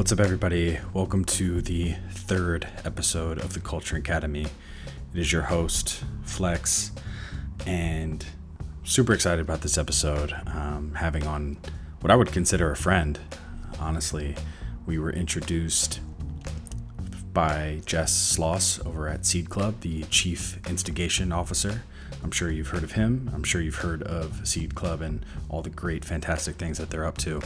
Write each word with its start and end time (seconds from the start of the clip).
What's 0.00 0.12
up, 0.12 0.20
everybody? 0.20 0.78
Welcome 0.94 1.26
to 1.26 1.60
the 1.60 1.94
third 2.10 2.66
episode 2.86 3.36
of 3.36 3.52
the 3.52 3.60
Culture 3.60 3.98
Economy. 3.98 4.46
It 5.12 5.18
is 5.18 5.30
your 5.30 5.42
host, 5.42 6.02
Flex, 6.22 6.90
and 7.66 8.24
super 8.82 9.12
excited 9.12 9.42
about 9.42 9.60
this 9.60 9.76
episode. 9.76 10.32
Um, 10.46 10.94
having 10.94 11.26
on 11.26 11.58
what 12.00 12.10
I 12.10 12.16
would 12.16 12.32
consider 12.32 12.70
a 12.70 12.76
friend. 12.76 13.20
Honestly, 13.78 14.36
we 14.86 14.98
were 14.98 15.10
introduced 15.10 16.00
by 17.34 17.82
Jess 17.84 18.10
Sloss 18.10 18.84
over 18.86 19.06
at 19.06 19.26
Seed 19.26 19.50
Club, 19.50 19.80
the 19.82 20.04
Chief 20.04 20.66
Instigation 20.66 21.30
Officer. 21.30 21.82
I'm 22.24 22.30
sure 22.30 22.50
you've 22.50 22.68
heard 22.68 22.84
of 22.84 22.92
him. 22.92 23.30
I'm 23.34 23.44
sure 23.44 23.60
you've 23.60 23.74
heard 23.74 24.02
of 24.04 24.48
Seed 24.48 24.74
Club 24.74 25.02
and 25.02 25.26
all 25.50 25.60
the 25.60 25.68
great, 25.68 26.06
fantastic 26.06 26.56
things 26.56 26.78
that 26.78 26.88
they're 26.88 27.04
up 27.04 27.18
to. 27.18 27.42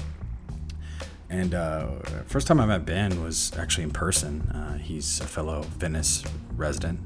And 1.30 1.54
uh, 1.54 1.88
first 2.26 2.46
time 2.46 2.60
I 2.60 2.66
met 2.66 2.84
Ben 2.84 3.22
was 3.22 3.56
actually 3.56 3.84
in 3.84 3.90
person. 3.90 4.42
Uh, 4.50 4.78
he's 4.78 5.20
a 5.20 5.26
fellow 5.26 5.62
Venice 5.62 6.22
resident, 6.56 7.00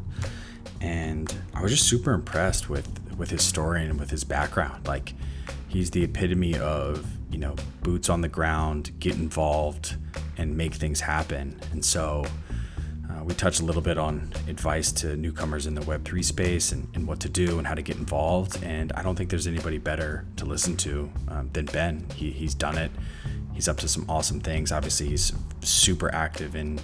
and 0.80 1.32
I 1.54 1.62
was 1.62 1.72
just 1.72 1.88
super 1.88 2.12
impressed 2.12 2.68
with 2.68 2.88
with 3.16 3.30
his 3.30 3.42
story 3.42 3.84
and 3.84 3.98
with 3.98 4.10
his 4.10 4.24
background. 4.24 4.86
Like, 4.86 5.14
he's 5.68 5.90
the 5.90 6.04
epitome 6.04 6.58
of 6.58 7.06
you 7.30 7.38
know 7.38 7.54
boots 7.82 8.08
on 8.08 8.20
the 8.20 8.28
ground, 8.28 8.92
get 8.98 9.14
involved, 9.14 9.96
and 10.36 10.56
make 10.56 10.74
things 10.74 11.00
happen. 11.00 11.58
And 11.72 11.84
so. 11.84 12.24
Uh, 13.10 13.24
we 13.24 13.32
touched 13.32 13.58
a 13.60 13.64
little 13.64 13.80
bit 13.80 13.96
on 13.96 14.30
advice 14.48 14.92
to 14.92 15.16
newcomers 15.16 15.66
in 15.66 15.74
the 15.74 15.80
Web3 15.80 16.22
space 16.22 16.72
and, 16.72 16.86
and, 16.94 17.06
what 17.06 17.18
to 17.20 17.28
do 17.30 17.56
and 17.56 17.66
how 17.66 17.74
to 17.74 17.80
get 17.80 17.96
involved. 17.96 18.62
And 18.62 18.92
I 18.92 19.02
don't 19.02 19.16
think 19.16 19.30
there's 19.30 19.46
anybody 19.46 19.78
better 19.78 20.26
to 20.36 20.44
listen 20.44 20.76
to 20.76 21.10
um, 21.28 21.48
than 21.54 21.64
Ben. 21.64 22.06
He, 22.14 22.30
he's 22.30 22.54
done 22.54 22.76
it 22.76 22.90
he's 23.58 23.66
up 23.66 23.76
to 23.76 23.88
some 23.88 24.04
awesome 24.08 24.38
things. 24.38 24.70
Obviously, 24.70 25.08
he's 25.08 25.32
super 25.62 26.14
active 26.14 26.54
in 26.54 26.78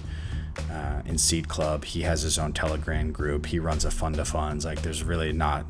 uh, 0.69 1.01
in 1.05 1.17
Seed 1.17 1.47
Club. 1.47 1.85
He 1.85 2.01
has 2.01 2.21
his 2.21 2.37
own 2.37 2.51
Telegram 2.51 3.13
group. 3.13 3.45
He 3.45 3.59
runs 3.59 3.85
a 3.85 3.91
fund 3.91 4.19
of 4.19 4.27
funds. 4.27 4.65
Like, 4.65 4.81
there's 4.81 5.01
really 5.01 5.31
not 5.31 5.65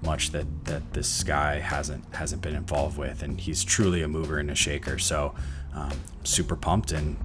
much 0.00 0.30
that 0.30 0.46
that 0.64 0.94
this 0.94 1.22
guy 1.22 1.58
hasn't 1.58 2.02
hasn't 2.14 2.40
been 2.40 2.54
involved 2.54 2.96
with, 2.96 3.22
and 3.22 3.38
he's 3.38 3.64
truly 3.64 4.00
a 4.00 4.08
mover 4.08 4.38
and 4.38 4.50
a 4.50 4.54
shaker. 4.54 4.98
So, 4.98 5.34
um, 5.74 5.92
super 6.24 6.56
pumped, 6.56 6.90
and 6.90 7.18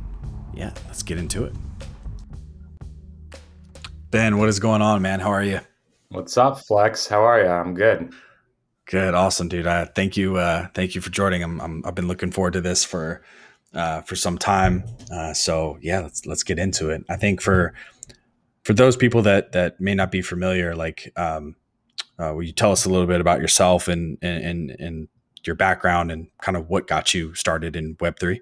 yeah, 0.54 0.74
let's 0.88 1.02
get 1.02 1.18
into 1.18 1.46
it. 1.46 1.54
Ben, 4.10 4.40
what 4.40 4.50
is 4.50 4.60
going 4.60 4.82
on, 4.82 5.02
man? 5.02 5.22
How 5.22 5.32
are 5.32 5.44
you? 5.44 5.62
What's 6.10 6.38
up, 6.38 6.60
Flex? 6.60 7.08
How 7.08 7.22
are 7.22 7.42
you? 7.42 7.48
I'm 7.48 7.76
good. 7.76 8.14
Good, 8.92 9.14
awesome, 9.14 9.48
dude. 9.48 9.68
Uh, 9.68 9.86
thank 9.86 10.18
you, 10.18 10.36
uh, 10.36 10.68
thank 10.74 10.96
you 10.96 11.00
for 11.00 11.12
joining. 11.12 11.42
I'm, 11.44 11.62
I'm, 11.62 11.82
I've 11.86 11.96
been 11.96 12.10
looking 12.10 12.30
forward 12.30 12.52
to 12.52 12.60
this 12.60 12.84
for 12.84 13.22
uh, 13.74 14.02
for 14.02 14.18
some 14.18 14.38
time. 14.38 14.84
Uh, 15.10 15.34
so 15.34 15.78
yeah, 15.82 16.02
let's 16.02 16.26
let's 16.26 16.44
get 16.44 16.60
into 16.60 16.90
it. 16.90 17.06
I 17.08 17.16
think 17.16 17.42
for 17.42 17.74
for 18.66 18.74
those 18.74 18.98
people 18.98 19.22
that 19.22 19.54
that 19.54 19.80
may 19.80 19.96
not 19.96 20.12
be 20.12 20.22
familiar, 20.22 20.76
like, 20.76 21.14
um, 21.16 21.56
uh, 22.20 22.34
will 22.36 22.44
you 22.44 22.52
tell 22.52 22.74
us 22.74 22.84
a 22.84 22.90
little 22.90 23.08
bit 23.08 23.22
about 23.22 23.40
yourself 23.40 23.88
and 23.88 24.18
and 24.22 24.72
and 24.72 25.08
your 25.46 25.56
background 25.56 26.12
and 26.12 26.28
kind 26.42 26.58
of 26.58 26.70
what 26.70 26.86
got 26.86 27.14
you 27.14 27.34
started 27.34 27.78
in 27.78 27.96
Web 28.02 28.20
three? 28.20 28.42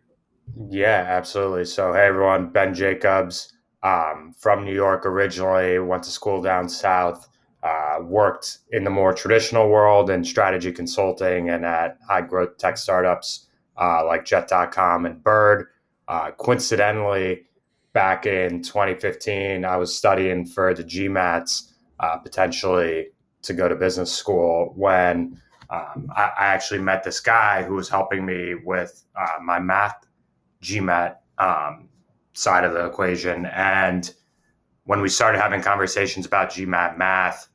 Yeah, 0.68 1.06
absolutely. 1.08 1.66
So 1.66 1.94
hey, 1.94 2.08
everyone, 2.08 2.50
Ben 2.50 2.74
Jacobs 2.74 3.54
um, 3.84 4.34
from 4.36 4.66
New 4.66 4.74
York 4.74 5.06
originally. 5.06 5.78
Went 5.78 6.02
to 6.06 6.10
school 6.10 6.42
down 6.42 6.68
south 6.68 7.28
uh, 7.64 8.00
worked 8.02 8.60
in 8.72 8.84
the 8.84 8.90
more 8.90 9.14
traditional 9.14 9.70
world 9.70 10.10
in 10.10 10.24
strategy 10.24 10.72
consulting 10.72 11.50
and 11.50 11.66
at 11.66 11.98
high 12.08 12.22
growth 12.22 12.58
tech 12.58 12.78
startups 12.78 13.48
uh, 13.80 14.06
like 14.06 14.26
Jet.com 14.26 15.06
and 15.06 15.24
Bird. 15.24 15.68
Uh, 16.08 16.32
coincidentally, 16.32 17.44
back 17.94 18.26
in 18.26 18.62
2015, 18.62 19.66
I 19.66 19.78
was 19.78 19.96
studying 19.96 20.46
for 20.46 20.74
the 20.74 20.84
GMATs, 20.84 21.74
uh, 22.00 22.18
potentially 22.18 23.08
to 23.42 23.54
go 23.54 23.68
to 23.68 23.76
business 23.76 24.12
school 24.12 24.74
when 24.76 25.40
um, 25.70 26.10
I, 26.16 26.32
I, 26.38 26.46
actually 26.46 26.80
met 26.80 27.04
this 27.04 27.20
guy 27.20 27.62
who 27.62 27.76
was 27.76 27.88
helping 27.88 28.26
me 28.26 28.56
with 28.56 29.06
uh, 29.16 29.38
my 29.42 29.60
math 29.60 30.08
GMAT 30.64 31.16
um, 31.38 31.90
side 32.34 32.64
of 32.64 32.74
the 32.74 32.86
equation. 32.86 33.46
And 33.48 34.12
when 34.86 35.02
we 35.02 35.10
started 35.10 35.40
having 35.40 35.62
conversations 35.62 36.26
about 36.26 36.50
GMAT 36.50 36.98
math, 36.98 37.49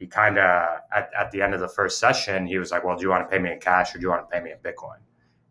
he 0.00 0.06
kind 0.06 0.38
of 0.38 0.80
at, 0.92 1.10
at 1.16 1.30
the 1.30 1.42
end 1.42 1.54
of 1.54 1.60
the 1.60 1.68
first 1.68 2.00
session 2.00 2.46
he 2.46 2.58
was 2.58 2.72
like 2.72 2.82
well 2.82 2.96
do 2.96 3.02
you 3.02 3.10
want 3.10 3.22
to 3.22 3.30
pay 3.30 3.40
me 3.40 3.52
in 3.52 3.60
cash 3.60 3.94
or 3.94 3.98
do 3.98 4.02
you 4.02 4.08
want 4.08 4.28
to 4.28 4.34
pay 4.34 4.42
me 4.42 4.50
in 4.50 4.58
bitcoin? 4.58 4.96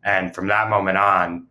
And 0.04 0.34
from 0.34 0.48
that 0.48 0.70
moment 0.70 0.98
on 0.98 1.48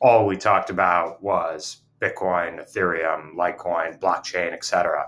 all 0.00 0.26
we 0.26 0.36
talked 0.36 0.70
about 0.70 1.22
was 1.22 1.78
bitcoin 2.00 2.64
ethereum 2.64 3.34
litecoin 3.34 3.98
blockchain 4.00 4.52
etc 4.52 5.06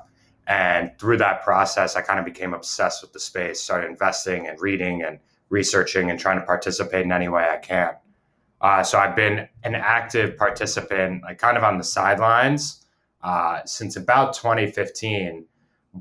and 0.49 0.91
through 0.99 1.17
that 1.17 1.43
process 1.43 1.97
i 1.97 2.03
kind 2.03 2.19
of 2.19 2.25
became 2.25 2.53
obsessed 2.53 3.01
with 3.01 3.13
the 3.13 3.21
space 3.21 3.63
started 3.63 3.89
investing 3.89 4.49
and 4.49 4.61
reading 4.61 5.03
and 5.03 5.19
researching 5.49 6.11
and 6.11 6.19
trying 6.19 6.39
to 6.39 6.45
participate 6.45 7.05
in 7.05 7.13
any 7.13 7.29
way 7.29 7.49
i 7.49 7.57
can. 7.57 7.93
Uh, 8.61 8.83
so 8.83 8.99
i've 8.99 9.15
been 9.15 9.49
an 9.63 9.77
active 9.77 10.37
participant 10.37 11.23
like 11.23 11.39
kind 11.39 11.57
of 11.57 11.63
on 11.63 11.79
the 11.79 11.85
sidelines 11.85 12.85
uh, 13.23 13.61
since 13.67 13.97
about 13.97 14.33
2015 14.33 15.47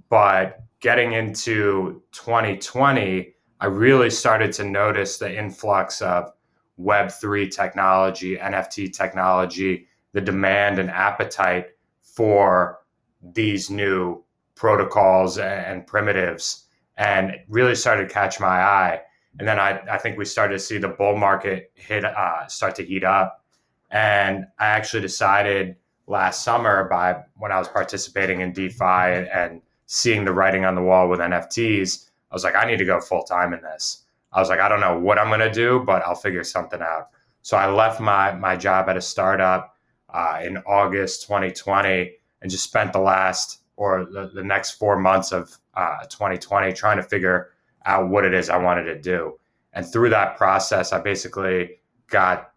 but 0.10 0.64
getting 0.80 1.14
into 1.14 2.02
2020, 2.12 3.34
I 3.60 3.66
really 3.66 4.10
started 4.10 4.54
to 4.54 4.64
notice 4.64 5.18
the 5.18 5.38
influx 5.38 6.02
of 6.02 6.32
Web3 6.80 7.54
technology, 7.54 8.38
NFT 8.38 8.94
technology, 8.94 9.88
the 10.14 10.22
demand 10.22 10.80
and 10.80 10.90
appetite 10.90 11.68
for 12.02 12.80
these 13.22 13.70
new 13.70 14.24
protocols 14.56 15.38
and 15.38 15.86
primitives, 15.86 16.66
and 16.98 17.32
it 17.32 17.46
really 17.50 17.76
started 17.76 18.08
to 18.08 18.14
catch 18.14 18.40
my 18.40 18.48
eye. 18.48 19.02
And 19.38 19.48
then 19.48 19.60
I, 19.60 19.80
I 19.92 19.98
think 19.98 20.18
we 20.18 20.26
started 20.26 20.54
to 20.54 20.60
see 20.60 20.78
the 20.78 20.88
bull 20.88 21.18
market 21.18 21.72
hit, 21.76 22.04
uh, 22.04 22.48
start 22.48 22.76
to 22.76 22.86
heat 22.86 23.04
up. 23.04 23.44
And 23.92 24.46
I 24.60 24.68
actually 24.68 25.02
decided 25.02 25.76
last 26.08 26.44
summer 26.44 26.88
by 26.90 27.24
when 27.36 27.52
I 27.52 27.60
was 27.60 27.68
participating 27.68 28.42
in 28.42 28.52
DeFi 28.52 29.28
and 29.34 29.62
seeing 29.92 30.24
the 30.24 30.32
writing 30.32 30.66
on 30.66 30.76
the 30.76 30.84
wall 30.84 31.10
with 31.10 31.20
NFTs, 31.20 32.10
I 32.30 32.36
was 32.36 32.44
like, 32.44 32.56
I 32.56 32.64
need 32.64 32.78
to 32.78 32.86
go 32.86 33.02
full 33.02 33.24
time 33.24 33.54
in 33.54 33.62
this. 33.64 34.04
I 34.32 34.40
was 34.40 34.48
like, 34.48 34.60
I 34.60 34.70
don't 34.70 34.82
know 34.82 35.00
what 35.00 35.18
I'm 35.18 35.30
going 35.30 35.40
to 35.40 35.52
do, 35.52 35.80
but 35.84 36.04
I'll 36.04 36.14
figure 36.14 36.44
something 36.44 36.80
out. 36.80 37.08
So 37.42 37.58
I 37.58 37.68
left 37.72 38.00
my 38.00 38.34
my 38.34 38.56
job 38.56 38.88
at 38.88 38.98
a 38.98 39.02
startup 39.02 39.76
uh, 40.14 40.42
in 40.44 40.58
August 40.60 41.24
2020 41.24 42.12
and 42.42 42.52
just 42.52 42.66
spent 42.66 42.94
the 42.94 43.00
last 43.00 43.62
or 43.78 44.06
the, 44.06 44.30
the 44.32 44.44
next 44.44 44.72
four 44.72 45.00
months 45.00 45.32
of 45.32 45.58
uh, 45.74 46.04
2020 46.04 46.72
trying 46.74 46.98
to 46.98 47.04
figure 47.04 47.50
out 47.88 48.10
what 48.10 48.26
it 48.26 48.34
is 48.36 48.52
I 48.52 48.58
wanted 48.58 48.84
to 48.84 49.02
do. 49.02 49.40
And 49.74 49.92
through 49.92 50.12
that 50.12 50.38
process, 50.38 50.94
I 50.94 51.00
basically 51.00 51.80
got 52.12 52.52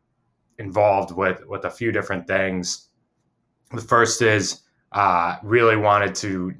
involved 0.59 1.16
with 1.16 1.47
with 1.47 1.64
a 1.64 1.70
few 1.70 1.93
different 1.93 2.26
things. 2.26 2.88
The 3.70 3.81
first 3.81 4.20
is 4.20 4.60
uh, 4.93 5.37
really 5.43 5.76
wanted 5.78 6.14
to 6.16 6.53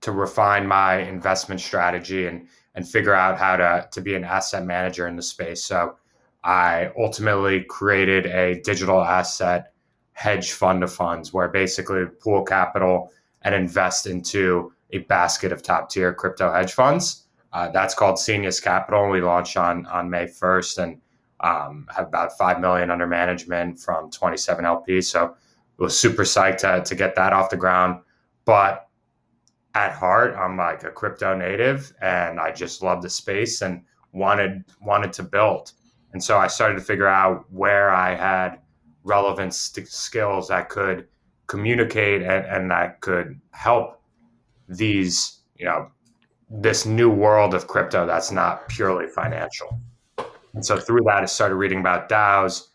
to 0.00 0.12
refine 0.12 0.66
my 0.66 0.98
investment 0.98 1.60
strategy 1.60 2.26
and 2.26 2.46
and 2.74 2.88
figure 2.88 3.14
out 3.14 3.38
how 3.38 3.56
to 3.56 3.88
to 3.92 4.00
be 4.00 4.14
an 4.14 4.24
asset 4.24 4.64
manager 4.64 5.06
in 5.06 5.16
the 5.16 5.22
space. 5.22 5.62
So 5.62 5.96
I 6.44 6.90
ultimately 6.98 7.64
created 7.64 8.26
a 8.26 8.60
digital 8.62 9.02
asset 9.02 9.72
hedge 10.12 10.52
fund 10.52 10.82
of 10.82 10.92
funds 10.92 11.32
where 11.32 11.48
basically 11.48 12.04
pool 12.22 12.44
capital 12.44 13.12
and 13.42 13.54
invest 13.54 14.06
into 14.06 14.72
a 14.90 14.98
basket 14.98 15.52
of 15.52 15.62
top 15.62 15.90
tier 15.90 16.12
crypto 16.12 16.52
hedge 16.52 16.72
funds. 16.72 17.26
Uh, 17.52 17.68
that's 17.70 17.94
called 17.94 18.18
Scenius 18.18 18.60
Capital. 18.60 19.10
We 19.10 19.20
launched 19.20 19.56
on 19.56 19.86
on 19.86 20.08
May 20.08 20.26
first 20.26 20.78
and 20.78 21.00
um, 21.40 21.86
have 21.94 22.06
about 22.06 22.36
five 22.36 22.60
million 22.60 22.90
under 22.90 23.06
management 23.06 23.80
from 23.80 24.10
27 24.10 24.64
LPs. 24.64 25.04
So 25.04 25.34
was 25.78 25.98
super 25.98 26.22
psyched 26.22 26.58
to, 26.58 26.82
to 26.84 26.94
get 26.94 27.14
that 27.16 27.32
off 27.32 27.50
the 27.50 27.56
ground. 27.56 28.02
But 28.44 28.86
at 29.74 29.92
heart, 29.92 30.34
I'm 30.36 30.56
like 30.56 30.84
a 30.84 30.90
crypto 30.90 31.36
native 31.36 31.92
and 32.02 32.40
I 32.40 32.52
just 32.52 32.82
love 32.82 33.02
the 33.02 33.10
space 33.10 33.62
and 33.62 33.82
wanted 34.12 34.64
wanted 34.80 35.12
to 35.14 35.22
build. 35.22 35.72
And 36.12 36.22
so 36.22 36.38
I 36.38 36.48
started 36.48 36.74
to 36.74 36.84
figure 36.84 37.06
out 37.06 37.44
where 37.52 37.90
I 37.90 38.14
had 38.14 38.58
relevant 39.04 39.54
st- 39.54 39.88
skills 39.88 40.48
that 40.48 40.68
could 40.68 41.06
communicate 41.46 42.22
and, 42.22 42.44
and 42.46 42.70
that 42.70 43.00
could 43.00 43.40
help 43.52 44.02
these, 44.68 45.40
you 45.56 45.64
know, 45.64 45.90
this 46.50 46.84
new 46.84 47.10
world 47.10 47.54
of 47.54 47.68
crypto 47.68 48.06
that's 48.06 48.32
not 48.32 48.68
purely 48.68 49.06
financial. 49.06 49.80
And 50.54 50.64
so 50.66 50.78
through 50.78 51.02
that, 51.06 51.22
I 51.22 51.26
started 51.26 51.54
reading 51.54 51.78
about 51.78 52.08
DAOs 52.08 52.68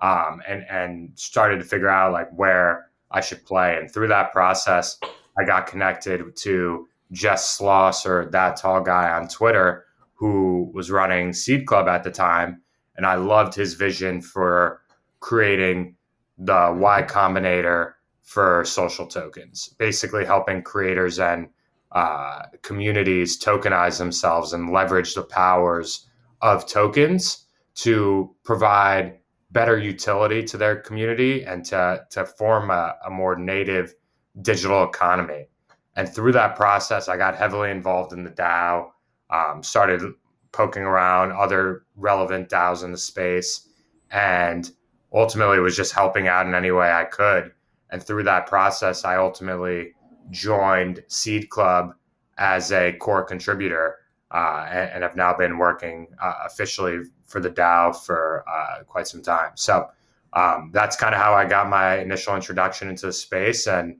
um, 0.00 0.40
and, 0.48 0.64
and 0.70 1.10
started 1.14 1.58
to 1.58 1.64
figure 1.64 1.88
out 1.88 2.12
like 2.12 2.30
where 2.30 2.90
I 3.10 3.20
should 3.20 3.44
play. 3.44 3.76
And 3.76 3.92
through 3.92 4.08
that 4.08 4.32
process, 4.32 4.98
I 5.38 5.44
got 5.44 5.66
connected 5.66 6.36
to 6.36 6.88
Jess 7.12 7.58
Sloss 7.58 8.06
or 8.06 8.28
that 8.30 8.56
tall 8.56 8.80
guy 8.80 9.10
on 9.10 9.28
Twitter 9.28 9.84
who 10.14 10.70
was 10.74 10.90
running 10.90 11.32
Seed 11.32 11.66
Club 11.66 11.88
at 11.88 12.02
the 12.02 12.10
time. 12.10 12.60
And 12.96 13.06
I 13.06 13.14
loved 13.14 13.54
his 13.54 13.74
vision 13.74 14.20
for 14.20 14.82
creating 15.20 15.94
the 16.36 16.74
Y 16.76 17.02
Combinator 17.02 17.92
for 18.22 18.64
social 18.64 19.06
tokens, 19.06 19.74
basically 19.78 20.24
helping 20.24 20.62
creators 20.62 21.18
and 21.18 21.48
uh, 21.92 22.42
communities 22.62 23.42
tokenize 23.42 23.98
themselves 23.98 24.52
and 24.52 24.72
leverage 24.72 25.14
the 25.14 25.22
powers 25.22 26.08
of 26.42 26.66
tokens 26.66 27.46
to 27.74 28.34
provide 28.44 29.18
better 29.50 29.78
utility 29.78 30.42
to 30.44 30.56
their 30.56 30.76
community 30.76 31.44
and 31.44 31.64
to, 31.64 32.04
to 32.10 32.26
form 32.26 32.70
a, 32.70 32.96
a 33.06 33.10
more 33.10 33.36
native 33.36 33.94
digital 34.42 34.84
economy. 34.84 35.48
And 35.96 36.08
through 36.08 36.32
that 36.32 36.56
process, 36.56 37.08
I 37.08 37.16
got 37.16 37.36
heavily 37.36 37.70
involved 37.70 38.12
in 38.12 38.24
the 38.24 38.30
DAO, 38.30 38.90
um, 39.30 39.62
started 39.62 40.12
poking 40.52 40.84
around 40.84 41.32
other 41.32 41.84
relevant 41.96 42.48
DAOs 42.48 42.84
in 42.84 42.92
the 42.92 42.98
space, 42.98 43.68
and 44.10 44.70
ultimately 45.12 45.58
was 45.58 45.76
just 45.76 45.92
helping 45.92 46.28
out 46.28 46.46
in 46.46 46.54
any 46.54 46.70
way 46.70 46.90
I 46.90 47.04
could. 47.04 47.52
And 47.90 48.02
through 48.02 48.24
that 48.24 48.46
process, 48.46 49.04
I 49.04 49.16
ultimately 49.16 49.94
joined 50.30 51.02
Seed 51.08 51.48
Club 51.48 51.94
as 52.36 52.70
a 52.70 52.92
core 52.92 53.24
contributor 53.24 53.96
uh, 54.30 54.66
and, 54.70 54.90
and, 54.90 55.02
have 55.02 55.16
now 55.16 55.34
been 55.34 55.56
working 55.56 56.06
uh, 56.22 56.34
officially 56.44 57.00
for 57.26 57.40
the 57.40 57.48
DAO 57.48 57.96
for 57.96 58.44
uh, 58.46 58.84
quite 58.84 59.08
some 59.08 59.22
time. 59.22 59.52
So 59.54 59.88
um, 60.34 60.70
that's 60.72 60.96
kind 60.96 61.14
of 61.14 61.20
how 61.20 61.32
I 61.32 61.46
got 61.46 61.70
my 61.70 61.96
initial 61.96 62.34
introduction 62.36 62.88
into 62.88 63.06
the 63.06 63.12
space. 63.12 63.66
And, 63.66 63.96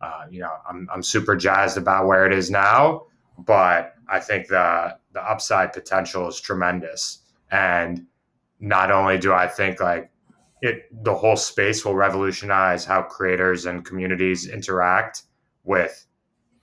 uh, 0.00 0.24
you 0.30 0.40
know, 0.40 0.52
I'm, 0.68 0.88
I'm 0.92 1.02
super 1.02 1.36
jazzed 1.36 1.76
about 1.76 2.06
where 2.06 2.26
it 2.26 2.32
is 2.32 2.50
now, 2.50 3.06
but 3.38 3.94
I 4.08 4.20
think 4.20 4.48
the, 4.48 4.96
the 5.12 5.22
upside 5.22 5.72
potential 5.72 6.28
is 6.28 6.40
tremendous. 6.40 7.22
And 7.50 8.06
not 8.60 8.90
only 8.90 9.18
do 9.18 9.32
I 9.32 9.46
think 9.46 9.80
like 9.80 10.10
it, 10.62 10.84
the 11.04 11.14
whole 11.14 11.36
space 11.36 11.84
will 11.84 11.94
revolutionize 11.94 12.84
how 12.84 13.02
creators 13.02 13.66
and 13.66 13.84
communities 13.84 14.48
interact 14.48 15.22
with 15.64 16.06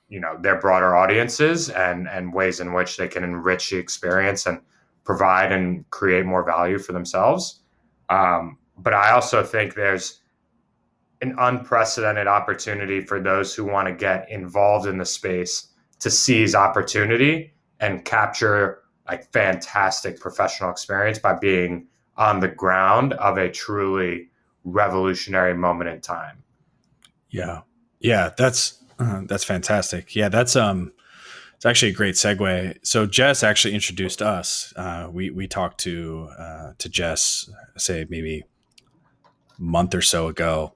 you 0.09 0.19
know 0.19 0.37
their 0.39 0.59
broader 0.59 0.95
audiences 0.95 1.69
and 1.69 2.07
and 2.07 2.33
ways 2.33 2.59
in 2.59 2.73
which 2.73 2.97
they 2.97 3.07
can 3.07 3.23
enrich 3.23 3.69
the 3.69 3.77
experience 3.77 4.45
and 4.45 4.61
provide 5.03 5.51
and 5.51 5.89
create 5.89 6.25
more 6.25 6.45
value 6.45 6.79
for 6.79 6.93
themselves 6.93 7.61
um, 8.09 8.57
but 8.77 8.93
i 8.93 9.11
also 9.11 9.43
think 9.43 9.75
there's 9.75 10.21
an 11.21 11.35
unprecedented 11.39 12.27
opportunity 12.27 13.01
for 13.01 13.19
those 13.19 13.53
who 13.55 13.65
want 13.65 13.87
to 13.87 13.93
get 13.93 14.29
involved 14.29 14.87
in 14.87 14.97
the 14.97 15.05
space 15.05 15.67
to 15.99 16.11
seize 16.11 16.53
opportunity 16.53 17.53
and 17.79 18.05
capture 18.05 18.83
like 19.07 19.31
fantastic 19.31 20.19
professional 20.19 20.69
experience 20.69 21.17
by 21.17 21.33
being 21.33 21.87
on 22.17 22.39
the 22.39 22.47
ground 22.47 23.13
of 23.13 23.37
a 23.37 23.49
truly 23.49 24.29
revolutionary 24.63 25.53
moment 25.53 25.89
in 25.89 26.01
time 26.01 26.43
yeah 27.29 27.61
yeah 27.99 28.29
that's 28.37 28.77
uh, 28.99 29.21
that's 29.25 29.43
fantastic. 29.43 30.15
Yeah, 30.15 30.29
that's 30.29 30.55
um, 30.55 30.91
it's 31.55 31.65
actually 31.65 31.91
a 31.91 31.95
great 31.95 32.15
segue. 32.15 32.77
So 32.83 33.05
Jess 33.05 33.43
actually 33.43 33.73
introduced 33.73 34.21
us. 34.21 34.73
Uh, 34.75 35.09
we 35.11 35.29
we 35.29 35.47
talked 35.47 35.79
to 35.81 36.29
uh, 36.37 36.73
to 36.77 36.89
Jess, 36.89 37.49
say 37.77 38.07
maybe 38.09 38.43
a 39.57 39.61
month 39.61 39.93
or 39.93 40.01
so 40.01 40.27
ago, 40.27 40.73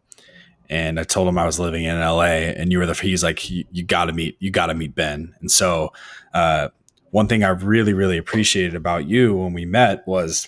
and 0.71 0.99
I 0.99 1.03
told 1.03 1.27
him 1.27 1.37
I 1.37 1.45
was 1.45 1.59
living 1.59 1.83
in 1.83 1.99
LA, 1.99 2.23
and 2.23 2.71
you 2.71 2.79
were 2.79 2.85
the. 2.85 2.93
He's 2.93 3.23
like, 3.23 3.49
you, 3.49 3.83
got 3.83 4.05
to 4.05 4.13
meet, 4.13 4.37
you 4.39 4.49
got 4.49 4.67
to 4.67 4.73
meet 4.73 4.95
Ben. 4.95 5.35
And 5.41 5.51
so, 5.51 5.91
uh, 6.33 6.69
one 7.11 7.27
thing 7.27 7.43
I 7.43 7.49
really 7.49 7.93
really 7.93 8.17
appreciated 8.17 8.73
about 8.73 9.05
you 9.05 9.35
when 9.35 9.53
we 9.53 9.65
met 9.65 10.07
was 10.07 10.47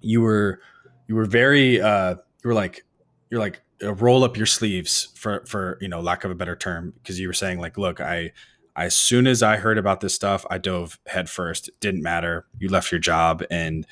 you 0.00 0.20
were 0.20 0.60
you 1.08 1.14
were 1.14 1.24
very 1.24 1.80
uh, 1.80 2.10
you 2.10 2.48
were 2.48 2.54
like 2.54 2.84
you're 3.30 3.40
like 3.40 3.62
uh, 3.82 3.94
roll 3.94 4.24
up 4.24 4.36
your 4.36 4.46
sleeves 4.46 5.08
for 5.14 5.44
for 5.46 5.78
you 5.80 5.88
know 5.88 6.00
lack 6.00 6.24
of 6.24 6.30
a 6.30 6.34
better 6.34 6.54
term 6.54 6.92
because 6.98 7.18
you 7.18 7.26
were 7.26 7.34
saying 7.34 7.58
like 7.58 7.78
look 7.78 8.00
i 8.00 8.30
as 8.76 8.94
soon 8.94 9.26
as 9.26 9.42
i 9.42 9.56
heard 9.56 9.78
about 9.78 10.00
this 10.00 10.14
stuff 10.14 10.44
i 10.50 10.58
dove 10.58 10.98
headfirst 11.06 11.68
it 11.68 11.80
didn't 11.80 12.02
matter 12.02 12.46
you 12.58 12.68
left 12.68 12.92
your 12.92 12.98
job 12.98 13.42
and 13.50 13.86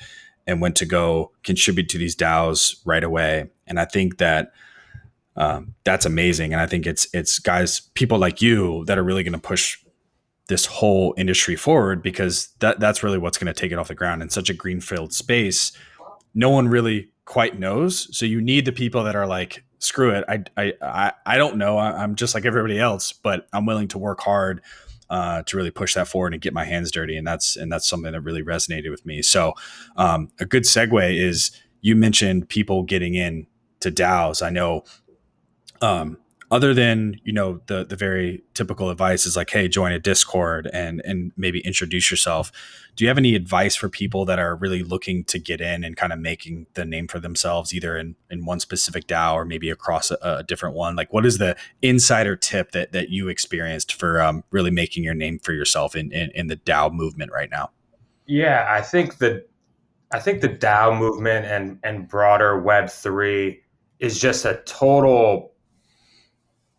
and 0.45 0.61
went 0.61 0.75
to 0.75 0.85
go 0.85 1.31
contribute 1.43 1.89
to 1.89 1.97
these 1.97 2.15
daos 2.15 2.75
right 2.85 3.03
away 3.03 3.49
and 3.65 3.79
i 3.79 3.85
think 3.85 4.17
that 4.19 4.51
um, 5.39 5.73
that's 5.83 6.05
amazing 6.05 6.53
and 6.53 6.61
i 6.61 6.67
think 6.67 6.85
it's 6.85 7.07
it's 7.13 7.39
guys 7.39 7.79
people 7.95 8.19
like 8.19 8.41
you 8.41 8.85
that 8.85 8.97
are 8.97 9.03
really 9.03 9.23
going 9.23 9.33
to 9.33 9.39
push 9.39 9.77
this 10.47 10.65
whole 10.65 11.13
industry 11.17 11.55
forward 11.55 12.03
because 12.03 12.49
that 12.59 12.79
that's 12.79 13.03
really 13.03 13.17
what's 13.17 13.37
going 13.37 13.51
to 13.51 13.59
take 13.59 13.71
it 13.71 13.79
off 13.79 13.87
the 13.87 13.95
ground 13.95 14.21
in 14.21 14.29
such 14.29 14.49
a 14.49 14.53
greenfield 14.53 15.11
space 15.11 15.71
no 16.35 16.49
one 16.49 16.67
really 16.67 17.09
quite 17.25 17.57
knows 17.57 18.15
so 18.15 18.25
you 18.25 18.41
need 18.41 18.65
the 18.65 18.71
people 18.71 19.03
that 19.03 19.15
are 19.15 19.27
like 19.27 19.63
screw 19.79 20.11
it. 20.11 20.23
I, 20.27 20.43
I, 20.57 20.73
I, 20.81 21.13
I 21.25 21.37
don't 21.37 21.57
know. 21.57 21.77
I, 21.77 22.03
am 22.03 22.15
just 22.15 22.35
like 22.35 22.45
everybody 22.45 22.79
else, 22.79 23.11
but 23.11 23.47
I'm 23.51 23.65
willing 23.65 23.87
to 23.89 23.97
work 23.97 24.19
hard 24.21 24.61
uh, 25.09 25.41
to 25.43 25.57
really 25.57 25.71
push 25.71 25.95
that 25.95 26.07
forward 26.07 26.33
and 26.33 26.41
get 26.41 26.53
my 26.53 26.65
hands 26.65 26.91
dirty. 26.91 27.17
And 27.17 27.25
that's, 27.25 27.55
and 27.55 27.71
that's 27.71 27.87
something 27.87 28.11
that 28.11 28.21
really 28.21 28.43
resonated 28.43 28.91
with 28.91 29.05
me. 29.05 29.21
So 29.21 29.53
um, 29.95 30.31
a 30.39 30.45
good 30.45 30.63
segue 30.63 31.17
is 31.17 31.51
you 31.81 31.95
mentioned 31.95 32.49
people 32.49 32.83
getting 32.83 33.15
in 33.15 33.47
to 33.79 33.91
DAOs. 33.91 34.45
I 34.45 34.49
know 34.49 34.83
um, 35.81 36.17
other 36.51 36.73
than 36.73 37.19
you 37.23 37.31
know 37.31 37.61
the 37.67 37.85
the 37.85 37.95
very 37.95 38.43
typical 38.53 38.89
advice 38.89 39.25
is 39.25 39.35
like 39.35 39.49
hey 39.51 39.67
join 39.67 39.91
a 39.91 39.99
discord 39.99 40.69
and 40.73 41.01
and 41.05 41.31
maybe 41.37 41.59
introduce 41.61 42.09
yourself. 42.09 42.51
Do 42.95 43.03
you 43.03 43.07
have 43.07 43.17
any 43.17 43.35
advice 43.35 43.75
for 43.75 43.87
people 43.87 44.25
that 44.25 44.39
are 44.39 44.55
really 44.55 44.83
looking 44.83 45.23
to 45.25 45.39
get 45.39 45.61
in 45.61 45.83
and 45.83 45.95
kind 45.95 46.11
of 46.11 46.19
making 46.19 46.65
the 46.73 46.85
name 46.85 47.07
for 47.07 47.19
themselves 47.19 47.73
either 47.73 47.97
in 47.97 48.15
in 48.29 48.45
one 48.45 48.59
specific 48.59 49.07
dao 49.07 49.33
or 49.35 49.45
maybe 49.45 49.69
across 49.69 50.11
a, 50.11 50.17
a 50.21 50.43
different 50.43 50.75
one? 50.75 50.95
Like 50.95 51.13
what 51.13 51.25
is 51.25 51.37
the 51.37 51.55
insider 51.81 52.35
tip 52.35 52.71
that 52.71 52.91
that 52.93 53.09
you 53.09 53.27
experienced 53.29 53.93
for 53.93 54.21
um, 54.21 54.43
really 54.49 54.71
making 54.71 55.03
your 55.03 55.13
name 55.13 55.39
for 55.39 55.53
yourself 55.53 55.95
in, 55.95 56.11
in 56.11 56.31
in 56.31 56.47
the 56.47 56.57
dao 56.57 56.91
movement 56.91 57.31
right 57.31 57.49
now? 57.51 57.69
Yeah 58.25 58.67
i 58.69 58.81
think 58.81 59.17
the 59.17 59.45
i 60.11 60.19
think 60.19 60.41
the 60.41 60.49
dao 60.49 60.97
movement 60.97 61.45
and 61.45 61.79
and 61.83 62.07
broader 62.07 62.59
web 62.59 62.89
3 62.89 63.59
is 63.99 64.19
just 64.19 64.45
a 64.45 64.61
total 64.65 65.51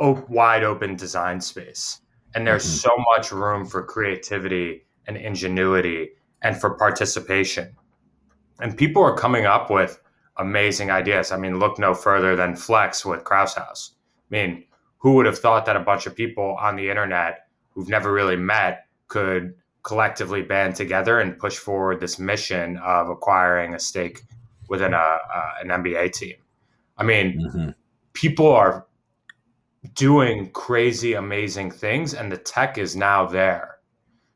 op- 0.00 0.28
wide 0.28 0.64
open 0.64 0.96
design 0.96 1.40
space. 1.40 2.00
And 2.34 2.46
there's 2.46 2.64
mm-hmm. 2.64 2.88
so 2.88 3.04
much 3.14 3.32
room 3.32 3.66
for 3.66 3.84
creativity 3.84 4.86
and 5.06 5.16
ingenuity 5.16 6.10
and 6.42 6.58
for 6.58 6.70
participation. 6.70 7.76
And 8.60 8.76
people 8.76 9.02
are 9.02 9.16
coming 9.16 9.46
up 9.46 9.70
with 9.70 10.00
amazing 10.36 10.90
ideas. 10.90 11.32
I 11.32 11.36
mean, 11.36 11.58
look 11.58 11.78
no 11.78 11.94
further 11.94 12.36
than 12.36 12.56
Flex 12.56 13.04
with 13.04 13.24
Krause 13.24 13.54
House. 13.54 13.92
I 14.30 14.34
mean, 14.34 14.64
who 14.98 15.14
would 15.14 15.26
have 15.26 15.38
thought 15.38 15.66
that 15.66 15.76
a 15.76 15.80
bunch 15.80 16.06
of 16.06 16.14
people 16.14 16.56
on 16.60 16.76
the 16.76 16.88
internet 16.88 17.46
who've 17.70 17.88
never 17.88 18.12
really 18.12 18.36
met 18.36 18.86
could 19.08 19.54
collectively 19.82 20.42
band 20.42 20.76
together 20.76 21.20
and 21.20 21.38
push 21.38 21.56
forward 21.56 22.00
this 22.00 22.18
mission 22.18 22.76
of 22.78 23.08
acquiring 23.08 23.74
a 23.74 23.78
stake 23.78 24.22
within 24.68 24.92
a, 24.92 24.96
uh, 24.96 25.52
an 25.62 25.68
NBA 25.68 26.12
team? 26.12 26.36
I 26.98 27.02
mean, 27.02 27.40
mm-hmm. 27.40 27.70
people 28.12 28.52
are 28.52 28.86
doing 29.94 30.50
crazy, 30.50 31.14
amazing 31.14 31.70
things, 31.70 32.14
and 32.14 32.30
the 32.30 32.36
tech 32.36 32.78
is 32.78 32.96
now 32.96 33.26
there. 33.26 33.78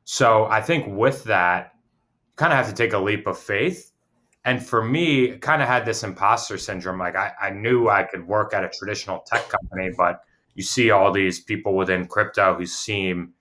So 0.04 0.46
I 0.46 0.60
think 0.60 0.86
with 0.88 1.24
that, 1.24 1.72
you 1.74 2.36
kind 2.36 2.52
of 2.52 2.58
have 2.58 2.68
to 2.68 2.74
take 2.74 2.92
a 2.92 2.98
leap 2.98 3.26
of 3.26 3.38
faith. 3.38 3.92
And 4.44 4.64
for 4.64 4.84
me, 4.84 5.38
kind 5.38 5.62
of 5.62 5.68
had 5.68 5.86
this 5.86 6.02
imposter 6.02 6.58
syndrome. 6.58 6.98
Like 6.98 7.16
I, 7.16 7.32
I 7.40 7.50
knew 7.50 7.88
I 7.88 8.02
could 8.02 8.26
work 8.26 8.52
at 8.52 8.64
a 8.64 8.68
traditional 8.68 9.20
tech 9.20 9.48
company, 9.48 9.90
but 9.96 10.20
you 10.54 10.62
see 10.62 10.90
all 10.90 11.10
these 11.12 11.40
people 11.40 11.74
within 11.74 12.06
crypto 12.06 12.54
who 12.54 12.66
seem 12.66 13.32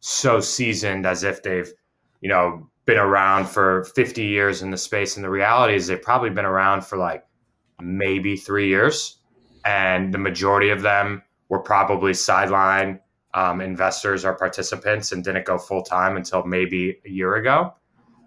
so 0.00 0.40
seasoned 0.40 1.06
as 1.06 1.24
if 1.24 1.42
they've, 1.42 1.70
you 2.20 2.28
know, 2.28 2.68
been 2.86 2.98
around 2.98 3.48
for 3.48 3.84
50 3.96 4.24
years 4.24 4.62
in 4.62 4.70
the 4.70 4.76
space. 4.76 5.16
And 5.16 5.24
the 5.24 5.30
reality 5.30 5.74
is 5.74 5.86
they've 5.86 6.00
probably 6.00 6.30
been 6.30 6.44
around 6.44 6.84
for 6.84 6.96
like 6.96 7.24
maybe 7.80 8.36
three 8.36 8.68
years. 8.68 9.18
And 9.64 10.12
the 10.12 10.18
majority 10.18 10.70
of 10.70 10.82
them 10.82 11.22
were 11.52 11.58
probably 11.58 12.14
sideline 12.14 12.98
um, 13.34 13.60
investors 13.60 14.24
or 14.24 14.32
participants 14.32 15.12
and 15.12 15.22
didn't 15.22 15.44
go 15.44 15.58
full 15.58 15.82
time 15.82 16.16
until 16.16 16.42
maybe 16.44 16.98
a 17.04 17.10
year 17.10 17.34
ago. 17.34 17.74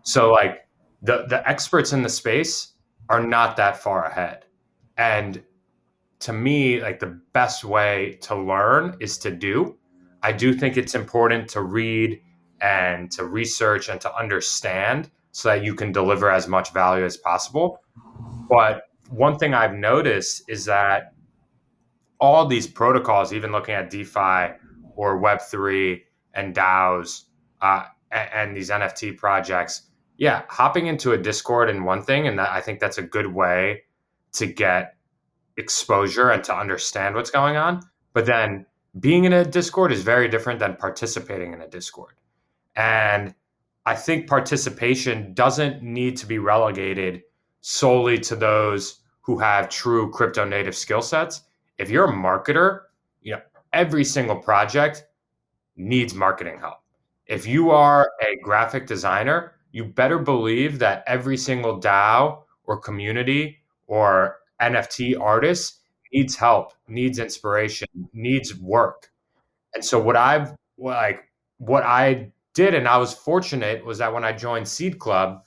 So 0.03 0.31
like 0.31 0.67
the 1.01 1.25
the 1.27 1.41
experts 1.49 1.91
in 1.91 2.03
the 2.03 2.09
space 2.09 2.73
are 3.09 3.25
not 3.25 3.57
that 3.57 3.77
far 3.77 4.05
ahead. 4.05 4.45
And 4.95 5.43
to 6.19 6.33
me, 6.33 6.79
like 6.81 6.99
the 6.99 7.19
best 7.33 7.63
way 7.63 8.19
to 8.21 8.35
learn 8.35 8.95
is 8.99 9.17
to 9.17 9.31
do. 9.31 9.75
I 10.21 10.31
do 10.31 10.53
think 10.53 10.77
it's 10.77 10.93
important 10.93 11.49
to 11.49 11.61
read 11.63 12.21
and 12.61 13.09
to 13.13 13.25
research 13.25 13.89
and 13.89 13.99
to 14.01 14.15
understand 14.15 15.09
so 15.31 15.49
that 15.49 15.63
you 15.63 15.73
can 15.73 15.91
deliver 15.91 16.29
as 16.29 16.47
much 16.47 16.71
value 16.73 17.03
as 17.03 17.17
possible. 17.17 17.81
But 18.47 18.83
one 19.09 19.39
thing 19.39 19.55
I've 19.55 19.73
noticed 19.73 20.43
is 20.47 20.65
that 20.65 21.14
all 22.19 22.45
these 22.45 22.67
protocols, 22.67 23.33
even 23.33 23.51
looking 23.51 23.75
at 23.75 23.89
DeFi 23.89 24.55
or 24.95 25.21
Web3 25.21 26.01
and 26.33 26.55
DAOs 26.55 27.23
uh, 27.61 27.85
and, 28.11 28.29
and, 28.33 28.57
these 28.57 28.69
NFT 28.69 29.17
projects, 29.17 29.83
yeah, 30.17 30.43
hopping 30.47 30.87
into 30.87 31.11
a 31.11 31.17
Discord 31.17 31.69
and 31.69 31.85
one 31.85 32.01
thing, 32.01 32.27
and 32.27 32.39
that, 32.39 32.49
I 32.49 32.61
think 32.61 32.79
that's 32.79 32.97
a 32.97 33.01
good 33.01 33.27
way 33.27 33.83
to 34.33 34.45
get 34.45 34.95
exposure 35.57 36.29
and 36.29 36.43
to 36.45 36.55
understand 36.55 37.15
what's 37.15 37.31
going 37.31 37.57
on. 37.57 37.81
But 38.13 38.25
then 38.25 38.65
being 38.99 39.25
in 39.25 39.33
a 39.33 39.43
Discord 39.43 39.91
is 39.91 40.03
very 40.03 40.27
different 40.27 40.59
than 40.59 40.75
participating 40.75 41.53
in 41.53 41.61
a 41.61 41.67
Discord. 41.67 42.15
And 42.75 43.33
I 43.85 43.95
think 43.95 44.27
participation 44.27 45.33
doesn't 45.33 45.83
need 45.83 46.17
to 46.17 46.25
be 46.25 46.39
relegated 46.39 47.23
solely 47.61 48.19
to 48.19 48.35
those 48.35 49.01
who 49.21 49.39
have 49.39 49.69
true 49.69 50.11
crypto 50.11 50.45
native 50.45 50.75
skill 50.75 51.01
sets. 51.01 51.41
If 51.77 51.89
you're 51.89 52.05
a 52.05 52.13
marketer, 52.13 52.81
you 53.21 53.33
know, 53.33 53.41
every 53.73 54.03
single 54.03 54.37
project 54.37 55.05
needs 55.75 56.13
marketing 56.13 56.59
help. 56.59 56.79
If 57.27 57.45
you 57.45 57.71
are 57.71 58.11
a 58.21 58.37
graphic 58.43 58.87
designer, 58.87 59.53
you 59.71 59.83
better 59.83 60.19
believe 60.19 60.79
that 60.79 61.03
every 61.07 61.37
single 61.37 61.79
DAO 61.79 62.43
or 62.63 62.79
community 62.79 63.57
or 63.87 64.37
NFT 64.61 65.19
artist 65.19 65.81
needs 66.13 66.35
help, 66.35 66.73
needs 66.87 67.19
inspiration, 67.19 67.87
needs 68.13 68.55
work. 68.55 69.11
And 69.73 69.83
so 69.83 69.99
what 69.99 70.15
I've 70.15 70.53
like 70.77 71.29
what 71.57 71.83
I 71.83 72.31
did 72.53 72.73
and 72.73 72.87
I 72.87 72.97
was 72.97 73.13
fortunate 73.13 73.85
was 73.85 73.97
that 73.97 74.13
when 74.13 74.23
I 74.23 74.31
joined 74.31 74.67
Seed 74.67 74.99
Club, 74.99 75.43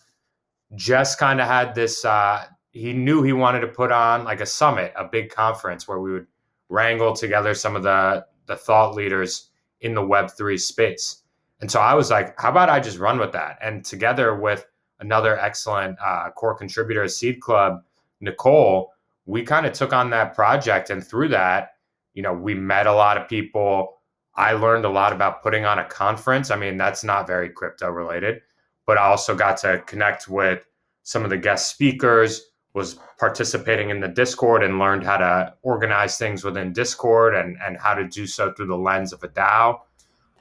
Jess 0.74 1.16
kind 1.16 1.40
of 1.40 1.46
had 1.46 1.74
this 1.74 2.04
uh 2.04 2.44
he 2.70 2.92
knew 2.92 3.22
he 3.22 3.32
wanted 3.32 3.60
to 3.60 3.68
put 3.68 3.92
on 3.92 4.24
like 4.24 4.40
a 4.40 4.46
summit, 4.46 4.92
a 4.96 5.04
big 5.04 5.30
conference 5.30 5.88
where 5.88 6.00
we 6.00 6.12
would 6.12 6.26
wrangle 6.68 7.14
together 7.14 7.54
some 7.54 7.76
of 7.76 7.82
the 7.82 8.24
the 8.46 8.56
thought 8.56 8.94
leaders 8.94 9.50
in 9.80 9.94
the 9.94 10.02
web3 10.02 10.58
space. 10.60 11.22
And 11.60 11.70
so 11.70 11.80
I 11.80 11.94
was 11.94 12.10
like, 12.10 12.38
how 12.40 12.50
about 12.50 12.70
I 12.70 12.80
just 12.80 12.98
run 12.98 13.18
with 13.18 13.32
that? 13.32 13.58
And 13.60 13.84
together 13.84 14.34
with 14.34 14.66
another 15.00 15.38
excellent 15.38 15.98
uh, 16.04 16.30
core 16.30 16.54
contributor 16.54 17.04
at 17.04 17.10
Seed 17.10 17.40
Club, 17.40 17.82
Nicole, 18.20 18.92
we 19.26 19.42
kind 19.42 19.66
of 19.66 19.72
took 19.72 19.92
on 19.92 20.10
that 20.10 20.34
project. 20.34 20.90
And 20.90 21.04
through 21.04 21.28
that, 21.28 21.72
you 22.14 22.22
know, 22.22 22.32
we 22.32 22.54
met 22.54 22.86
a 22.86 22.92
lot 22.92 23.16
of 23.16 23.28
people. 23.28 23.98
I 24.34 24.52
learned 24.52 24.84
a 24.84 24.90
lot 24.90 25.12
about 25.12 25.42
putting 25.42 25.64
on 25.64 25.78
a 25.78 25.84
conference. 25.84 26.50
I 26.50 26.56
mean, 26.56 26.76
that's 26.76 27.04
not 27.04 27.26
very 27.26 27.50
crypto 27.50 27.90
related, 27.90 28.40
but 28.86 28.98
I 28.98 29.02
also 29.02 29.34
got 29.34 29.58
to 29.58 29.82
connect 29.86 30.28
with 30.28 30.64
some 31.02 31.24
of 31.24 31.30
the 31.30 31.36
guest 31.36 31.70
speakers, 31.70 32.47
was 32.78 32.98
participating 33.18 33.90
in 33.90 34.00
the 34.00 34.08
Discord 34.08 34.62
and 34.62 34.78
learned 34.78 35.04
how 35.04 35.18
to 35.18 35.54
organize 35.62 36.16
things 36.16 36.42
within 36.42 36.72
Discord 36.72 37.34
and, 37.34 37.58
and 37.62 37.76
how 37.76 37.92
to 37.92 38.08
do 38.08 38.26
so 38.26 38.52
through 38.52 38.68
the 38.68 38.76
lens 38.76 39.12
of 39.12 39.22
a 39.22 39.28
DAO. 39.28 39.80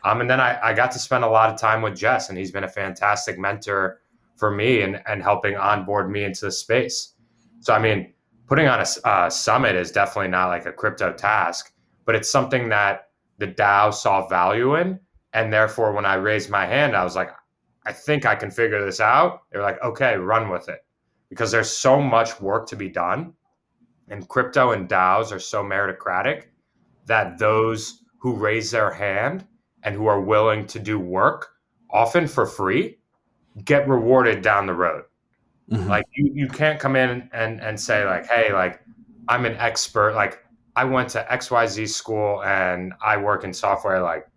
Um, 0.06 0.22
and 0.22 0.30
then 0.30 0.40
I, 0.40 0.58
I 0.70 0.74
got 0.74 0.92
to 0.92 1.00
spend 1.00 1.26
a 1.26 1.30
lot 1.30 1.50
of 1.50 1.60
time 1.60 1.82
with 1.82 1.98
Jess, 1.98 2.30
and 2.30 2.38
he's 2.38 2.52
been 2.52 2.64
a 2.64 2.70
fantastic 2.70 3.38
mentor 3.38 4.00
for 4.38 4.52
me 4.52 4.82
and, 4.82 5.02
and 5.06 5.22
helping 5.22 5.58
onboard 5.58 6.10
me 6.10 6.24
into 6.24 6.46
the 6.46 6.52
space. 6.52 7.14
So, 7.60 7.74
I 7.74 7.80
mean, 7.80 8.14
putting 8.48 8.68
on 8.68 8.80
a 8.80 9.32
summit 9.32 9.76
is 9.76 9.92
definitely 9.92 10.30
not 10.30 10.48
like 10.48 10.66
a 10.66 10.72
crypto 10.72 11.12
task, 11.12 11.74
but 12.06 12.16
it's 12.16 12.30
something 12.30 12.70
that 12.70 13.10
the 13.40 13.48
DAO 13.48 13.94
saw 13.94 14.28
value 14.28 14.76
in. 14.76 15.00
And 15.34 15.52
therefore, 15.52 15.92
when 15.92 16.06
I 16.06 16.16
raised 16.16 16.50
my 16.50 16.66
hand, 16.66 16.96
I 16.96 17.04
was 17.04 17.16
like, 17.16 17.32
I 17.86 17.92
think 17.92 18.26
I 18.26 18.36
can 18.36 18.52
figure 18.52 18.84
this 18.84 19.00
out. 19.00 19.42
They 19.52 19.58
were 19.58 19.64
like, 19.64 19.82
okay, 19.84 20.16
run 20.16 20.50
with 20.50 20.70
it. 20.70 20.80
Because 21.30 21.52
there's 21.52 21.70
so 21.70 22.02
much 22.02 22.40
work 22.42 22.68
to 22.70 22.76
be 22.76 22.90
done. 22.90 23.34
And 24.10 24.28
crypto 24.28 24.72
and 24.72 24.88
DAOs 24.88 25.32
are 25.32 25.40
so 25.40 25.64
meritocratic 25.64 26.46
that 27.06 27.38
those 27.38 28.04
who 28.20 28.34
raise 28.34 28.72
their 28.72 28.92
hand 28.92 29.46
and 29.84 29.96
who 29.96 30.08
are 30.08 30.22
willing 30.22 30.66
to 30.68 30.80
do 30.80 31.00
work, 31.00 31.50
often 31.92 32.28
for 32.28 32.46
free, 32.46 32.98
get 33.66 33.88
rewarded 33.88 34.42
down 34.42 34.66
the 34.66 34.74
road. 34.74 35.04
Mm-hmm. 35.70 35.90
Like 35.90 36.06
you, 36.16 36.32
you 36.34 36.48
can't 36.48 36.80
come 36.80 36.96
in 36.96 37.30
and, 37.34 37.60
and 37.62 37.80
say 37.80 38.06
like, 38.06 38.28
hey, 38.28 38.54
like 38.54 38.82
I'm 39.28 39.46
an 39.46 39.56
expert. 39.58 40.14
Like 40.14 40.44
I 40.76 40.86
went 40.86 41.10
to 41.10 41.26
XYZ 41.30 41.90
school 41.90 42.44
and 42.44 42.94
I 43.04 43.18
work 43.18 43.44
in 43.44 43.54
software. 43.54 44.02
Like, 44.02 44.28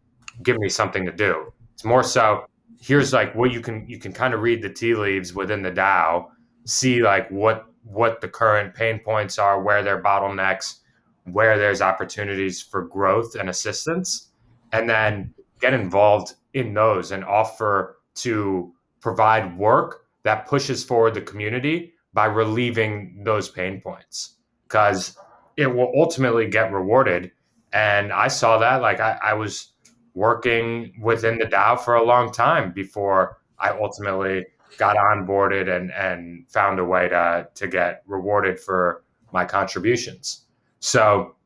give 0.43 0.59
me 0.59 0.69
something 0.69 1.05
to 1.05 1.13
do. 1.13 1.53
It's 1.75 1.85
more 1.85 2.03
so 2.03 2.47
here's 2.81 3.13
like 3.13 3.35
what 3.35 3.53
you 3.53 3.61
can 3.61 3.87
you 3.87 3.99
can 3.99 4.13
kind 4.13 4.35
of 4.35 4.41
read 4.41 4.63
the 4.63 4.71
tea 4.71 4.95
leaves 4.95 5.35
within 5.35 5.63
the 5.63 5.71
DAO, 5.71 6.29
see 6.71 7.03
like 7.03 7.29
what 7.31 7.67
what 7.85 8.21
the 8.21 8.29
current 8.29 8.75
pain 8.75 9.01
points 9.01 9.39
are, 9.39 9.63
where 9.63 9.83
their 9.83 10.03
bottlenecks, 10.03 10.81
where 11.25 11.59
there's 11.59 11.81
opportunities 11.81 12.63
for 12.63 12.83
growth 12.83 13.35
and 13.35 13.49
assistance, 13.49 14.29
and 14.73 14.89
then 14.89 15.35
get 15.61 15.75
involved 15.75 16.35
in 16.55 16.73
those 16.75 17.11
and 17.11 17.25
offer 17.25 17.99
to 18.15 18.73
provide 19.01 19.59
work 19.59 20.07
that 20.23 20.47
pushes 20.47 20.85
forward 20.85 21.15
the 21.15 21.21
community 21.21 21.95
by 22.13 22.27
relieving 22.27 23.23
those 23.25 23.49
pain 23.49 23.81
points 23.81 24.37
because 24.65 25.17
it 25.57 25.67
will 25.67 25.93
ultimately 25.97 26.49
get 26.49 26.73
rewarded. 26.73 27.33
And 27.73 28.13
I 28.13 28.29
saw 28.29 28.59
that 28.59 28.83
like 28.83 29.01
I, 29.01 29.19
I 29.23 29.35
was 29.35 29.73
working 30.15 30.93
within 31.01 31.39
the 31.39 31.47
DAO 31.47 31.81
for 31.81 31.95
a 31.95 32.05
long 32.05 32.33
time 32.33 32.73
before 32.73 33.39
I 33.59 33.71
ultimately 33.71 34.47
got 34.79 34.97
onboarded 34.97 35.75
and 35.75 35.91
and 35.93 36.51
found 36.51 36.79
a 36.79 36.85
way 36.85 37.09
to 37.09 37.49
to 37.55 37.69
get 37.69 38.03
rewarded 38.07 38.59
for 38.59 39.05
my 39.33 39.45
contributions. 39.45 40.47
So 40.81 41.37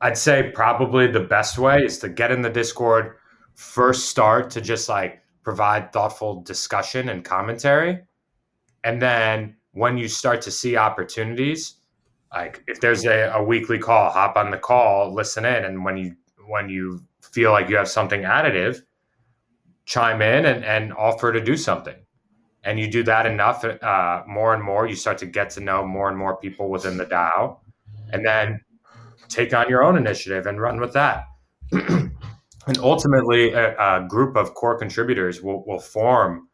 I'd 0.00 0.18
say 0.18 0.50
probably 0.54 1.06
the 1.06 1.20
best 1.20 1.58
way 1.58 1.84
is 1.84 1.98
to 1.98 2.08
get 2.08 2.30
in 2.30 2.42
the 2.42 2.50
Discord, 2.50 3.16
first 3.54 4.08
start 4.08 4.50
to 4.50 4.60
just 4.60 4.88
like 4.88 5.20
provide 5.42 5.92
thoughtful 5.92 6.42
discussion 6.42 7.08
and 7.08 7.24
commentary. 7.24 8.00
And 8.84 9.02
then 9.02 9.56
when 9.72 9.98
you 9.98 10.08
start 10.08 10.40
to 10.42 10.50
see 10.50 10.76
opportunities, 10.76 11.74
like 12.32 12.62
if 12.66 12.80
there's 12.80 13.04
a, 13.04 13.32
a 13.34 13.42
weekly 13.42 13.78
call, 13.78 14.10
hop 14.10 14.36
on 14.36 14.50
the 14.50 14.58
call, 14.58 15.12
listen 15.12 15.44
in. 15.44 15.64
And 15.64 15.84
when 15.84 15.96
you 15.96 16.14
when 16.46 16.68
you 16.68 17.02
feel 17.20 17.50
like 17.50 17.68
you 17.68 17.76
have 17.76 17.88
something 17.88 18.22
additive, 18.22 18.82
chime 19.84 20.22
in 20.22 20.44
and, 20.46 20.64
and 20.64 20.92
offer 20.94 21.32
to 21.32 21.40
do 21.40 21.56
something. 21.56 21.96
And 22.68 22.78
you 22.78 22.86
do 22.86 23.02
that 23.04 23.24
enough, 23.24 23.64
uh, 23.64 24.22
more 24.28 24.52
and 24.52 24.62
more, 24.62 24.86
you 24.86 24.94
start 24.94 25.16
to 25.18 25.26
get 25.26 25.48
to 25.50 25.60
know 25.60 25.86
more 25.86 26.10
and 26.10 26.18
more 26.18 26.36
people 26.36 26.68
within 26.68 26.98
the 26.98 27.06
DAO. 27.06 27.56
And 28.12 28.26
then 28.26 28.60
take 29.28 29.54
on 29.54 29.70
your 29.70 29.82
own 29.82 29.96
initiative 29.96 30.44
and 30.44 30.60
run 30.60 30.78
with 30.78 30.92
that. 30.92 31.24
and 31.72 32.12
ultimately, 32.78 33.54
a, 33.54 33.74
a, 33.78 34.06
group 34.06 34.36
of 34.36 34.52
core 34.52 34.78
contributors 34.78 35.40
will, 35.40 35.64
will 35.66 35.78
form 35.78 36.48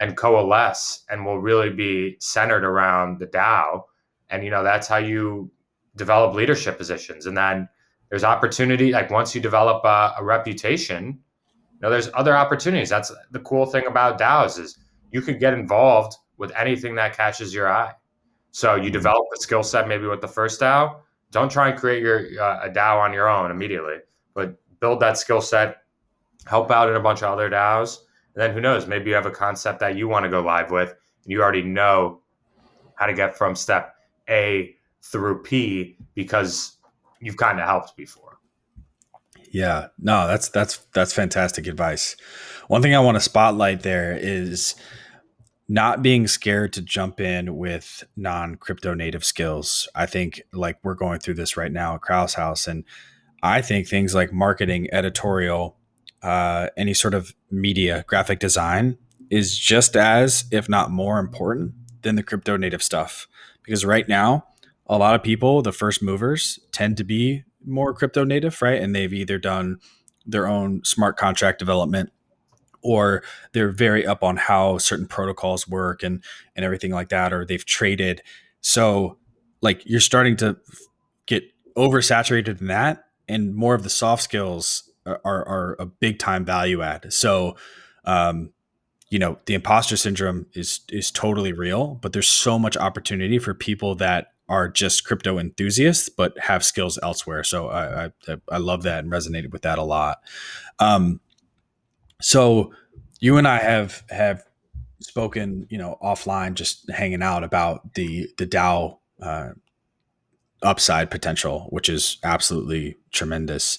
and 0.00 0.16
coalesce 0.16 1.04
and 1.08 1.24
will 1.24 1.38
really 1.38 1.70
be 1.70 2.16
centered 2.18 2.64
around 2.64 3.20
the 3.20 3.26
DAO. 3.28 3.82
And, 4.30 4.42
you 4.42 4.50
know, 4.50 4.64
that's 4.64 4.88
how 4.88 4.96
you 4.96 5.52
develop 5.94 6.34
leadership 6.34 6.78
positions. 6.78 7.26
And 7.26 7.36
then 7.36 7.68
there's 8.10 8.24
opportunity, 8.24 8.90
like 8.90 9.08
once 9.08 9.36
you 9.36 9.40
develop 9.40 9.84
a, 9.84 10.14
a 10.18 10.24
reputation, 10.24 11.20
you 11.74 11.78
know, 11.80 11.90
there's 11.90 12.10
other 12.14 12.36
opportunities. 12.36 12.88
That's 12.88 13.12
the 13.30 13.38
cool 13.38 13.66
thing 13.66 13.86
about 13.86 14.18
DAOs 14.18 14.58
is 14.58 14.83
you 15.14 15.22
could 15.22 15.38
get 15.38 15.54
involved 15.54 16.16
with 16.38 16.50
anything 16.56 16.96
that 16.96 17.16
catches 17.16 17.54
your 17.54 17.70
eye. 17.72 17.92
So 18.50 18.74
you 18.74 18.82
mm-hmm. 18.82 18.92
develop 18.92 19.26
the 19.30 19.40
skill 19.40 19.62
set 19.62 19.86
maybe 19.86 20.06
with 20.06 20.20
the 20.20 20.28
first 20.28 20.60
DAO, 20.60 20.96
don't 21.30 21.50
try 21.50 21.68
and 21.68 21.78
create 21.78 22.02
your 22.02 22.18
uh, 22.42 22.66
a 22.66 22.68
DAO 22.68 23.00
on 23.00 23.12
your 23.12 23.28
own 23.28 23.52
immediately, 23.52 23.98
but 24.34 24.56
build 24.80 24.98
that 25.00 25.16
skill 25.16 25.40
set, 25.40 25.78
help 26.46 26.70
out 26.72 26.88
in 26.88 26.96
a 26.96 27.00
bunch 27.00 27.22
of 27.22 27.32
other 27.32 27.48
DAOs, 27.48 27.98
and 28.34 28.42
then 28.42 28.52
who 28.52 28.60
knows? 28.60 28.88
Maybe 28.88 29.10
you 29.10 29.14
have 29.14 29.26
a 29.26 29.30
concept 29.30 29.78
that 29.80 29.96
you 29.96 30.08
want 30.08 30.24
to 30.24 30.30
go 30.30 30.40
live 30.40 30.72
with, 30.72 30.90
and 30.90 31.32
you 31.32 31.40
already 31.40 31.62
know 31.62 32.20
how 32.96 33.06
to 33.06 33.14
get 33.14 33.38
from 33.38 33.54
step 33.54 33.94
A 34.28 34.74
through 35.00 35.42
P 35.42 35.96
because 36.14 36.76
you've 37.20 37.36
kind 37.36 37.60
of 37.60 37.66
helped 37.66 37.96
before. 37.96 38.38
Yeah, 39.50 39.88
no, 39.98 40.26
that's 40.26 40.48
that's 40.48 40.78
that's 40.92 41.12
fantastic 41.12 41.68
advice. 41.68 42.16
One 42.66 42.82
thing 42.82 42.94
I 42.94 43.00
want 43.00 43.14
to 43.14 43.20
spotlight 43.20 43.82
there 43.82 44.16
is 44.16 44.74
not 45.68 46.02
being 46.02 46.26
scared 46.26 46.72
to 46.74 46.82
jump 46.82 47.20
in 47.20 47.56
with 47.56 48.04
non 48.16 48.56
crypto 48.56 48.94
native 48.94 49.24
skills. 49.24 49.88
I 49.94 50.06
think 50.06 50.42
like 50.52 50.78
we're 50.82 50.94
going 50.94 51.20
through 51.20 51.34
this 51.34 51.56
right 51.56 51.72
now 51.72 51.94
at 51.94 52.02
Krause 52.02 52.34
House. 52.34 52.66
And 52.66 52.84
I 53.42 53.62
think 53.62 53.88
things 53.88 54.14
like 54.14 54.32
marketing, 54.32 54.88
editorial, 54.92 55.76
uh, 56.22 56.68
any 56.76 56.94
sort 56.94 57.14
of 57.14 57.34
media, 57.50 58.04
graphic 58.06 58.40
design 58.40 58.98
is 59.30 59.58
just 59.58 59.96
as, 59.96 60.44
if 60.50 60.68
not 60.68 60.90
more 60.90 61.18
important 61.18 61.72
than 62.02 62.16
the 62.16 62.22
crypto 62.22 62.56
native 62.56 62.82
stuff. 62.82 63.26
Because 63.62 63.84
right 63.84 64.08
now, 64.08 64.46
a 64.86 64.98
lot 64.98 65.14
of 65.14 65.22
people, 65.22 65.62
the 65.62 65.72
first 65.72 66.02
movers, 66.02 66.58
tend 66.72 66.98
to 66.98 67.04
be 67.04 67.44
more 67.64 67.94
crypto 67.94 68.24
native, 68.24 68.60
right? 68.60 68.80
And 68.80 68.94
they've 68.94 69.12
either 69.12 69.38
done 69.38 69.78
their 70.26 70.46
own 70.46 70.84
smart 70.84 71.16
contract 71.16 71.58
development 71.58 72.10
or 72.84 73.22
they're 73.52 73.70
very 73.72 74.06
up 74.06 74.22
on 74.22 74.36
how 74.36 74.78
certain 74.78 75.06
protocols 75.06 75.66
work 75.66 76.02
and 76.02 76.22
and 76.54 76.64
everything 76.64 76.92
like 76.92 77.08
that 77.08 77.32
or 77.32 77.44
they've 77.44 77.64
traded 77.64 78.22
so 78.60 79.18
like 79.60 79.82
you're 79.86 80.00
starting 80.00 80.36
to 80.36 80.56
get 81.26 81.42
oversaturated 81.76 82.60
in 82.60 82.68
that 82.68 83.06
and 83.28 83.54
more 83.54 83.74
of 83.74 83.82
the 83.82 83.90
soft 83.90 84.22
skills 84.22 84.90
are, 85.06 85.20
are 85.24 85.76
a 85.78 85.86
big 85.86 86.18
time 86.18 86.44
value 86.44 86.82
add 86.82 87.12
so 87.12 87.56
um, 88.04 88.50
you 89.10 89.18
know 89.18 89.38
the 89.46 89.54
imposter 89.54 89.96
syndrome 89.96 90.46
is 90.52 90.80
is 90.90 91.10
totally 91.10 91.52
real 91.52 91.98
but 92.00 92.12
there's 92.12 92.28
so 92.28 92.58
much 92.58 92.76
opportunity 92.76 93.38
for 93.38 93.54
people 93.54 93.94
that 93.94 94.34
are 94.48 94.68
just 94.68 95.04
crypto 95.04 95.38
enthusiasts 95.38 96.08
but 96.08 96.38
have 96.38 96.64
skills 96.64 96.98
elsewhere. 97.02 97.44
So 97.44 97.68
I 97.68 98.06
I, 98.28 98.36
I 98.50 98.58
love 98.58 98.82
that 98.82 99.04
and 99.04 99.12
resonated 99.12 99.52
with 99.52 99.62
that 99.62 99.78
a 99.78 99.82
lot. 99.82 100.18
Um, 100.78 101.20
so 102.24 102.72
you 103.20 103.36
and 103.36 103.46
I 103.46 103.58
have 103.58 104.02
have 104.08 104.44
spoken, 105.00 105.66
you 105.68 105.76
know, 105.76 105.98
offline, 106.02 106.54
just 106.54 106.90
hanging 106.90 107.22
out 107.22 107.44
about 107.44 107.94
the 107.94 108.28
the 108.38 108.46
DAO 108.46 108.96
uh, 109.20 109.50
upside 110.62 111.10
potential, 111.10 111.66
which 111.68 111.90
is 111.90 112.16
absolutely 112.24 112.96
tremendous. 113.12 113.78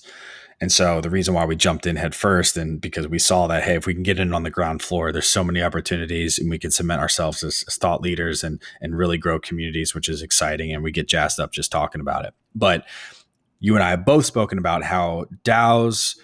And 0.61 0.71
so 0.71 1.01
the 1.01 1.09
reason 1.09 1.33
why 1.33 1.43
we 1.43 1.55
jumped 1.55 1.87
in 1.87 1.95
head 1.95 2.13
first, 2.13 2.55
and 2.55 2.79
because 2.79 3.07
we 3.07 3.17
saw 3.17 3.47
that, 3.47 3.63
hey, 3.63 3.75
if 3.75 3.87
we 3.87 3.95
can 3.95 4.03
get 4.03 4.19
in 4.19 4.31
on 4.31 4.43
the 4.43 4.51
ground 4.51 4.83
floor, 4.83 5.11
there's 5.11 5.27
so 5.27 5.43
many 5.43 5.61
opportunities, 5.61 6.37
and 6.37 6.49
we 6.49 6.59
can 6.59 6.71
cement 6.71 7.01
ourselves 7.01 7.43
as, 7.43 7.65
as 7.67 7.77
thought 7.77 8.01
leaders 8.01 8.43
and 8.43 8.61
and 8.79 8.95
really 8.95 9.17
grow 9.17 9.39
communities, 9.39 9.95
which 9.95 10.07
is 10.07 10.21
exciting, 10.21 10.71
and 10.71 10.83
we 10.83 10.91
get 10.91 11.07
jazzed 11.07 11.39
up 11.39 11.51
just 11.51 11.71
talking 11.71 11.99
about 11.99 12.25
it. 12.25 12.35
But 12.53 12.85
you 13.59 13.73
and 13.73 13.83
I 13.83 13.89
have 13.89 14.05
both 14.05 14.27
spoken 14.27 14.59
about 14.59 14.83
how 14.83 15.25
DAOs 15.43 16.15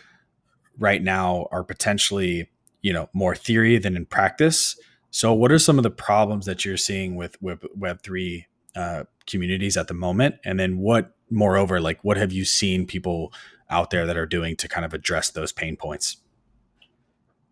right 0.82 1.02
now 1.02 1.48
are 1.52 1.64
potentially, 1.64 2.50
you 2.82 2.92
know, 2.92 3.08
more 3.14 3.36
theory 3.36 3.78
than 3.78 3.96
in 3.96 4.06
practice. 4.06 4.78
So, 5.12 5.32
what 5.32 5.52
are 5.52 5.60
some 5.60 5.78
of 5.78 5.84
the 5.84 5.92
problems 5.92 6.46
that 6.48 6.66
you're 6.66 6.78
seeing 6.78 7.16
with 7.16 7.42
Web 7.42 7.64
Web 7.76 8.02
three 8.02 8.48
uh, 8.76 9.04
communities 9.28 9.78
at 9.78 9.88
the 9.88 9.94
moment? 9.94 10.36
And 10.44 10.60
then, 10.60 10.80
what, 10.80 11.16
moreover, 11.30 11.80
like, 11.80 12.04
what 12.04 12.18
have 12.18 12.32
you 12.34 12.44
seen 12.44 12.86
people 12.86 13.32
out 13.70 13.92
there 13.92 14.06
that 14.06 14.18
are 14.18 14.26
doing 14.26 14.56
to 14.58 14.68
kind 14.68 14.86
of 14.86 14.94
address 14.94 15.30
those 15.30 15.52
pain 15.52 15.78
points? 15.78 16.18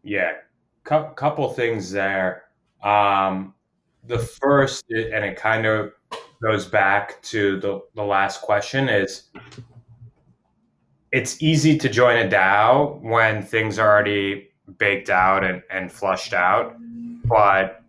Yeah, 0.03 0.31
cu- 0.83 1.13
couple 1.13 1.47
things 1.53 1.91
there. 1.91 2.43
Um, 2.83 3.53
the 4.07 4.19
first, 4.19 4.85
and 4.89 5.25
it 5.25 5.37
kind 5.37 5.65
of 5.65 5.91
goes 6.41 6.65
back 6.65 7.21
to 7.21 7.59
the, 7.59 7.81
the 7.95 8.03
last 8.03 8.41
question, 8.41 8.89
is 8.89 9.23
it's 11.11 11.41
easy 11.41 11.77
to 11.77 11.89
join 11.89 12.17
a 12.17 12.29
DAO 12.29 13.01
when 13.01 13.41
things 13.41 13.79
are 13.79 13.89
already 13.89 14.49
baked 14.77 15.09
out 15.09 15.43
and, 15.43 15.63
and 15.71 15.91
flushed 15.91 16.33
out. 16.33 16.75
But 17.25 17.81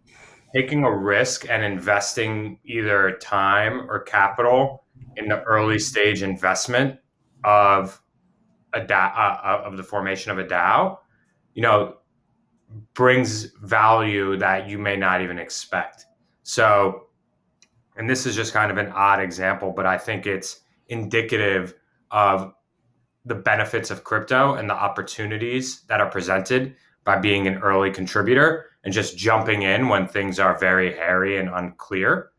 taking 0.54 0.84
a 0.84 0.96
risk 0.96 1.48
and 1.48 1.62
investing 1.62 2.58
either 2.64 3.18
time 3.20 3.90
or 3.90 4.00
capital 4.00 4.84
in 5.16 5.28
the 5.28 5.42
early 5.42 5.78
stage 5.78 6.22
investment 6.22 6.98
of 7.44 8.00
a 8.72 8.80
DAO, 8.80 9.12
uh, 9.16 9.38
uh, 9.44 9.62
of 9.64 9.76
the 9.76 9.82
formation 9.82 10.30
of 10.32 10.38
a 10.38 10.44
DAO, 10.44 10.98
you 11.54 11.62
know, 11.62 11.96
brings 12.94 13.46
value 13.62 14.36
that 14.36 14.68
you 14.68 14.78
may 14.78 14.96
not 14.96 15.20
even 15.20 15.38
expect. 15.38 16.06
So, 16.42 17.08
and 17.96 18.08
this 18.08 18.26
is 18.26 18.34
just 18.34 18.52
kind 18.52 18.70
of 18.70 18.78
an 18.78 18.88
odd 18.88 19.20
example, 19.20 19.72
but 19.74 19.86
I 19.86 19.98
think 19.98 20.26
it's 20.26 20.60
indicative 20.88 21.74
of 22.10 22.52
the 23.24 23.34
benefits 23.34 23.90
of 23.90 24.04
crypto 24.04 24.54
and 24.54 24.68
the 24.68 24.74
opportunities 24.74 25.82
that 25.82 26.00
are 26.00 26.10
presented 26.10 26.74
by 27.04 27.18
being 27.18 27.46
an 27.46 27.58
early 27.58 27.90
contributor 27.90 28.66
and 28.84 28.94
just 28.94 29.16
jumping 29.16 29.62
in 29.62 29.88
when 29.88 30.06
things 30.06 30.38
are 30.38 30.58
very 30.58 30.94
hairy 30.94 31.38
and 31.38 31.48
unclear. 31.48 32.30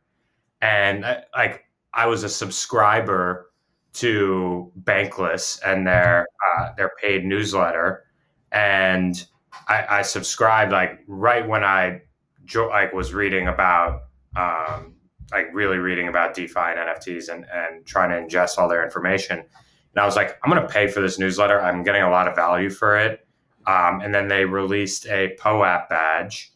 And 0.61 1.05
uh, 1.05 1.21
like 1.35 1.65
I 1.93 2.07
was 2.07 2.23
a 2.23 2.29
subscriber 2.29 3.51
to 3.93 4.71
Bankless 4.83 5.59
and 5.65 5.85
their 5.85 6.25
uh, 6.57 6.69
their 6.77 6.91
paid 7.01 7.25
newsletter, 7.25 8.05
and 8.51 9.25
I, 9.67 9.85
I, 9.89 10.01
subscribed 10.01 10.71
like 10.71 10.99
right 11.07 11.45
when 11.45 11.63
I 11.63 12.01
jo- 12.45 12.69
like 12.69 12.93
was 12.93 13.13
reading 13.13 13.47
about 13.47 14.03
um, 14.35 14.95
like 15.31 15.47
really 15.53 15.77
reading 15.77 16.07
about 16.07 16.33
DeFi 16.33 16.59
and 16.59 16.79
NFTs 16.79 17.33
and 17.33 17.45
and 17.51 17.85
trying 17.85 18.09
to 18.09 18.15
ingest 18.15 18.57
all 18.57 18.69
their 18.69 18.83
information. 18.83 19.43
And 19.93 20.01
I 20.01 20.05
was 20.05 20.15
like, 20.15 20.37
I'm 20.43 20.51
going 20.51 20.61
to 20.61 20.71
pay 20.71 20.87
for 20.87 21.01
this 21.01 21.19
newsletter. 21.19 21.61
I'm 21.61 21.83
getting 21.83 22.03
a 22.03 22.09
lot 22.09 22.27
of 22.27 22.35
value 22.35 22.69
for 22.69 22.97
it. 22.97 23.25
Um, 23.67 24.01
and 24.01 24.13
then 24.13 24.27
they 24.27 24.45
released 24.45 25.05
a 25.07 25.35
POAP 25.39 25.89
badge, 25.89 26.53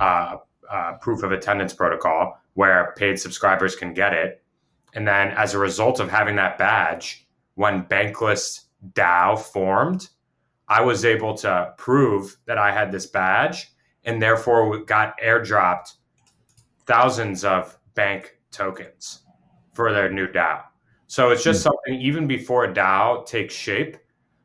uh, 0.00 0.36
uh, 0.68 0.92
proof 0.94 1.22
of 1.22 1.32
attendance 1.32 1.72
protocol, 1.72 2.38
where 2.54 2.94
paid 2.96 3.18
subscribers 3.18 3.76
can 3.76 3.94
get 3.94 4.12
it. 4.12 4.42
And 4.94 5.06
then 5.06 5.28
as 5.28 5.54
a 5.54 5.58
result 5.58 6.00
of 6.00 6.10
having 6.10 6.36
that 6.36 6.58
badge, 6.58 7.26
when 7.54 7.84
Bankless 7.84 8.64
DAO 8.94 9.38
formed, 9.38 10.08
I 10.68 10.80
was 10.80 11.04
able 11.04 11.34
to 11.38 11.74
prove 11.76 12.36
that 12.46 12.58
I 12.58 12.72
had 12.72 12.90
this 12.90 13.06
badge 13.06 13.72
and 14.04 14.20
therefore 14.20 14.78
got 14.84 15.18
airdropped 15.20 15.94
thousands 16.86 17.44
of 17.44 17.78
bank 17.94 18.36
tokens 18.50 19.22
for 19.74 19.92
their 19.92 20.10
new 20.10 20.26
DAO. 20.26 20.62
So 21.10 21.30
it's 21.30 21.42
just 21.42 21.66
mm-hmm. 21.66 21.72
something, 21.88 22.00
even 22.00 22.28
before 22.28 22.66
a 22.66 22.72
DAO 22.72 23.26
takes 23.26 23.52
shape, 23.52 23.96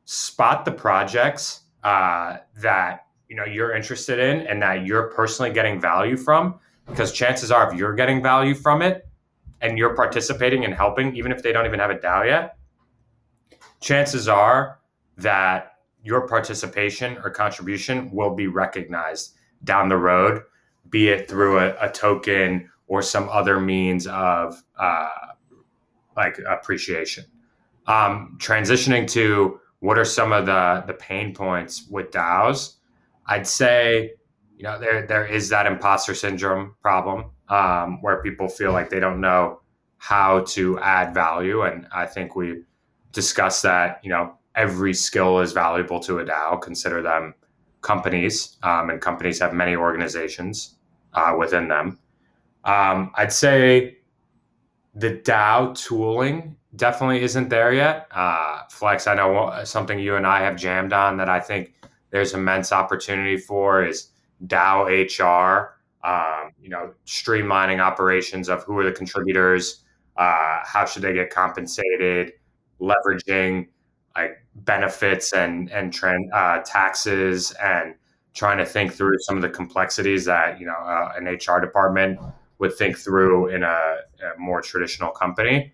spot 0.05 0.65
the 0.65 0.71
projects 0.71 1.61
uh, 1.83 2.37
that 2.59 3.05
you 3.29 3.35
know 3.35 3.45
you're 3.45 3.75
interested 3.75 4.17
in 4.17 4.47
and 4.47 4.59
that 4.63 4.83
you're 4.83 5.11
personally 5.11 5.51
getting 5.51 5.79
value 5.79 6.17
from 6.17 6.55
because 6.87 7.11
chances 7.11 7.51
are 7.51 7.71
if 7.71 7.77
you're 7.77 7.93
getting 7.93 8.19
value 8.23 8.55
from 8.55 8.81
it 8.81 9.07
and 9.61 9.77
you're 9.77 9.95
participating 9.95 10.65
and 10.65 10.73
helping, 10.73 11.15
even 11.15 11.31
if 11.31 11.43
they 11.43 11.51
don't 11.51 11.67
even 11.67 11.79
have 11.79 11.91
a 11.91 11.99
DAO 11.99 12.25
yet, 12.25 12.57
chances 13.79 14.27
are 14.27 14.79
that 15.17 15.73
your 16.03 16.27
participation 16.27 17.15
or 17.23 17.29
contribution 17.29 18.09
will 18.09 18.33
be 18.33 18.47
recognized 18.47 19.35
down 19.65 19.87
the 19.87 19.97
road, 19.97 20.41
be 20.89 21.09
it 21.09 21.29
through 21.29 21.59
a, 21.59 21.75
a 21.79 21.91
token 21.91 22.67
or 22.87 23.03
some 23.03 23.29
other 23.29 23.59
means 23.59 24.07
of 24.07 24.63
uh, 24.79 25.09
like 26.15 26.39
appreciation. 26.47 27.25
Um, 27.87 28.37
transitioning 28.39 29.09
to 29.11 29.59
what 29.79 29.97
are 29.97 30.05
some 30.05 30.31
of 30.31 30.45
the 30.45 30.83
the 30.87 30.93
pain 30.93 31.33
points 31.33 31.87
with 31.89 32.11
DAOs? 32.11 32.75
I'd 33.27 33.47
say 33.47 34.13
you 34.57 34.63
know 34.63 34.79
there 34.79 35.05
there 35.05 35.25
is 35.25 35.49
that 35.49 35.65
imposter 35.65 36.15
syndrome 36.15 36.75
problem 36.81 37.25
um, 37.49 38.01
where 38.01 38.21
people 38.21 38.47
feel 38.47 38.71
like 38.71 38.89
they 38.89 38.99
don't 38.99 39.21
know 39.21 39.61
how 39.97 40.41
to 40.41 40.79
add 40.79 41.13
value. 41.13 41.63
And 41.63 41.87
I 41.91 42.05
think 42.05 42.35
we 42.35 42.61
discussed 43.11 43.63
that, 43.63 43.99
you 44.03 44.09
know, 44.09 44.37
every 44.53 44.93
skill 44.93 45.39
is 45.39 45.51
valuable 45.51 45.99
to 46.01 46.19
a 46.19 46.25
DAO. 46.25 46.61
Consider 46.61 47.01
them 47.01 47.33
companies, 47.81 48.57
um, 48.63 48.89
and 48.89 49.01
companies 49.01 49.39
have 49.39 49.53
many 49.53 49.75
organizations 49.75 50.75
uh, 51.13 51.35
within 51.37 51.67
them. 51.67 51.99
Um, 52.63 53.11
I'd 53.15 53.31
say 53.31 53.94
the 54.95 55.11
DAO 55.11 55.75
tooling 55.75 56.55
definitely 56.75 57.21
isn't 57.21 57.49
there 57.49 57.73
yet. 57.73 58.07
Uh, 58.11 58.63
Flex, 58.69 59.07
I 59.07 59.15
know 59.15 59.61
something 59.63 59.99
you 59.99 60.15
and 60.15 60.25
I 60.25 60.41
have 60.41 60.55
jammed 60.55 60.93
on 60.93 61.17
that 61.17 61.29
I 61.29 61.39
think 61.39 61.73
there's 62.09 62.33
immense 62.33 62.71
opportunity 62.71 63.37
for 63.37 63.83
is 63.83 64.09
DAO 64.47 64.87
HR 64.87 65.75
um, 66.05 66.51
you 66.61 66.69
know, 66.69 66.93
streamlining 67.07 67.79
operations 67.79 68.47
of 68.47 68.63
who 68.63 68.77
are 68.77 68.85
the 68.85 68.91
contributors, 68.91 69.83
uh, 70.17 70.59
how 70.63 70.85
should 70.85 71.01
they 71.01 71.13
get 71.13 71.31
compensated, 71.31 72.33
leveraging 72.79 73.67
like 74.15 74.45
benefits 74.53 75.33
and 75.33 75.69
and 75.71 75.91
trend, 75.91 76.31
uh, 76.31 76.59
taxes, 76.59 77.51
and 77.61 77.95
trying 78.35 78.59
to 78.59 78.65
think 78.65 78.93
through 78.93 79.17
some 79.19 79.35
of 79.35 79.41
the 79.41 79.49
complexities 79.49 80.25
that 80.25 80.59
you 80.59 80.67
know 80.67 80.73
uh, 80.73 81.13
an 81.17 81.25
HR 81.25 81.59
department 81.59 82.19
would 82.59 82.73
think 82.75 82.97
through 82.97 83.47
in 83.47 83.63
a, 83.63 83.95
a 84.14 84.14
more 84.37 84.61
traditional 84.61 85.11
company. 85.11 85.73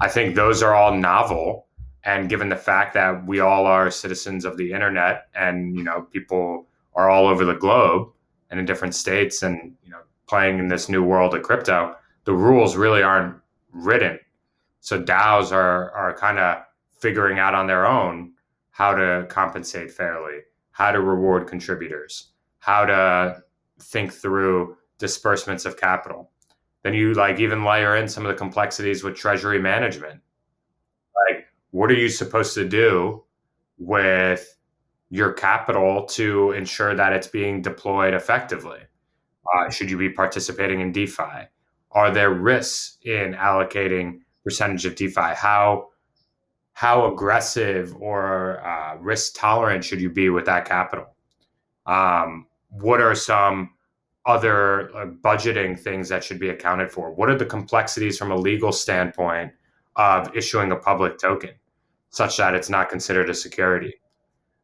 I 0.00 0.08
think 0.08 0.34
those 0.34 0.62
are 0.62 0.74
all 0.74 0.96
novel, 0.96 1.66
and 2.04 2.28
given 2.28 2.48
the 2.48 2.56
fact 2.56 2.94
that 2.94 3.26
we 3.26 3.40
all 3.40 3.66
are 3.66 3.90
citizens 3.90 4.44
of 4.44 4.56
the 4.56 4.72
internet, 4.72 5.28
and 5.34 5.76
you 5.76 5.82
know 5.82 6.02
people 6.12 6.66
are 6.94 7.10
all 7.10 7.26
over 7.26 7.44
the 7.44 7.54
globe, 7.54 8.08
and 8.50 8.60
in 8.60 8.66
different 8.66 8.94
states 8.94 9.42
and 9.42 9.74
you 9.82 9.90
know 9.90 10.00
playing 10.26 10.58
in 10.58 10.68
this 10.68 10.88
new 10.88 11.02
world 11.02 11.34
of 11.34 11.42
crypto 11.42 11.94
the 12.28 12.34
rules 12.34 12.76
really 12.76 13.02
aren't 13.02 13.36
written. 13.72 14.18
So 14.80 15.02
daos 15.02 15.50
are 15.50 15.90
are 15.92 16.14
kind 16.14 16.38
of 16.38 16.58
figuring 16.98 17.38
out 17.38 17.54
on 17.54 17.66
their 17.66 17.86
own 17.86 18.32
how 18.70 18.94
to 18.94 19.26
compensate 19.30 19.90
fairly 19.90 20.40
how 20.72 20.92
to 20.92 21.00
reward 21.00 21.46
contributors 21.46 22.32
how 22.58 22.84
to 22.84 23.42
think 23.80 24.12
through 24.12 24.76
disbursements 24.98 25.64
of 25.64 25.78
capital 25.78 26.30
then 26.82 26.94
you 26.94 27.14
like 27.14 27.40
even 27.40 27.64
layer 27.64 27.96
in 27.96 28.08
some 28.08 28.24
of 28.24 28.32
the 28.32 28.38
complexities 28.38 29.02
with 29.02 29.14
treasury 29.16 29.60
management 29.60 30.20
like 31.28 31.46
what 31.70 31.90
are 31.90 31.94
you 31.94 32.08
supposed 32.08 32.54
to 32.54 32.68
do 32.68 33.22
with 33.78 34.56
your 35.10 35.32
capital 35.32 36.04
to 36.04 36.52
ensure 36.52 36.94
that 36.94 37.12
it's 37.12 37.26
being 37.26 37.62
deployed 37.62 38.14
effectively? 38.14 38.80
Uh, 39.54 39.70
should 39.70 39.90
you 39.90 39.96
be 39.96 40.10
participating 40.10 40.80
in 40.80 40.92
DeFi? 40.92 41.48
Are 41.92 42.10
there 42.10 42.30
risks 42.30 42.98
in 43.02 43.34
allocating 43.34 44.20
percentage 44.44 44.84
of 44.84 44.94
DeFi? 44.94 45.34
How 45.34 45.88
how 46.72 47.10
aggressive 47.12 47.92
or 47.98 48.64
uh, 48.64 48.96
risk 48.98 49.34
tolerant 49.34 49.84
should 49.84 50.00
you 50.00 50.10
be 50.10 50.28
with 50.28 50.44
that 50.44 50.64
capital? 50.64 51.06
Um, 51.86 52.46
what 52.68 53.00
are 53.00 53.16
some 53.16 53.70
other 54.28 54.94
uh, 54.94 55.06
budgeting 55.06 55.78
things 55.78 56.08
that 56.10 56.22
should 56.22 56.38
be 56.38 56.50
accounted 56.50 56.92
for? 56.92 57.12
What 57.12 57.30
are 57.30 57.38
the 57.38 57.46
complexities 57.46 58.18
from 58.18 58.30
a 58.30 58.36
legal 58.36 58.70
standpoint 58.70 59.52
of 59.96 60.30
issuing 60.36 60.70
a 60.70 60.76
public 60.76 61.18
token 61.18 61.50
such 62.10 62.36
that 62.36 62.54
it's 62.54 62.68
not 62.68 62.90
considered 62.90 63.30
a 63.30 63.34
security? 63.34 63.94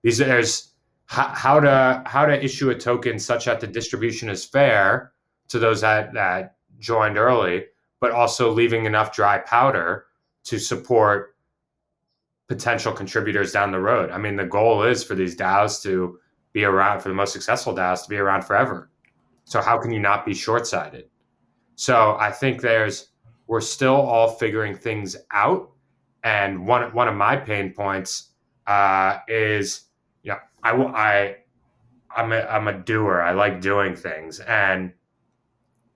These 0.03 0.19
there's 0.19 0.75
how, 1.07 1.29
how 1.29 1.61
to 1.61 2.03
how 2.07 2.27
to 2.27 2.45
issue 2.45 2.71
a 2.71 2.75
token 2.75 3.19
such 3.19 3.47
that 3.47 3.61
the 3.61 3.67
distribution 3.67 4.29
is 4.29 4.45
fair 4.45 5.13
to 5.49 5.59
those 5.59 5.81
that 5.81 6.13
that 6.13 6.57
joined 6.79 7.17
early, 7.17 7.65
but 8.01 8.13
also 8.13 8.51
leaving 8.51 8.85
enough 8.85 9.13
dry 9.13 9.39
powder 9.39 10.07
to 10.45 10.59
support 10.59 11.37
potential 12.49 12.93
contributors 12.93 13.53
down 13.53 13.73
the 13.73 13.81
road. 13.81 14.11
I 14.11 14.19
mean, 14.19 14.37
the 14.37 14.45
goal 14.45 14.83
is 14.83 15.03
for 15.03 15.15
these 15.15 15.35
DAOs 15.35 15.83
to 15.85 16.19
be 16.53 16.65
around 16.65 17.01
for 17.01 17.09
the 17.09 17.15
most 17.15 17.33
successful 17.33 17.75
DAOs 17.75 18.03
to 18.03 18.11
be 18.11 18.19
around 18.19 18.43
forever. 18.43 18.91
So 19.45 19.61
how 19.61 19.79
can 19.79 19.93
you 19.93 20.01
not 20.01 20.25
be 20.25 20.35
short-sighted? 20.35 21.09
So 21.77 22.17
I 22.19 22.31
think 22.31 22.61
there's 22.61 23.09
we're 23.47 23.61
still 23.61 23.97
all 23.97 24.29
figuring 24.29 24.75
things 24.75 25.17
out, 25.33 25.71
and 26.23 26.67
one 26.67 26.95
one 26.95 27.09
of 27.09 27.15
my 27.15 27.37
pain 27.37 27.73
points 27.73 28.31
uh, 28.67 29.19
is 29.29 29.87
you 30.23 30.33
know 30.33 30.39
I 30.63 30.73
I 30.73 31.37
I'm 32.17 32.33
a, 32.33 32.41
I'm 32.43 32.69
a 32.69 32.79
doer. 32.79 33.21
I 33.21 33.33
like 33.33 33.61
doing 33.61 33.97
things, 33.97 34.41
and 34.41 34.93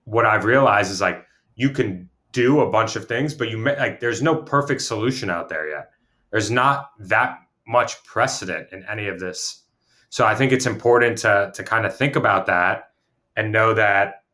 what 0.03 0.25
I've 0.25 0.45
realized 0.45 0.91
is 0.91 1.01
like 1.01 1.25
you 1.55 1.69
can 1.69 2.09
do 2.31 2.59
a 2.59 2.69
bunch 2.69 2.95
of 2.95 3.07
things, 3.07 3.33
but 3.33 3.49
you 3.49 3.57
may, 3.57 3.75
like 3.77 3.99
there's 3.99 4.21
no 4.21 4.35
perfect 4.35 4.81
solution 4.81 5.29
out 5.29 5.49
there 5.49 5.69
yet. 5.69 5.91
There's 6.31 6.51
not 6.51 6.91
that 6.99 7.39
much 7.67 8.03
precedent 8.03 8.67
in 8.71 8.85
any 8.89 9.07
of 9.07 9.19
this. 9.19 9.63
So 10.09 10.25
I 10.25 10.35
think 10.35 10.51
it's 10.51 10.65
important 10.65 11.17
to 11.19 11.51
to 11.53 11.63
kind 11.63 11.85
of 11.85 11.95
think 11.95 12.15
about 12.15 12.45
that 12.47 12.88
and 13.39 13.53
know 13.53 13.73
that 13.73 14.25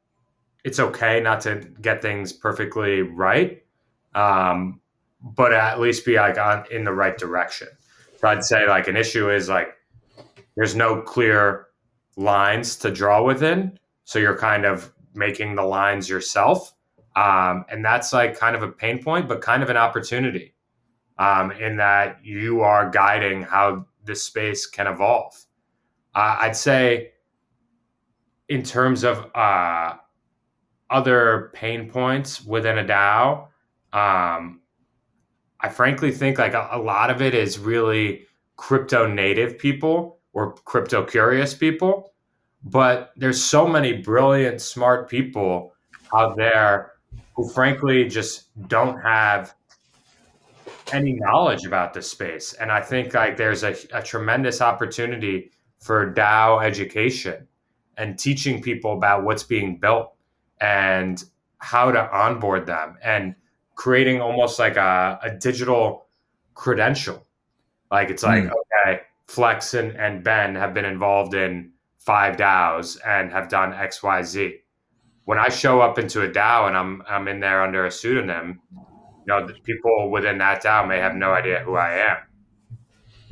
it's 0.64 0.80
okay 0.80 1.20
not 1.20 1.40
to 1.42 1.58
get 1.80 2.02
things 2.02 2.34
perfectly 2.34 3.04
right, 3.04 3.64
um, 4.16 4.82
but 5.22 5.54
at 5.54 5.80
least 5.80 6.06
be 6.06 6.16
like 6.16 6.40
on 6.40 6.64
in 6.72 6.84
the 6.84 6.92
right 6.92 7.16
direction. 7.16 7.68
So 8.18 8.28
I'd 8.28 8.44
say 8.44 8.68
like 8.68 8.88
an 8.88 8.98
issue 8.98 9.30
is 9.30 9.48
like 9.48 9.76
there's 10.56 10.76
no 10.76 11.02
clear 11.04 11.68
lines 12.18 12.78
to 12.78 12.90
draw 12.90 13.22
within, 13.22 13.78
so 14.06 14.18
you're 14.18 14.40
kind 14.40 14.66
of 14.66 14.92
making 15.14 15.54
the 15.54 15.64
lines 15.64 16.10
yourself, 16.10 16.74
um, 17.16 17.64
and 17.70 17.86
that's 17.86 18.12
like 18.12 18.36
kind 18.40 18.56
of 18.56 18.64
a 18.64 18.70
pain 18.70 19.04
point, 19.04 19.28
but 19.28 19.40
kind 19.40 19.62
of 19.62 19.70
an 19.70 19.78
opportunity 19.78 20.56
um, 21.20 21.52
in 21.52 21.78
that 21.78 22.18
you 22.24 22.62
are 22.62 22.90
guiding 22.90 23.44
how 23.44 23.86
this 24.04 24.24
space 24.24 24.66
can 24.66 24.88
evolve. 24.88 25.36
Uh, 26.16 26.38
I'd 26.42 26.56
say, 26.56 27.12
in 28.50 28.64
terms 28.64 29.04
of 29.04 29.30
uh, 29.36 29.96
other 30.90 31.52
pain 31.54 31.90
points 31.90 32.44
within 32.44 32.78
a 32.78 32.84
DAO, 32.84 33.48
um, 33.94 34.62
I 35.60 35.70
frankly 35.70 36.12
think 36.12 36.38
like 36.38 36.54
a, 36.54 36.70
a, 36.72 36.80
lot 36.80 37.10
of 37.10 37.22
it 37.22 37.34
is 37.34 37.58
really 37.58 38.26
crypto 38.56 39.08
native 39.08 39.58
people 39.58 40.20
or 40.34 40.54
crypto 40.54 41.04
curious 41.04 41.54
people. 41.54 42.12
But 42.64 43.12
there's 43.16 43.44
so 43.44 43.68
many 43.68 43.94
brilliant, 43.94 44.62
smart 44.62 45.10
people 45.10 45.74
out 46.14 46.36
there 46.36 46.94
who 47.36 47.48
frankly 47.50 48.08
just 48.08 48.50
don't 48.68 49.00
have 49.02 49.56
any 50.92 51.14
knowledge 51.14 51.66
about 51.66 51.94
this 51.94 52.10
space. 52.10 52.54
And 52.54 52.72
I 52.72 52.82
think 52.82 53.14
like 53.14 53.38
there's 53.38 53.64
a, 53.64 53.76
a 53.94 54.04
tremendous 54.04 54.62
opportunity 54.62 55.52
for 55.80 56.14
DAO 56.14 56.64
education 56.64 57.48
and 57.98 58.18
teaching 58.18 58.62
people 58.62 58.94
about 58.94 59.24
what's 59.24 59.44
being 59.44 59.78
built 59.78 60.14
and 60.60 61.24
how 61.58 61.92
to 61.92 62.12
onboard 62.16 62.66
them 62.66 62.98
and 63.04 63.36
creating 63.76 64.22
almost 64.22 64.60
like 64.60 64.78
a, 64.78 65.20
a 65.22 65.32
digital 65.32 66.08
credential. 66.54 67.26
Like 67.92 68.10
it's 68.10 68.24
like, 68.24 68.44
mm. 68.44 68.52
okay, 68.52 69.02
Flex 69.28 69.74
and, 69.74 69.92
and 69.98 70.24
Ben 70.24 70.56
have 70.56 70.74
been 70.74 70.86
involved 70.86 71.34
in 71.34 71.72
five 72.00 72.38
DAOs 72.38 72.98
and 73.06 73.32
have 73.32 73.50
done 73.50 73.74
XYZ. 73.74 74.60
When 75.26 75.40
I 75.40 75.50
show 75.50 75.82
up 75.82 75.98
into 75.98 76.22
a 76.22 76.30
DAO 76.30 76.68
and 76.68 76.78
I'm 76.78 77.02
I'm 77.10 77.28
in 77.28 77.40
there 77.40 77.64
under 77.64 77.86
a 77.86 77.92
pseudonym, 77.92 78.62
you 78.72 78.80
know, 79.28 79.48
people 79.64 80.12
within 80.12 80.38
that 80.38 80.64
DAO 80.64 80.88
may 80.88 81.00
have 81.00 81.16
no 81.16 81.34
idea 81.34 81.60
who 81.60 81.76
I 81.76 81.94
am. 81.94 82.18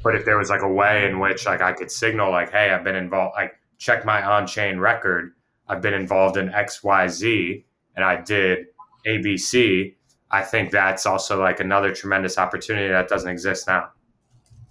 But 0.03 0.15
if 0.15 0.25
there 0.25 0.37
was 0.37 0.49
like 0.49 0.63
a 0.63 0.67
way 0.67 1.05
in 1.05 1.19
which 1.19 1.45
like 1.45 1.61
I 1.61 1.71
could 1.71 1.91
signal 1.91 2.31
like, 2.31 2.51
hey, 2.51 2.71
I've 2.71 2.83
been 2.83 2.95
involved, 2.95 3.35
like 3.37 3.53
check 3.77 4.05
my 4.05 4.23
on-chain 4.23 4.79
record, 4.79 5.33
I've 5.67 5.81
been 5.81 5.93
involved 5.93 6.37
in 6.37 6.49
X, 6.49 6.83
Y, 6.83 7.07
Z, 7.07 7.65
and 7.95 8.05
I 8.05 8.21
did 8.21 8.67
ABC. 9.07 9.95
I 10.31 10.41
think 10.41 10.71
that's 10.71 11.05
also 11.05 11.39
like 11.39 11.59
another 11.59 11.93
tremendous 11.93 12.37
opportunity 12.37 12.89
that 12.89 13.07
doesn't 13.07 13.29
exist 13.29 13.67
now. 13.67 13.89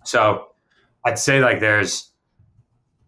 So 0.05 0.49
I'd 1.05 1.19
say 1.19 1.41
like 1.41 1.61
there's 1.61 2.13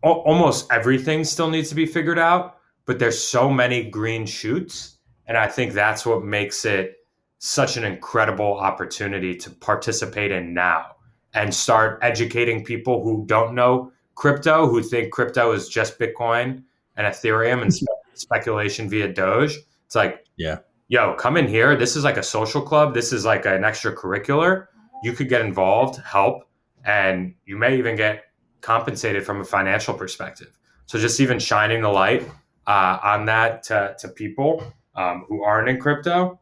almost 0.02 0.70
everything 0.70 1.24
still 1.24 1.50
needs 1.50 1.68
to 1.70 1.74
be 1.74 1.86
figured 1.86 2.18
out, 2.18 2.58
but 2.86 2.98
there's 2.98 3.18
so 3.18 3.50
many 3.50 3.88
green 3.88 4.26
shoots, 4.26 4.98
and 5.26 5.36
I 5.36 5.48
think 5.48 5.72
that's 5.72 6.04
what 6.04 6.22
makes 6.24 6.64
it 6.64 6.96
such 7.38 7.76
an 7.76 7.84
incredible 7.84 8.58
opportunity 8.58 9.34
to 9.36 9.50
participate 9.50 10.30
in 10.30 10.54
now 10.54 10.96
and 11.34 11.52
start 11.52 11.98
educating 12.02 12.64
people 12.64 13.02
who 13.02 13.24
don't 13.26 13.54
know 13.54 13.90
crypto, 14.14 14.68
who 14.68 14.82
think 14.82 15.12
crypto 15.12 15.52
is 15.52 15.68
just 15.68 15.98
Bitcoin 15.98 16.62
and 16.96 17.06
Ethereum 17.06 17.62
and 17.62 17.72
spe- 17.72 17.86
speculation 18.14 18.88
via 18.88 19.12
Doge. 19.12 19.58
It's 19.86 19.94
like, 19.94 20.24
yeah, 20.36 20.58
yo, 20.88 21.14
come 21.14 21.36
in 21.36 21.48
here. 21.48 21.76
This 21.76 21.96
is 21.96 22.04
like 22.04 22.16
a 22.16 22.22
social 22.22 22.62
club. 22.62 22.94
This 22.94 23.12
is 23.12 23.24
like 23.24 23.46
an 23.46 23.62
extracurricular. 23.62 24.66
You 25.02 25.12
could 25.12 25.28
get 25.28 25.42
involved, 25.42 26.00
help, 26.02 26.44
and 26.84 27.34
you 27.44 27.56
may 27.56 27.76
even 27.76 27.96
get 27.96 28.24
compensated 28.60 29.24
from 29.24 29.40
a 29.40 29.44
financial 29.44 29.94
perspective. 29.94 30.58
So 30.86 30.98
just 30.98 31.20
even 31.20 31.38
shining 31.38 31.82
the 31.82 31.88
light 31.88 32.28
uh, 32.66 32.98
on 33.02 33.26
that 33.26 33.62
to, 33.64 33.94
to 33.98 34.08
people 34.08 34.62
um, 34.94 35.24
who 35.28 35.42
aren't 35.42 35.68
in 35.68 35.78
crypto 35.78 36.38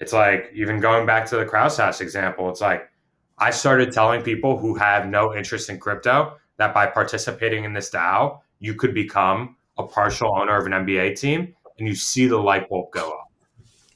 it's 0.00 0.12
like 0.12 0.50
even 0.54 0.80
going 0.80 1.06
back 1.06 1.26
to 1.26 1.36
the 1.36 1.44
Krause 1.44 1.76
House 1.78 2.00
example, 2.00 2.50
it's 2.50 2.60
like 2.60 2.88
I 3.38 3.50
started 3.50 3.92
telling 3.92 4.22
people 4.22 4.58
who 4.58 4.74
have 4.74 5.06
no 5.06 5.34
interest 5.34 5.70
in 5.70 5.78
crypto 5.78 6.36
that 6.58 6.74
by 6.74 6.86
participating 6.86 7.64
in 7.64 7.72
this 7.72 7.90
DAO, 7.90 8.40
you 8.58 8.74
could 8.74 8.94
become 8.94 9.56
a 9.78 9.82
partial 9.82 10.34
owner 10.36 10.56
of 10.56 10.66
an 10.66 10.72
NBA 10.72 11.18
team 11.18 11.54
and 11.78 11.86
you 11.86 11.94
see 11.94 12.26
the 12.26 12.38
light 12.38 12.68
bulb 12.68 12.90
go 12.92 13.10
up. 13.10 13.30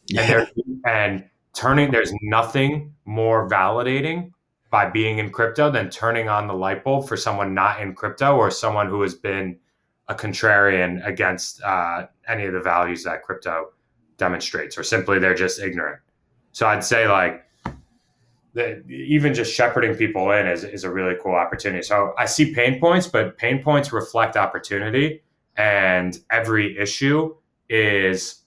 Yeah. 0.06 0.46
And, 0.56 0.82
and 0.84 1.24
turning, 1.54 1.90
there's 1.90 2.12
nothing 2.22 2.94
more 3.04 3.48
validating 3.48 4.32
by 4.70 4.88
being 4.88 5.18
in 5.18 5.30
crypto 5.30 5.70
than 5.70 5.90
turning 5.90 6.28
on 6.28 6.46
the 6.46 6.54
light 6.54 6.84
bulb 6.84 7.08
for 7.08 7.16
someone 7.16 7.54
not 7.54 7.80
in 7.80 7.94
crypto 7.94 8.36
or 8.36 8.50
someone 8.50 8.88
who 8.88 9.02
has 9.02 9.14
been 9.14 9.58
a 10.08 10.14
contrarian 10.14 11.04
against 11.06 11.62
uh, 11.62 12.06
any 12.28 12.44
of 12.44 12.52
the 12.52 12.60
values 12.60 13.04
that 13.04 13.22
crypto 13.22 13.70
demonstrates, 14.16 14.76
or 14.76 14.82
simply 14.82 15.18
they're 15.18 15.34
just 15.34 15.60
ignorant. 15.60 16.00
So 16.52 16.66
I'd 16.66 16.84
say 16.84 17.08
like 17.08 17.44
that 18.54 18.88
even 18.90 19.32
just 19.32 19.54
shepherding 19.54 19.94
people 19.94 20.30
in 20.32 20.46
is, 20.46 20.64
is 20.64 20.84
a 20.84 20.90
really 20.90 21.14
cool 21.22 21.34
opportunity. 21.34 21.82
So 21.82 22.14
I 22.18 22.26
see 22.26 22.52
pain 22.52 22.80
points, 22.80 23.06
but 23.06 23.38
pain 23.38 23.62
points 23.62 23.92
reflect 23.92 24.36
opportunity, 24.36 25.22
and 25.56 26.18
every 26.30 26.76
issue 26.78 27.34
is 27.68 28.42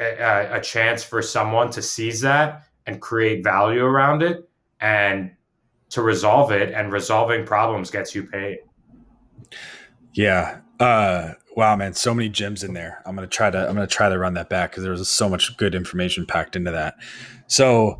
a, 0.00 0.48
a 0.52 0.60
chance 0.60 1.02
for 1.02 1.20
someone 1.20 1.70
to 1.72 1.82
seize 1.82 2.20
that 2.22 2.64
and 2.86 3.00
create 3.00 3.44
value 3.44 3.84
around 3.84 4.22
it 4.22 4.48
and 4.80 5.30
to 5.90 6.02
resolve 6.02 6.52
it 6.52 6.72
and 6.72 6.92
resolving 6.92 7.44
problems 7.44 7.90
gets 7.90 8.14
you 8.14 8.22
paid 8.22 8.58
yeah 10.14 10.60
uh 10.78 11.32
Wow, 11.58 11.74
man, 11.74 11.92
so 11.92 12.14
many 12.14 12.28
gems 12.28 12.62
in 12.62 12.72
there. 12.72 13.02
I'm 13.04 13.16
gonna 13.16 13.26
try 13.26 13.50
to 13.50 13.68
I'm 13.68 13.74
gonna 13.74 13.88
try 13.88 14.08
to 14.08 14.16
run 14.16 14.34
that 14.34 14.48
back 14.48 14.70
because 14.70 14.84
there 14.84 14.92
was 14.92 15.08
so 15.08 15.28
much 15.28 15.56
good 15.56 15.74
information 15.74 16.24
packed 16.24 16.54
into 16.54 16.70
that. 16.70 16.94
So 17.48 17.98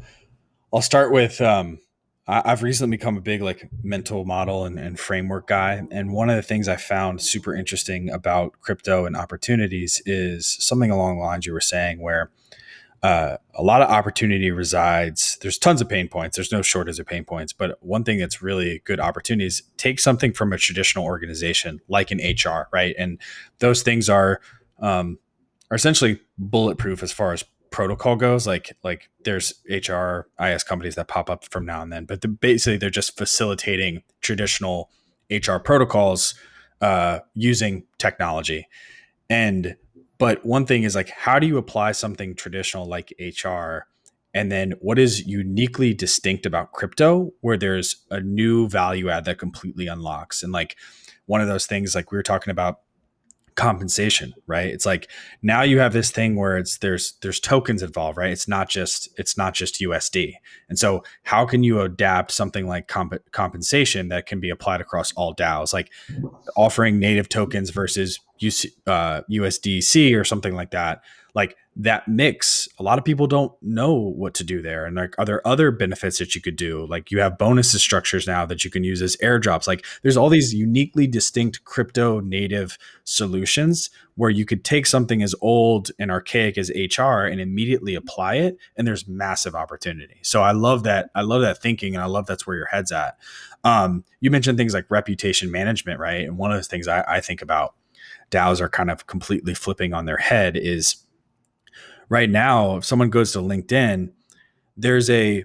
I'll 0.72 0.83
start 0.83 1.12
with 1.12 1.40
um, 1.40 1.78
I, 2.26 2.50
have 2.50 2.62
recently 2.62 2.96
become 2.96 3.16
a 3.16 3.22
big 3.22 3.40
like 3.40 3.68
mental 3.83 4.26
model 4.26 4.64
and, 4.64 4.78
and 4.78 4.98
framework 4.98 5.46
guy, 5.46 5.83
and 5.90 6.12
one 6.12 6.28
of 6.28 6.37
the 6.37 6.42
things 6.42 6.68
I 6.68 6.76
found 6.76 7.22
super 7.22 7.54
interesting 7.54 8.11
about 8.11 8.61
crypto 8.61 9.07
and 9.07 9.16
opportunities 9.16 10.02
is 10.04 10.57
something 10.61 10.90
along 10.90 11.16
the 11.16 11.24
lines 11.24 11.46
you 11.46 11.54
were 11.54 11.61
saying, 11.61 12.02
where 12.02 12.31
uh, 13.02 13.37
a 13.54 13.62
lot 13.62 13.81
of 13.81 13.88
opportunity 13.88 14.50
resides. 14.50 15.38
There's 15.40 15.57
tons 15.57 15.81
of 15.81 15.88
pain 15.88 16.09
points. 16.09 16.37
There's 16.37 16.52
no 16.52 16.62
shortage 16.62 16.98
of 16.98 17.07
pain 17.07 17.24
points. 17.24 17.52
But 17.52 17.78
one 17.81 18.04
thing 18.04 18.18
that's 18.18 18.42
really 18.42 18.83
good 18.85 19.00
opportunities 19.00 19.62
take 19.76 20.00
something 20.00 20.33
from 20.33 20.52
a 20.52 20.59
traditional 20.59 21.04
organization 21.04 21.81
like 21.88 22.11
an 22.11 22.18
HR, 22.18 22.68
right? 22.72 22.94
And 22.98 23.20
those 23.61 23.83
things 23.83 24.09
are 24.09 24.40
um, 24.81 25.18
are 25.70 25.76
essentially 25.76 26.20
bulletproof 26.37 27.02
as 27.02 27.12
far 27.12 27.33
as 27.33 27.44
protocol 27.70 28.16
goes. 28.16 28.46
Like 28.46 28.76
like 28.83 29.11
there's 29.24 29.54
HR 29.68 30.28
IS 30.42 30.64
companies 30.64 30.94
that 30.96 31.09
pop 31.09 31.31
up 31.31 31.44
from 31.50 31.66
now 31.66 31.83
and 31.83 31.92
then, 31.92 32.04
but 32.04 32.20
the, 32.20 32.28
basically 32.28 32.76
they're 32.76 32.90
just 32.90 33.16
facilitating 33.16 34.02
traditional 34.20 34.90
HR 35.31 35.57
protocols 35.57 36.35
uh, 36.81 37.20
using 37.35 37.85
technology. 37.98 38.68
And 39.28 39.76
but 40.18 40.44
one 40.44 40.66
thing 40.66 40.83
is 40.83 40.94
like, 40.94 41.11
how 41.11 41.38
do 41.38 41.46
you 41.46 41.59
apply 41.59 41.92
something 41.92 42.35
traditional 42.35 42.87
like 42.87 43.12
HR? 43.20 43.87
And 44.35 44.52
then 44.52 44.72
what 44.81 44.98
is 44.98 45.26
uniquely 45.26 45.94
distinct 45.94 46.44
about 46.44 46.72
crypto 46.72 47.33
where 47.40 47.57
there's 47.57 48.04
a 48.11 48.20
new 48.20 48.68
value 48.68 49.09
add 49.09 49.24
that 49.24 49.38
completely 49.38 49.87
unlocks? 49.87 50.42
And 50.42 50.52
like 50.52 50.76
one 51.26 51.40
of 51.40 51.48
those 51.48 51.66
things, 51.66 51.94
like 51.94 52.11
we 52.11 52.18
were 52.18 52.22
talking 52.22 52.50
about 52.50 52.81
compensation 53.59 54.33
right? 54.47 54.68
It's 54.68 54.87
like 54.87 55.11
now 55.42 55.62
you 55.62 55.81
have 55.81 55.92
this 55.92 56.12
thing 56.12 56.37
where 56.37 56.57
it's 56.57 56.79
there's 56.79 57.14
there's 57.23 57.40
tokens 57.40 57.83
involved 57.83 58.16
right? 58.16 58.31
It's 58.31 58.47
not 58.47 58.68
just 58.68 59.09
it's 59.18 59.37
not 59.37 59.53
just 59.53 59.81
usd 59.81 60.35
and 60.68 60.79
so 60.79 61.03
how 61.25 61.44
can 61.44 61.64
you 61.64 61.81
adapt 61.81 62.31
something 62.31 62.68
like 62.68 62.87
comp- 62.87 63.33
compensation 63.33 64.11
that 64.11 64.27
can 64.27 64.38
be 64.38 64.49
applied 64.49 64.81
across 64.81 65.12
all 65.14 65.35
daos? 65.35 65.73
Like 65.73 65.90
offering 66.57 67.01
native 67.01 67.29
tokens 67.29 67.71
versus 67.71 68.21
UC, 68.40 68.66
uh, 68.87 69.23
usdc 69.29 70.16
or 70.16 70.23
something 70.23 70.55
like 70.55 70.71
that 70.71 71.03
like 71.35 71.57
that 71.77 72.09
mix 72.09 72.69
a 72.79 72.83
lot 72.83 72.99
of 72.99 73.05
people 73.05 73.29
don't 73.29 73.53
know 73.62 73.95
what 73.95 74.35
to 74.35 74.45
do 74.45 74.61
there. 74.61 74.85
And 74.85 74.97
like 74.97 75.14
are 75.19 75.25
there 75.25 75.47
other 75.47 75.71
benefits 75.71 76.19
that 76.19 76.35
you 76.35 76.41
could 76.41 76.57
do? 76.57 76.87
Like 76.87 77.11
you 77.11 77.21
have 77.21 77.38
bonuses 77.38 77.81
structures 77.81 78.27
now 78.27 78.45
that 78.47 78.64
you 78.64 78.71
can 78.71 78.83
use 78.83 79.01
as 79.01 79.17
airdrops. 79.19 79.67
Like 79.67 79.85
there's 80.03 80.17
all 80.17 80.29
these 80.29 80.53
uniquely 80.53 81.07
distinct 81.07 81.64
crypto 81.64 82.21
native 82.21 82.79
solutions 83.05 83.91
where 84.17 84.31
you 84.31 84.45
could 84.45 84.64
take 84.64 84.87
something 84.87 85.23
as 85.23 85.35
old 85.41 85.91
and 85.99 86.11
archaic 86.11 86.59
as 86.59 86.71
hr 86.71 87.03
and 87.03 87.41
immediately 87.41 87.95
apply 87.95 88.35
it 88.37 88.59
and 88.77 88.87
there's 88.87 89.07
massive 89.07 89.55
opportunity. 89.55 90.19
So 90.23 90.43
i 90.43 90.53
love 90.53 90.83
that 90.83 91.11
i 91.14 91.23
love 91.23 91.43
that 91.43 91.62
thinking 91.62 91.95
and 91.95 92.03
i 92.03 92.07
love 92.07 92.27
that's 92.27 92.47
where 92.47 92.57
your 92.57 92.67
head's 92.67 92.93
at. 92.93 93.19
Um, 93.64 94.05
you 94.21 94.31
mentioned 94.31 94.57
things 94.57 94.75
like 94.75 94.91
reputation 94.91 95.51
management 95.51 96.01
right? 96.01 96.25
And 96.25 96.38
one 96.38 96.51
of 96.51 96.57
the 96.59 96.64
things 96.64 96.88
I, 96.88 97.05
I 97.07 97.21
think 97.21 97.43
about 97.43 97.75
daos 98.31 98.61
are 98.61 98.69
kind 98.69 98.91
of 98.91 99.07
completely 99.07 99.55
flipping 99.55 99.95
on 99.95 100.05
their 100.05 100.17
head 100.17 100.57
is 100.57 100.97
right 102.09 102.31
now, 102.31 102.77
if 102.77 102.85
someone 102.85 103.11
goes 103.11 103.33
to 103.33 103.38
LinkedIn, 103.38 104.11
there's 104.77 105.11
a 105.11 105.44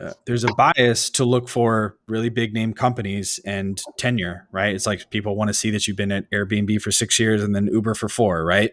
uh, 0.00 0.12
there's 0.26 0.44
a 0.44 0.54
bias 0.54 1.10
to 1.10 1.24
look 1.24 1.48
for 1.48 1.96
really 2.06 2.28
big 2.28 2.54
name 2.54 2.72
companies 2.72 3.40
and 3.44 3.82
tenure, 3.96 4.46
right? 4.52 4.72
It's 4.72 4.86
like 4.86 5.10
people 5.10 5.34
want 5.34 5.48
to 5.48 5.54
see 5.54 5.70
that 5.70 5.88
you've 5.88 5.96
been 5.96 6.12
at 6.12 6.30
Airbnb 6.30 6.80
for 6.80 6.92
six 6.92 7.18
years 7.18 7.42
and 7.42 7.54
then 7.54 7.66
Uber 7.66 7.94
for 7.94 8.08
four, 8.08 8.44
right? 8.44 8.70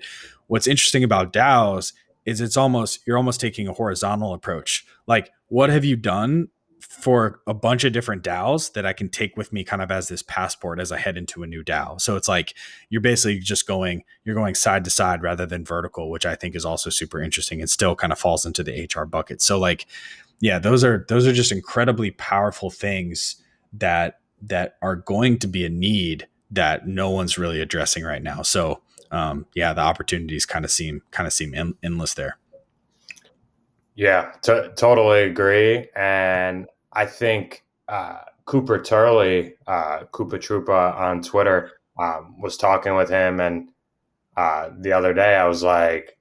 What's 0.47 0.67
interesting 0.67 1.03
about 1.03 1.33
DAOs 1.33 1.93
is 2.25 2.41
it's 2.41 2.57
almost 2.57 2.99
you're 3.07 3.17
almost 3.17 3.39
taking 3.39 3.67
a 3.67 3.73
horizontal 3.73 4.33
approach. 4.33 4.85
Like, 5.07 5.31
what 5.47 5.71
have 5.71 5.83
you 5.83 5.95
done 5.95 6.49
for 6.79 7.41
a 7.47 7.53
bunch 7.53 7.83
of 7.83 7.93
different 7.93 8.23
DAOs 8.23 8.73
that 8.73 8.85
I 8.85 8.93
can 8.93 9.09
take 9.09 9.37
with 9.37 9.53
me 9.53 9.63
kind 9.63 9.81
of 9.81 9.91
as 9.91 10.07
this 10.07 10.21
passport 10.23 10.79
as 10.79 10.91
I 10.91 10.97
head 10.97 11.17
into 11.17 11.43
a 11.43 11.47
new 11.47 11.63
DAO. 11.63 11.99
So 11.99 12.15
it's 12.15 12.27
like 12.27 12.53
you're 12.89 13.01
basically 13.01 13.39
just 13.39 13.67
going, 13.67 14.03
you're 14.23 14.35
going 14.35 14.55
side 14.55 14.83
to 14.85 14.89
side 14.89 15.21
rather 15.21 15.45
than 15.45 15.65
vertical, 15.65 16.09
which 16.09 16.25
I 16.25 16.35
think 16.35 16.55
is 16.55 16.65
also 16.65 16.89
super 16.89 17.21
interesting 17.21 17.59
and 17.61 17.69
still 17.69 17.95
kind 17.95 18.13
of 18.13 18.19
falls 18.19 18.45
into 18.45 18.63
the 18.63 18.87
HR 18.93 19.05
bucket. 19.05 19.41
So 19.41 19.59
like, 19.59 19.87
yeah, 20.39 20.59
those 20.59 20.83
are 20.83 21.05
those 21.07 21.25
are 21.25 21.33
just 21.33 21.51
incredibly 21.51 22.11
powerful 22.11 22.69
things 22.69 23.37
that 23.73 24.19
that 24.41 24.77
are 24.81 24.95
going 24.95 25.39
to 25.39 25.47
be 25.47 25.65
a 25.65 25.69
need 25.69 26.27
that 26.51 26.87
no 26.87 27.09
one's 27.09 27.37
really 27.37 27.61
addressing 27.61 28.03
right 28.03 28.21
now. 28.21 28.41
So 28.41 28.81
um, 29.11 29.45
yeah, 29.55 29.73
the 29.73 29.81
opportunities 29.81 30.45
kind 30.45 30.65
of 30.65 30.71
seem 30.71 31.01
kind 31.11 31.27
of 31.27 31.33
seem 31.33 31.75
endless 31.83 32.15
there. 32.15 32.37
Yeah, 33.95 34.33
t- 34.41 34.69
totally 34.75 35.23
agree. 35.23 35.87
And 35.95 36.67
I 36.93 37.05
think 37.05 37.63
uh, 37.87 38.19
Cooper 38.45 38.81
Turley, 38.81 39.55
uh, 39.67 40.03
Coopahtroopa 40.11 40.95
on 40.97 41.21
Twitter, 41.21 41.71
um, 41.97 42.39
was 42.41 42.57
talking 42.57 42.95
with 42.95 43.09
him, 43.09 43.39
and 43.39 43.69
uh, 44.37 44.71
the 44.79 44.93
other 44.93 45.13
day 45.13 45.35
I 45.35 45.47
was 45.47 45.63
like, 45.63 46.17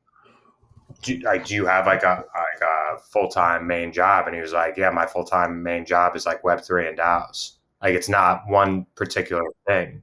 do, 1.02 1.16
like, 1.20 1.46
do 1.46 1.54
you 1.54 1.66
have 1.66 1.86
like 1.86 2.02
a 2.02 2.24
like 2.34 2.62
a 2.62 2.98
full 3.12 3.28
time 3.28 3.66
main 3.66 3.92
job? 3.92 4.26
And 4.26 4.34
he 4.34 4.40
was 4.42 4.52
like, 4.52 4.76
yeah, 4.76 4.90
my 4.90 5.06
full 5.06 5.24
time 5.24 5.62
main 5.62 5.84
job 5.84 6.16
is 6.16 6.26
like 6.26 6.44
Web 6.44 6.60
three 6.62 6.88
and 6.88 6.96
DAOs. 6.96 7.52
Like 7.82 7.94
it's 7.94 8.08
not 8.08 8.42
one 8.48 8.86
particular 8.94 9.42
thing, 9.66 10.02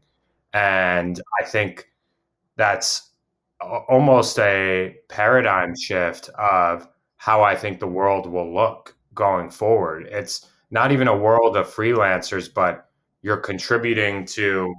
and 0.53 1.21
I 1.41 1.45
think 1.45 1.89
that's 2.57 3.11
almost 3.61 4.39
a 4.39 4.97
paradigm 5.09 5.75
shift 5.75 6.29
of 6.31 6.87
how 7.21 7.43
I 7.43 7.55
think 7.55 7.79
the 7.79 7.85
world 7.85 8.25
will 8.25 8.51
look 8.51 8.95
going 9.13 9.51
forward. 9.51 10.07
It's 10.09 10.49
not 10.71 10.91
even 10.91 11.07
a 11.07 11.15
world 11.15 11.55
of 11.55 11.67
freelancers, 11.67 12.51
but 12.51 12.89
you're 13.21 13.37
contributing 13.37 14.25
to, 14.25 14.73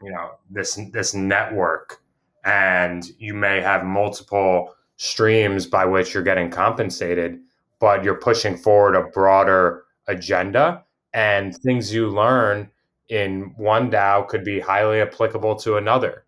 you 0.00 0.10
know, 0.10 0.30
this 0.50 0.80
this 0.94 1.12
network, 1.12 1.98
and 2.46 3.04
you 3.18 3.34
may 3.34 3.60
have 3.60 3.84
multiple 3.84 4.74
streams 4.96 5.66
by 5.66 5.84
which 5.84 6.14
you're 6.14 6.22
getting 6.22 6.50
compensated, 6.50 7.40
but 7.78 8.02
you're 8.02 8.20
pushing 8.20 8.56
forward 8.56 8.94
a 8.94 9.10
broader 9.10 9.84
agenda, 10.06 10.82
and 11.12 11.54
things 11.58 11.92
you 11.92 12.08
learn 12.08 12.70
in 13.10 13.52
one 13.58 13.90
DAO 13.90 14.26
could 14.26 14.44
be 14.44 14.60
highly 14.60 15.02
applicable 15.02 15.56
to 15.56 15.76
another. 15.76 16.24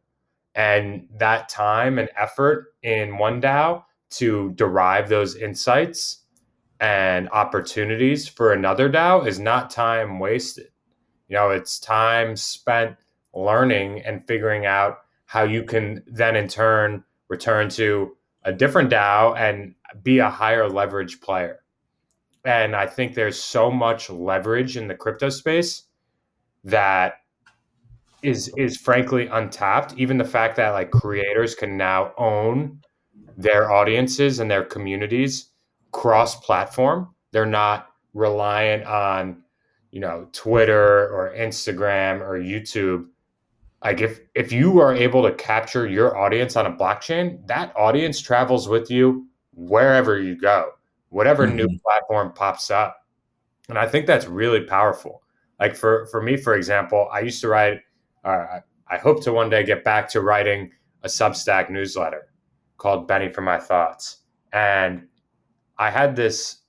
And 0.55 1.09
that 1.17 1.49
time 1.49 1.99
and 1.99 2.11
effort 2.19 2.75
in 2.83 3.17
one 3.17 3.41
DAO 3.41 3.85
to 4.11 4.53
derive 4.53 5.09
those 5.09 5.37
insights 5.37 6.23
and 6.81 7.29
opportunities 7.31 8.29
for 8.29 8.53
another 8.53 8.89
DAO 8.89 9.27
is 9.27 9.39
not 9.39 9.71
time 9.71 10.19
wasted. 10.19 10.69
You 11.29 11.37
know, 11.37 11.51
it's 11.51 11.79
time 11.79 12.37
spent 12.37 12.97
learning 13.35 14.03
and 14.03 14.27
figuring 14.27 14.67
out 14.67 14.99
how 15.27 15.43
you 15.43 15.63
can 15.63 16.03
then 16.07 16.37
in 16.37 16.49
turn 16.49 17.05
return 17.29 17.69
to 17.69 18.17
a 18.45 18.53
different 18.53 18.91
DAO 18.91 19.37
and 19.37 19.75
be 20.03 20.19
a 20.19 20.31
higher 20.31 20.69
leverage 20.69 21.21
player. 21.21 21.61
And 22.45 22.75
I 22.75 22.87
think 22.87 23.15
there's 23.15 23.41
so 23.41 23.71
much 23.71 24.09
leverage 24.09 24.77
in 24.77 24.89
the 24.89 24.95
crypto 24.95 25.29
space 25.29 25.85
that 26.65 27.15
is 28.23 28.53
is 28.57 28.77
frankly 28.77 29.27
untapped. 29.27 29.95
Even 29.97 30.19
the 30.19 30.25
fact 30.25 30.57
that 30.57 30.71
like 30.71 30.91
creators 30.91 31.55
can 31.55 31.77
now 31.77 32.13
own 32.17 32.81
their 33.37 33.71
audiences 33.71 34.41
and 34.41 34.51
their 34.51 34.65
communities 34.65 35.51
cross 35.93 36.37
platform. 36.41 37.09
They're 37.33 37.47
not 37.47 37.91
reliant 38.15 38.85
on, 38.85 39.43
you 39.91 40.01
know, 40.01 40.29
Twitter 40.33 41.09
or 41.09 41.33
Instagram 41.37 42.21
or 42.21 42.39
YouTube. 42.39 43.07
Like 43.85 44.01
if 44.01 44.21
if 44.35 44.51
you 44.53 44.81
are 44.81 44.95
able 44.95 45.23
to 45.23 45.33
capture 45.35 45.87
your 45.87 46.17
audience 46.17 46.57
on 46.57 46.67
a 46.67 46.73
blockchain, 46.73 47.47
that 47.47 47.73
audience 47.77 48.21
travels 48.21 48.69
with 48.69 48.91
you 48.91 49.27
wherever 49.55 50.19
you 50.19 50.37
go, 50.37 50.73
whatever 51.11 51.47
mm-hmm. 51.47 51.57
new 51.57 51.79
platform 51.79 52.33
pops 52.33 52.71
up. 52.71 53.07
And 53.69 53.79
I 53.79 53.87
think 53.87 54.07
that's 54.07 54.27
really 54.27 54.65
powerful. 54.65 55.23
Like 55.61 55.77
for 55.77 56.07
for 56.07 56.21
me, 56.23 56.37
for 56.37 56.55
example, 56.55 57.09
I 57.13 57.21
used 57.21 57.41
to 57.43 57.49
write. 57.49 57.81
Uh, 58.25 58.61
I 58.91 58.97
hope 58.97 59.23
to 59.25 59.33
one 59.33 59.51
day 59.51 59.65
get 59.65 59.85
back 59.85 60.09
to 60.11 60.23
writing 60.23 60.73
a 61.03 61.09
Substack 61.09 61.71
newsletter 61.71 62.29
called 62.79 63.07
Benny 63.07 63.29
for 63.29 63.43
My 63.43 63.59
Thoughts, 63.59 64.23
and 64.53 65.07
I 65.77 65.91
had 65.91 66.17
this 66.17 66.63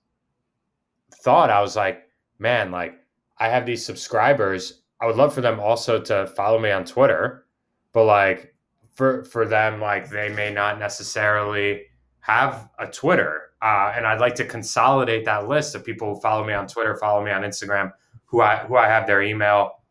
thought. 1.24 1.50
I 1.50 1.62
was 1.62 1.76
like, 1.76 2.10
man, 2.40 2.72
like 2.72 3.00
I 3.38 3.50
have 3.50 3.66
these 3.66 3.86
subscribers. 3.86 4.82
I 5.02 5.06
would 5.06 5.16
love 5.16 5.34
for 5.34 5.42
them 5.42 5.60
also 5.60 6.00
to 6.02 6.28
follow 6.36 6.60
me 6.60 6.72
on 6.72 6.84
Twitter, 6.84 7.46
but 7.94 8.06
like 8.06 8.54
for 8.94 9.24
for 9.24 9.46
them, 9.46 9.80
like 9.80 10.10
they 10.10 10.30
may 10.30 10.52
not 10.52 10.78
necessarily 10.78 11.84
have 12.20 12.70
a 12.80 12.88
Twitter. 12.88 13.44
Uh, 13.62 13.94
and 13.96 14.06
I'd 14.06 14.22
like 14.22 14.36
to 14.36 14.46
consolidate 14.46 15.26
that 15.26 15.48
list 15.48 15.76
of 15.76 15.84
people 15.84 16.16
who 16.16 16.22
follow 16.22 16.46
me 16.46 16.54
on 16.54 16.68
Twitter, 16.68 16.96
follow 16.96 17.24
me 17.24 17.32
on 17.32 17.42
Instagram, 17.42 17.92
who 18.26 18.42
I 18.42 18.58
who 18.58 18.76
I 18.76 18.88
have 18.88 19.08
their 19.08 19.22
email, 19.22 19.82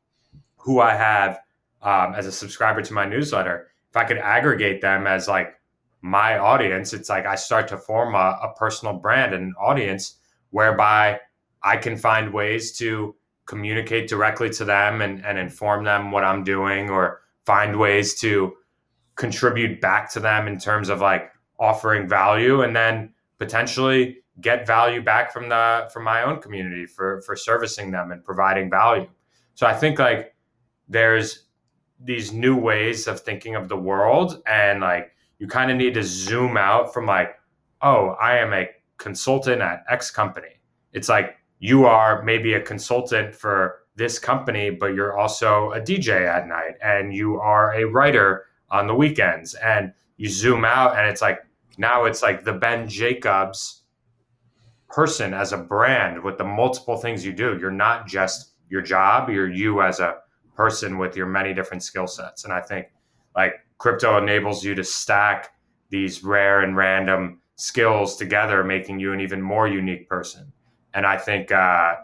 who 0.57 0.81
I 0.81 0.95
have 0.95 1.41
um, 1.83 2.15
as 2.15 2.27
a 2.27 2.33
subscriber 2.33 2.83
to 2.83 2.93
my 2.93 3.07
newsletter. 3.07 3.69
If 3.91 3.97
I 3.97 4.05
could 4.05 4.19
aggregate 4.19 4.81
them 4.81 5.07
as 5.07 5.29
like 5.29 5.55
my 6.01 6.39
audience, 6.39 6.93
it's 6.93 7.09
like 7.09 7.27
I 7.27 7.35
start 7.35 7.69
to 7.69 7.79
form 7.79 8.15
a, 8.15 8.39
a 8.43 8.55
personal 8.57 8.95
brand 8.95 9.35
and 9.35 9.55
audience 9.59 10.19
whereby 10.51 11.21
I 11.63 11.77
can 11.77 11.97
find 11.97 12.33
ways 12.33 12.77
to 12.79 13.15
communicate 13.47 14.09
directly 14.09 14.51
to 14.51 14.65
them 14.65 15.01
and, 15.01 15.25
and 15.25 15.39
inform 15.39 15.85
them 15.85 16.11
what 16.11 16.25
I'm 16.25 16.45
doing 16.45 16.91
or 16.91 17.21
find 17.45 17.79
ways 17.79 18.21
to 18.21 18.55
contribute 19.17 19.81
back 19.81 20.11
to 20.13 20.21
them 20.21 20.47
in 20.47 20.59
terms 20.59 20.89
of 20.89 21.01
like 21.01 21.33
offering 21.59 22.09
value 22.09 22.63
and 22.63 22.77
then 22.77 23.13
potentially 23.39 24.19
get 24.41 24.67
value 24.67 25.03
back 25.03 25.33
from 25.33 25.49
the 25.49 25.89
from 25.93 26.05
my 26.05 26.23
own 26.23 26.41
community 26.41 26.87
for 26.87 27.21
for 27.23 27.35
servicing 27.35 27.91
them 27.91 28.13
and 28.13 28.23
providing 28.25 28.71
value. 28.71 29.09
So 29.55 29.67
I 29.67 29.75
think 29.75 29.99
like 29.99 30.37
there's 30.89 31.45
these 32.01 32.33
new 32.33 32.57
ways 32.57 33.09
of 33.09 33.21
thinking 33.21 33.57
of 33.57 33.69
the 33.69 33.77
world 33.77 34.41
and 34.47 34.81
like 34.81 35.13
you 35.39 35.47
kind 35.47 35.71
of 35.71 35.77
need 35.77 35.95
to 35.95 36.03
zoom 36.03 36.57
out 36.57 36.93
from 36.93 37.07
like, 37.07 37.37
oh, 37.83 38.17
I 38.21 38.39
am 38.39 38.53
a 38.53 38.69
consultant 38.97 39.63
at 39.63 39.85
X 39.89 40.11
company. 40.11 40.61
It's 40.93 41.09
like 41.09 41.37
you 41.61 41.87
are 41.87 42.23
maybe 42.23 42.55
a 42.55 42.61
consultant 42.61 43.35
for 43.35 43.81
this 43.97 44.19
company, 44.19 44.71
but 44.71 44.95
you're 44.95 45.19
also 45.19 45.73
a 45.73 45.81
DJ 45.81 46.27
at 46.27 46.47
night 46.47 46.75
and 46.83 47.15
you 47.15 47.41
are 47.41 47.75
a 47.75 47.85
writer 47.85 48.47
on 48.71 48.87
the 48.87 48.95
weekends. 48.95 49.55
And 49.55 49.93
you 50.17 50.29
zoom 50.29 50.65
out 50.65 50.97
and 50.97 51.09
it's 51.09 51.23
like 51.23 51.39
now 51.79 52.05
it's 52.05 52.23
like 52.23 52.45
the 52.45 52.53
Ben 52.53 52.89
Jacobs 52.89 53.83
person 54.89 55.35
as 55.35 55.53
a 55.53 55.57
brand 55.57 56.23
with 56.23 56.39
the 56.39 56.45
multiple 56.45 56.97
things 56.97 57.25
you 57.25 57.33
do. 57.33 57.57
You're 57.61 57.71
not 57.71 58.07
just 58.07 58.55
your 58.69 58.83
job, 58.83 59.29
you're 59.29 59.51
you 59.51 59.83
as 59.83 60.01
a 60.01 60.19
person 60.55 60.99
with 60.99 61.17
your 61.17 61.27
many 61.27 61.55
different 61.55 61.83
skill 61.83 62.07
sets. 62.07 62.45
And 62.45 62.53
I 62.53 62.61
think 62.61 62.89
like 63.37 63.55
crypto 63.79 64.19
enables 64.19 64.65
you 64.65 64.75
to 64.75 64.85
stack 64.85 65.53
these 65.91 66.23
rare 66.23 66.61
and 66.61 66.77
random 66.77 67.41
skills 67.57 68.17
together, 68.17 68.63
making 68.63 69.01
you 69.01 69.13
an 69.13 69.21
even 69.21 69.41
more 69.41 69.67
unique 69.67 70.09
person. 70.09 70.53
And 70.95 71.07
I 71.07 71.17
think 71.17 71.53
uh, 71.53 71.95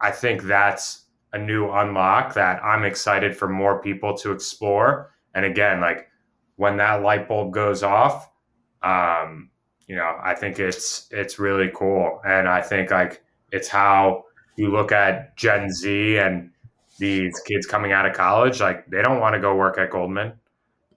I 0.00 0.10
think 0.10 0.42
that's 0.42 1.06
a 1.32 1.38
new 1.38 1.70
unlock 1.70 2.34
that 2.34 2.62
I'm 2.62 2.84
excited 2.84 3.36
for 3.36 3.48
more 3.48 3.80
people 3.80 4.16
to 4.18 4.32
explore. 4.32 5.14
And 5.34 5.44
again, 5.44 5.80
like 5.80 6.08
when 6.56 6.76
that 6.76 7.02
light 7.02 7.28
bulb 7.28 7.54
goes 7.54 7.82
off, 7.82 8.28
um, 8.82 9.50
you 9.86 9.96
know, 9.96 10.18
I 10.22 10.34
think 10.34 10.58
it's 10.58 11.08
it's 11.10 11.38
really 11.38 11.70
cool, 11.74 12.20
and 12.24 12.48
I 12.48 12.60
think 12.62 12.90
like 12.90 13.22
it's 13.50 13.68
how 13.68 14.24
you 14.56 14.70
look 14.70 14.92
at 14.92 15.36
Gen 15.36 15.70
Z 15.70 16.18
and 16.18 16.50
these 16.98 17.38
kids 17.46 17.66
coming 17.66 17.92
out 17.92 18.06
of 18.06 18.14
college. 18.14 18.60
Like 18.60 18.86
they 18.90 19.02
don't 19.02 19.20
want 19.20 19.34
to 19.34 19.40
go 19.40 19.54
work 19.54 19.78
at 19.78 19.90
Goldman, 19.90 20.32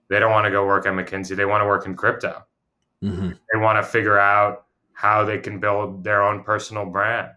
they 0.08 0.18
don't 0.20 0.30
want 0.30 0.44
to 0.44 0.50
go 0.50 0.66
work 0.66 0.86
at 0.86 0.92
McKinsey. 0.92 1.36
They 1.36 1.44
want 1.44 1.62
to 1.62 1.66
work 1.66 1.86
in 1.86 1.94
crypto. 1.94 2.44
Mm-hmm. 3.02 3.30
They 3.30 3.58
want 3.58 3.78
to 3.78 3.82
figure 3.82 4.18
out 4.18 4.66
how 4.92 5.24
they 5.24 5.38
can 5.38 5.60
build 5.60 6.04
their 6.04 6.22
own 6.22 6.42
personal 6.42 6.86
brand. 6.86 7.30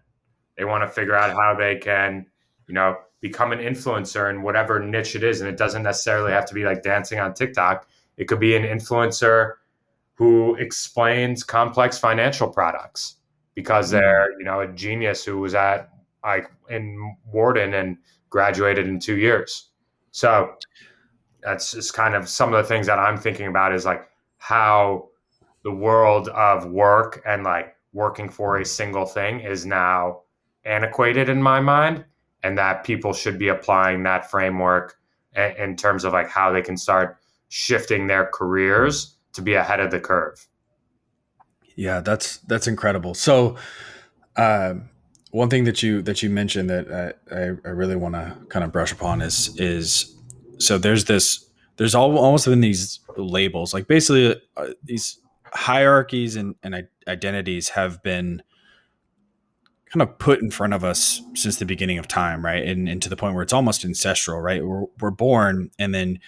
They 0.58 0.65
want 0.65 0.84
to 0.84 0.88
figure 0.88 1.15
out 1.15 1.32
how 1.32 1.55
they 1.55 1.77
can, 1.77 2.25
you 2.67 2.73
know, 2.73 2.97
become 3.21 3.51
an 3.51 3.60
influencer 3.60 4.29
in 4.29 4.41
whatever 4.41 4.79
niche 4.79 5.15
it 5.15 5.23
is. 5.23 5.41
And 5.41 5.49
it 5.49 5.58
doesn't 5.58 5.84
necessarily 5.84 6.32
have 6.32 6.45
to 6.47 6.53
be 6.53 6.63
like 6.63 6.84
dancing 6.84 7.19
on 7.19 7.34
TikTok. 7.34 7.88
It 8.17 8.25
could 8.27 8.39
be 8.39 8.55
an 8.55 8.63
influencer 8.63 9.55
who 10.13 10.55
explains 10.55 11.43
complex 11.43 11.97
financial 11.97 12.49
products 12.49 13.15
because 13.55 13.88
mm-hmm. 13.88 13.97
they're 13.97 14.38
you 14.38 14.45
know 14.45 14.62
a 14.62 14.67
genius 14.67 15.23
who 15.23 15.39
was 15.39 15.55
at 15.55 15.89
like 16.23 16.51
in 16.69 17.15
Wharton 17.32 17.73
and 17.73 17.97
graduated 18.29 18.88
in 18.88 18.99
two 18.99 19.17
years. 19.17 19.69
So 20.12 20.55
that's 21.41 21.71
just 21.71 21.93
kind 21.93 22.15
of 22.15 22.28
some 22.28 22.54
of 22.54 22.62
the 22.62 22.67
things 22.67 22.88
that 22.88 22.99
I'm 22.99 23.17
thinking 23.17 23.47
about 23.47 23.73
is 23.73 23.86
like 23.86 24.08
how 24.38 25.10
the 25.63 25.71
world 25.71 26.30
of 26.30 26.65
work 26.65 27.21
and 27.25 27.43
like 27.43 27.75
working 27.93 28.30
for 28.30 28.58
a 28.58 28.65
single 28.65 29.06
thing 29.06 29.39
is 29.39 29.65
now 29.65 30.21
antiquated 30.65 31.30
in 31.30 31.41
my 31.41 31.60
mind 31.60 32.06
and 32.43 32.58
that 32.58 32.84
people 32.84 33.13
should 33.13 33.38
be 33.38 33.49
applying 33.49 34.04
that 34.04 34.30
framework 34.30 34.97
in 35.36 35.75
terms 35.75 36.04
of 36.04 36.13
like 36.13 36.30
how 36.30 36.52
they 36.52 36.62
can 36.62 36.78
start 36.78 37.17
shifting 37.49 38.08
their 38.08 38.25
careers 38.25 39.15
to 39.34 39.41
be 39.41 39.54
ahead 39.54 39.80
of 39.80 39.91
the 39.91 39.99
curve. 39.99 40.47
Yeah, 41.75 42.02
that's 42.02 42.38
that's 42.39 42.67
incredible. 42.67 43.13
So, 43.13 43.56
uh, 44.36 44.75
one 45.32 45.49
thing 45.49 45.63
that 45.65 45.82
you 45.82 46.02
that 46.02 46.21
you 46.21 46.30
mentioned 46.30 46.69
that 46.69 47.15
I, 47.32 47.67
I 47.67 47.71
really 47.71 47.95
want 47.95 48.15
to 48.15 48.36
kind 48.49 48.65
of 48.65 48.71
brush 48.71 48.91
upon 48.91 49.21
is 49.21 49.56
is 49.58 50.15
so 50.59 50.77
there's 50.77 51.05
this 51.05 51.49
there's 51.77 51.95
all, 51.95 52.17
almost 52.17 52.45
been 52.45 52.61
these 52.61 52.99
labels 53.17 53.73
like 53.73 53.87
basically 53.87 54.35
uh, 54.57 54.67
these 54.83 55.19
hierarchies 55.53 56.35
and, 56.35 56.55
and 56.63 56.87
identities 57.07 57.69
have 57.69 58.03
been 58.03 58.41
kind 59.91 60.03
of 60.03 60.19
put 60.19 60.39
in 60.41 60.51
front 60.51 60.73
of 60.73 60.83
us 60.83 61.21
since 61.33 61.57
the 61.57 61.65
beginning 61.65 61.97
of 61.97 62.07
time 62.07 62.45
right 62.45 62.63
and, 62.67 62.87
and 62.87 63.01
to 63.01 63.09
the 63.09 63.15
point 63.15 63.33
where 63.33 63.43
it's 63.43 63.53
almost 63.53 63.83
ancestral 63.83 64.39
right 64.39 64.65
we're, 64.65 64.85
we're 64.99 65.11
born 65.11 65.71
and 65.79 65.95
then 65.95 66.19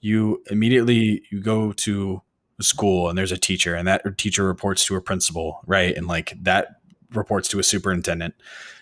you 0.00 0.42
immediately 0.50 1.22
you 1.30 1.40
go 1.40 1.72
to 1.72 2.22
school 2.60 3.08
and 3.08 3.18
there's 3.18 3.32
a 3.32 3.38
teacher 3.38 3.74
and 3.74 3.86
that 3.86 4.16
teacher 4.18 4.44
reports 4.44 4.84
to 4.86 4.96
a 4.96 5.00
principal, 5.00 5.60
right? 5.66 5.96
And 5.96 6.06
like 6.06 6.32
that 6.42 6.80
reports 7.12 7.48
to 7.48 7.58
a 7.58 7.62
superintendent. 7.62 8.34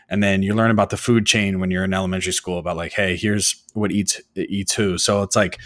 And 0.09 0.23
then 0.23 0.43
you 0.43 0.55
learn 0.55 0.71
about 0.71 0.91
the 0.91 0.97
food 0.97 1.27
chain 1.27 1.61
when 1.61 1.71
you're 1.71 1.85
in 1.85 1.95
elementary 1.95 2.33
school 2.33 2.59
about 2.59 2.77
like, 2.77 2.93
hey, 2.93 3.17
here's 3.17 3.63
what 3.73 3.91
eats 3.93 4.21
eats 4.37 4.75
who. 4.75 4.99
So 4.99 5.23
it's 5.23 5.37
like 5.37 5.59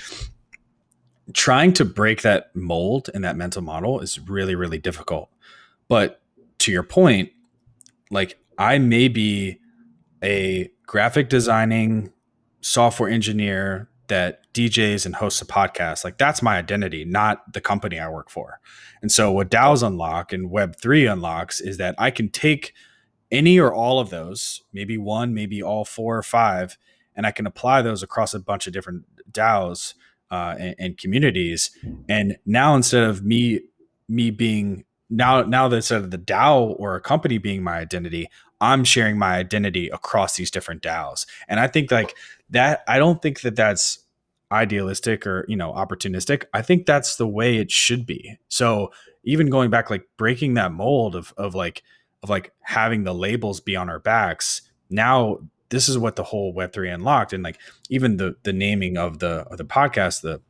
trying 1.32 1.72
to 1.74 1.84
break 1.84 2.22
that 2.22 2.54
mold 2.54 3.10
and 3.14 3.24
that 3.24 3.36
mental 3.36 3.62
model 3.62 4.00
is 4.00 4.18
really, 4.18 4.54
really 4.54 4.78
difficult. 4.78 5.28
But 5.88 6.20
to 6.58 6.72
your 6.72 6.82
point, 6.82 7.30
like 8.10 8.38
I 8.56 8.78
may 8.78 9.08
be 9.08 9.60
a 10.22 10.70
graphic 10.86 11.28
designing 11.28 12.12
software 12.60 13.08
engineer 13.08 13.88
that 14.08 14.52
DJs 14.54 15.06
and 15.06 15.14
hosts 15.14 15.42
a 15.42 15.46
podcast, 15.46 16.02
like 16.02 16.18
that's 16.18 16.42
my 16.42 16.56
identity, 16.56 17.04
not 17.04 17.52
the 17.52 17.60
company 17.60 18.00
I 18.00 18.08
work 18.08 18.30
for. 18.30 18.58
And 19.02 19.12
so 19.12 19.30
what 19.30 19.50
DAOs 19.50 19.86
unlock 19.86 20.32
and 20.32 20.50
Web3 20.50 21.12
unlocks 21.12 21.60
is 21.60 21.76
that 21.76 21.94
I 21.98 22.10
can 22.10 22.30
take 22.30 22.72
any 23.30 23.58
or 23.58 23.72
all 23.72 24.00
of 24.00 24.10
those, 24.10 24.62
maybe 24.72 24.96
one, 24.96 25.34
maybe 25.34 25.62
all 25.62 25.84
four 25.84 26.16
or 26.16 26.22
five, 26.22 26.78
and 27.14 27.26
I 27.26 27.30
can 27.30 27.46
apply 27.46 27.82
those 27.82 28.02
across 28.02 28.34
a 28.34 28.40
bunch 28.40 28.66
of 28.66 28.72
different 28.72 29.04
DAOs 29.30 29.94
uh, 30.30 30.54
and, 30.58 30.74
and 30.78 30.98
communities. 30.98 31.70
And 32.08 32.38
now 32.46 32.74
instead 32.74 33.04
of 33.04 33.24
me 33.24 33.60
me 34.08 34.30
being 34.30 34.84
now 35.10 35.42
now 35.42 35.68
that 35.68 35.76
instead 35.76 36.02
of 36.02 36.10
the 36.10 36.18
DAO 36.18 36.74
or 36.78 36.96
a 36.96 37.00
company 37.00 37.38
being 37.38 37.62
my 37.62 37.78
identity, 37.78 38.28
I'm 38.60 38.84
sharing 38.84 39.18
my 39.18 39.36
identity 39.36 39.88
across 39.88 40.36
these 40.36 40.50
different 40.50 40.82
DAOs. 40.82 41.26
And 41.48 41.60
I 41.60 41.66
think 41.66 41.90
like 41.90 42.14
that, 42.50 42.82
I 42.88 42.98
don't 42.98 43.22
think 43.22 43.42
that 43.42 43.56
that's 43.56 44.00
idealistic 44.50 45.26
or, 45.26 45.44
you 45.48 45.56
know, 45.56 45.72
opportunistic. 45.72 46.44
I 46.54 46.62
think 46.62 46.86
that's 46.86 47.16
the 47.16 47.28
way 47.28 47.56
it 47.56 47.70
should 47.70 48.06
be. 48.06 48.38
So 48.48 48.90
even 49.24 49.50
going 49.50 49.70
back, 49.70 49.90
like 49.90 50.08
breaking 50.16 50.54
that 50.54 50.72
mold 50.72 51.14
of, 51.14 51.34
of 51.36 51.54
like, 51.54 51.82
of 52.22 52.30
like 52.30 52.52
having 52.60 53.04
the 53.04 53.14
labels 53.14 53.60
be 53.60 53.76
on 53.76 53.88
our 53.88 53.98
backs. 53.98 54.62
Now 54.90 55.38
this 55.70 55.88
is 55.88 55.98
what 55.98 56.16
the 56.16 56.24
whole 56.24 56.54
Web3 56.54 56.94
unlocked. 56.94 57.32
And 57.32 57.44
like 57.44 57.58
even 57.90 58.16
the, 58.16 58.36
the 58.42 58.52
naming 58.52 58.96
of 58.96 59.18
the, 59.18 59.46
of 59.50 59.58
the 59.58 59.64
podcast, 59.64 60.22
the, 60.22 60.40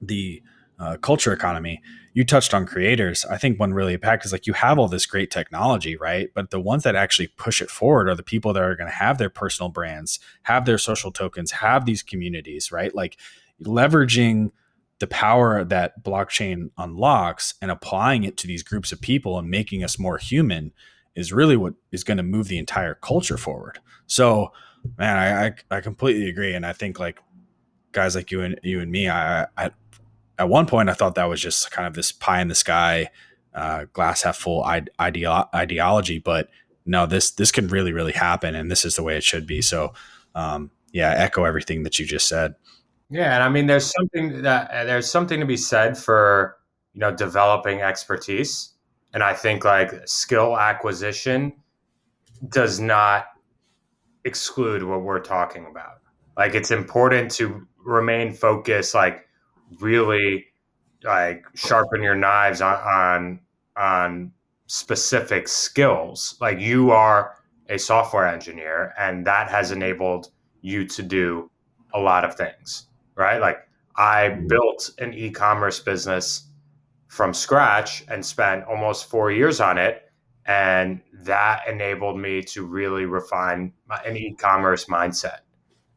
the, 0.00 0.42
uh, 0.78 0.96
culture 0.96 1.32
economy 1.32 1.80
you 2.14 2.24
touched 2.24 2.54
on 2.54 2.64
creators. 2.64 3.24
I 3.26 3.36
think 3.36 3.58
one 3.58 3.74
really 3.74 3.94
impact 3.94 4.24
is 4.24 4.32
like 4.32 4.46
you 4.46 4.52
have 4.52 4.78
all 4.78 4.86
this 4.86 5.04
great 5.04 5.32
technology, 5.32 5.96
right? 5.96 6.30
But 6.32 6.50
the 6.50 6.60
ones 6.60 6.84
that 6.84 6.94
actually 6.94 7.26
push 7.26 7.60
it 7.60 7.70
forward 7.70 8.08
are 8.08 8.14
the 8.14 8.22
people 8.22 8.52
that 8.52 8.62
are 8.62 8.76
going 8.76 8.88
to 8.88 8.96
have 8.96 9.18
their 9.18 9.28
personal 9.28 9.68
brands, 9.68 10.20
have 10.44 10.64
their 10.64 10.78
social 10.78 11.10
tokens, 11.10 11.50
have 11.50 11.84
these 11.84 12.04
communities, 12.04 12.70
right? 12.70 12.94
Like 12.94 13.18
leveraging 13.60 14.52
the 15.00 15.08
power 15.08 15.64
that 15.64 16.04
blockchain 16.04 16.70
unlocks 16.78 17.54
and 17.60 17.72
applying 17.72 18.22
it 18.22 18.36
to 18.38 18.46
these 18.46 18.62
groups 18.62 18.92
of 18.92 19.00
people 19.00 19.36
and 19.36 19.50
making 19.50 19.82
us 19.82 19.98
more 19.98 20.18
human 20.18 20.72
is 21.14 21.32
really 21.32 21.56
what 21.56 21.74
is 21.92 22.04
going 22.04 22.16
to 22.16 22.22
move 22.22 22.48
the 22.48 22.58
entire 22.58 22.94
culture 22.94 23.36
forward. 23.36 23.78
So, 24.06 24.52
man, 24.98 25.16
I, 25.16 25.46
I, 25.46 25.78
I 25.78 25.80
completely 25.80 26.28
agree, 26.28 26.54
and 26.54 26.66
I 26.66 26.72
think 26.72 26.98
like 26.98 27.20
guys 27.92 28.14
like 28.14 28.30
you 28.30 28.42
and 28.42 28.58
you 28.62 28.80
and 28.80 28.90
me, 28.90 29.08
I, 29.08 29.46
I 29.56 29.70
at 30.38 30.48
one 30.48 30.66
point 30.66 30.88
I 30.88 30.94
thought 30.94 31.14
that 31.14 31.28
was 31.28 31.40
just 31.40 31.70
kind 31.70 31.86
of 31.86 31.94
this 31.94 32.12
pie 32.12 32.40
in 32.40 32.48
the 32.48 32.54
sky, 32.54 33.10
uh, 33.54 33.86
glass 33.92 34.22
half 34.22 34.36
full 34.36 34.62
ideo- 34.64 35.48
ideology, 35.54 36.18
but 36.18 36.48
no, 36.86 37.06
this 37.06 37.30
this 37.30 37.52
can 37.52 37.68
really 37.68 37.92
really 37.92 38.12
happen, 38.12 38.54
and 38.54 38.70
this 38.70 38.84
is 38.84 38.96
the 38.96 39.02
way 39.02 39.16
it 39.16 39.24
should 39.24 39.46
be. 39.46 39.62
So, 39.62 39.94
um, 40.34 40.70
yeah, 40.92 41.14
echo 41.16 41.44
everything 41.44 41.82
that 41.84 41.98
you 41.98 42.06
just 42.06 42.28
said. 42.28 42.54
Yeah, 43.10 43.34
and 43.34 43.42
I 43.42 43.48
mean, 43.48 43.66
there's 43.66 43.90
something 43.90 44.42
that 44.42 44.70
there's 44.86 45.10
something 45.10 45.40
to 45.40 45.46
be 45.46 45.56
said 45.56 45.96
for 45.96 46.56
you 46.92 47.00
know 47.00 47.14
developing 47.14 47.80
expertise, 47.80 48.73
and 49.14 49.22
I 49.22 49.32
think 49.32 49.64
like 49.64 50.06
skill 50.06 50.58
acquisition 50.58 51.54
does 52.48 52.80
not 52.80 53.26
exclude 54.24 54.82
what 54.82 55.02
we're 55.02 55.20
talking 55.20 55.66
about. 55.70 56.00
Like, 56.36 56.54
it's 56.54 56.72
important 56.72 57.30
to 57.32 57.66
remain 57.84 58.32
focused, 58.32 58.94
like 58.94 59.28
really 59.80 60.46
like 61.04 61.44
sharpen 61.54 62.02
your 62.02 62.16
knives 62.16 62.60
on 62.60 62.74
on, 62.74 63.40
on 63.76 64.32
specific 64.66 65.46
skills. 65.46 66.36
Like 66.40 66.58
you 66.58 66.90
are 66.90 67.36
a 67.68 67.78
software 67.78 68.26
engineer, 68.26 68.94
and 68.98 69.24
that 69.26 69.48
has 69.48 69.70
enabled 69.70 70.30
you 70.60 70.86
to 70.88 71.02
do 71.02 71.50
a 71.94 72.00
lot 72.00 72.24
of 72.24 72.34
things, 72.34 72.88
right? 73.14 73.40
Like 73.40 73.58
I 73.94 74.30
mm-hmm. 74.30 74.48
built 74.48 74.90
an 74.98 75.14
e-commerce 75.14 75.78
business 75.78 76.48
from 77.14 77.32
scratch 77.32 78.04
and 78.08 78.26
spent 78.26 78.64
almost 78.64 79.08
four 79.08 79.30
years 79.30 79.60
on 79.60 79.78
it. 79.78 80.10
And 80.46 81.00
that 81.22 81.62
enabled 81.68 82.18
me 82.18 82.42
to 82.42 82.66
really 82.66 83.04
refine 83.04 83.72
my, 83.86 84.00
an 84.04 84.16
e-commerce 84.16 84.86
mindset. 84.86 85.38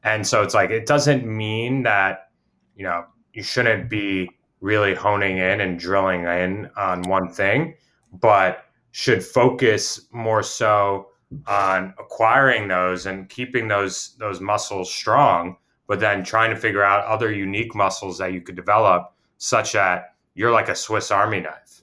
And 0.04 0.28
so 0.28 0.44
it's 0.44 0.54
like, 0.54 0.70
it 0.70 0.86
doesn't 0.86 1.26
mean 1.26 1.82
that, 1.84 2.30
you 2.76 2.84
know, 2.84 3.04
you 3.34 3.42
shouldn't 3.42 3.90
be 3.90 4.30
really 4.62 4.94
honing 4.94 5.40
in 5.40 5.60
and 5.60 5.80
drilling 5.80 6.26
in 6.26 6.70
on 6.78 7.02
one 7.02 7.30
thing, 7.30 7.74
but 8.14 8.66
should 8.92 9.24
focus 9.24 10.06
more 10.12 10.44
so 10.44 11.08
on 11.48 11.96
acquiring 12.00 12.68
those 12.68 13.08
and 13.08 13.28
keeping 13.28 13.68
those 13.68 14.16
those 14.20 14.40
muscles 14.40 14.94
strong, 14.94 15.58
but 15.88 16.00
then 16.00 16.24
trying 16.24 16.52
to 16.52 16.56
figure 16.56 16.84
out 16.84 17.04
other 17.06 17.32
unique 17.32 17.74
muscles 17.74 18.20
that 18.20 18.34
you 18.34 18.42
could 18.42 18.56
develop 18.56 19.14
such 19.40 19.74
that 19.74 20.14
you're 20.38 20.52
like 20.52 20.70
a 20.70 20.76
Swiss 20.76 21.10
Army 21.10 21.42
knife. 21.42 21.82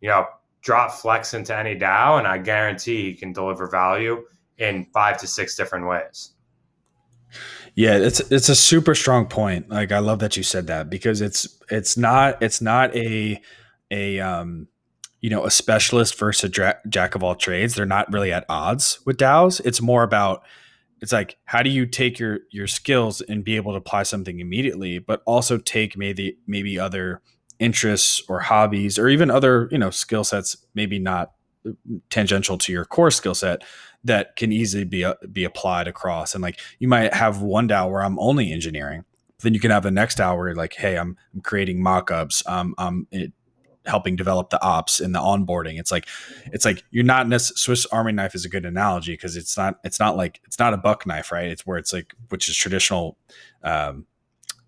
You 0.00 0.08
know, 0.08 0.26
drop 0.62 0.92
Flex 0.92 1.34
into 1.34 1.56
any 1.56 1.76
DAO, 1.76 2.18
and 2.18 2.26
I 2.26 2.38
guarantee 2.38 3.02
you 3.02 3.16
can 3.16 3.32
deliver 3.32 3.68
value 3.68 4.24
in 4.58 4.86
five 4.94 5.18
to 5.18 5.26
six 5.26 5.54
different 5.56 5.86
ways. 5.86 6.30
Yeah, 7.74 7.96
it's 7.96 8.20
it's 8.32 8.48
a 8.48 8.56
super 8.56 8.94
strong 8.94 9.26
point. 9.26 9.68
Like 9.68 9.92
I 9.92 9.98
love 9.98 10.18
that 10.20 10.36
you 10.36 10.42
said 10.42 10.66
that 10.66 10.90
because 10.90 11.20
it's 11.20 11.58
it's 11.70 11.96
not 11.96 12.42
it's 12.42 12.60
not 12.60 12.94
a 12.96 13.40
a 13.90 14.20
um 14.20 14.68
you 15.20 15.30
know 15.30 15.44
a 15.44 15.50
specialist 15.50 16.18
versus 16.18 16.44
a 16.44 16.48
dra- 16.48 16.80
jack 16.88 17.14
of 17.14 17.22
all 17.22 17.34
trades. 17.34 17.74
They're 17.74 17.86
not 17.86 18.12
really 18.12 18.32
at 18.32 18.46
odds 18.48 19.00
with 19.04 19.18
DAOs. 19.18 19.60
It's 19.64 19.80
more 19.80 20.02
about 20.02 20.42
it's 21.00 21.12
like 21.12 21.36
how 21.44 21.62
do 21.62 21.70
you 21.70 21.86
take 21.86 22.18
your 22.18 22.40
your 22.50 22.66
skills 22.66 23.20
and 23.20 23.44
be 23.44 23.56
able 23.56 23.72
to 23.72 23.78
apply 23.78 24.04
something 24.04 24.40
immediately, 24.40 24.98
but 24.98 25.22
also 25.26 25.58
take 25.58 25.96
maybe 25.96 26.38
maybe 26.46 26.78
other 26.78 27.22
interests 27.62 28.22
or 28.28 28.40
hobbies 28.40 28.98
or 28.98 29.08
even 29.08 29.30
other 29.30 29.68
you 29.70 29.78
know 29.78 29.90
skill 29.90 30.24
sets 30.24 30.56
maybe 30.74 30.98
not 30.98 31.32
tangential 32.10 32.58
to 32.58 32.72
your 32.72 32.84
core 32.84 33.10
skill 33.10 33.34
set 33.34 33.62
that 34.04 34.36
can 34.36 34.52
easily 34.52 34.84
be 34.84 35.04
uh, 35.04 35.14
be 35.30 35.44
applied 35.44 35.88
across. 35.88 36.34
And 36.34 36.42
like 36.42 36.58
you 36.78 36.88
might 36.88 37.14
have 37.14 37.40
one 37.40 37.68
DAO 37.68 37.90
where 37.90 38.02
I'm 38.02 38.18
only 38.18 38.52
engineering, 38.52 39.04
then 39.40 39.54
you 39.54 39.60
can 39.60 39.70
have 39.70 39.84
the 39.84 39.90
next 39.90 40.20
hour 40.20 40.54
like, 40.54 40.74
hey, 40.74 40.96
I'm, 40.96 41.16
I'm 41.34 41.40
creating 41.40 41.78
mockups, 41.78 42.46
um, 42.48 42.74
I'm 42.78 43.06
it, 43.10 43.32
helping 43.86 44.14
develop 44.14 44.50
the 44.50 44.62
ops 44.62 45.00
and 45.00 45.14
the 45.14 45.18
onboarding. 45.18 45.78
It's 45.78 45.90
like 45.90 46.06
it's 46.46 46.64
like 46.64 46.84
you're 46.90 47.04
not 47.04 47.28
necessarily 47.28 47.58
Swiss 47.58 47.86
Army 47.86 48.12
knife 48.12 48.34
is 48.34 48.44
a 48.44 48.48
good 48.48 48.64
analogy 48.64 49.12
because 49.12 49.36
it's 49.36 49.56
not 49.56 49.78
it's 49.84 50.00
not 50.00 50.16
like 50.16 50.40
it's 50.44 50.58
not 50.58 50.74
a 50.74 50.78
buck 50.78 51.06
knife, 51.06 51.32
right? 51.32 51.48
It's 51.48 51.66
where 51.66 51.78
it's 51.78 51.92
like 51.92 52.14
which 52.28 52.48
is 52.48 52.56
traditional 52.56 53.16
um, 53.62 54.06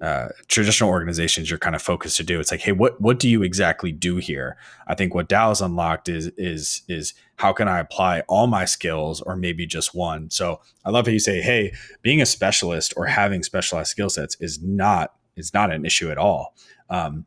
uh, 0.05 0.29
traditional 0.49 0.91
organizations 0.91 1.49
you're 1.49 1.59
kind 1.59 1.75
of 1.75 1.81
focused 1.81 2.19
to 2.19 2.23
do. 2.23 2.39
It's 2.39 2.51
like, 2.51 2.61
hey, 2.61 2.73
what 2.73 3.01
what 3.01 3.19
do 3.19 3.27
you 3.27 3.43
exactly 3.43 3.91
do 3.91 4.17
here? 4.17 4.59
I 4.87 4.95
think 4.95 5.15
what 5.15 5.31
DAO's 5.31 5.63
unlocked 5.63 6.11
is 6.11 6.27
is 6.37 6.83
is 6.89 7.15
how 7.37 7.55
can 7.55 7.69
I 7.69 7.79
apply 7.79 8.21
all 8.29 8.47
my 8.47 8.67
skills 8.67 9.23
or 9.23 9.35
maybe 9.35 9.65
just 9.65 9.95
one. 9.95 10.29
So 10.29 10.61
I 10.85 10.91
love 10.91 11.07
how 11.07 11.13
you 11.13 11.19
say, 11.19 11.41
hey, 11.41 11.73
being 12.03 12.21
a 12.21 12.27
specialist 12.27 12.93
or 12.99 13.07
having 13.07 13.43
specialized 13.43 13.89
skill 13.89 14.11
sets 14.11 14.37
is 14.41 14.63
not 14.63 15.15
is 15.37 15.55
not 15.55 15.73
an 15.73 15.87
issue 15.87 16.11
at 16.11 16.19
all. 16.19 16.55
Um, 16.91 17.27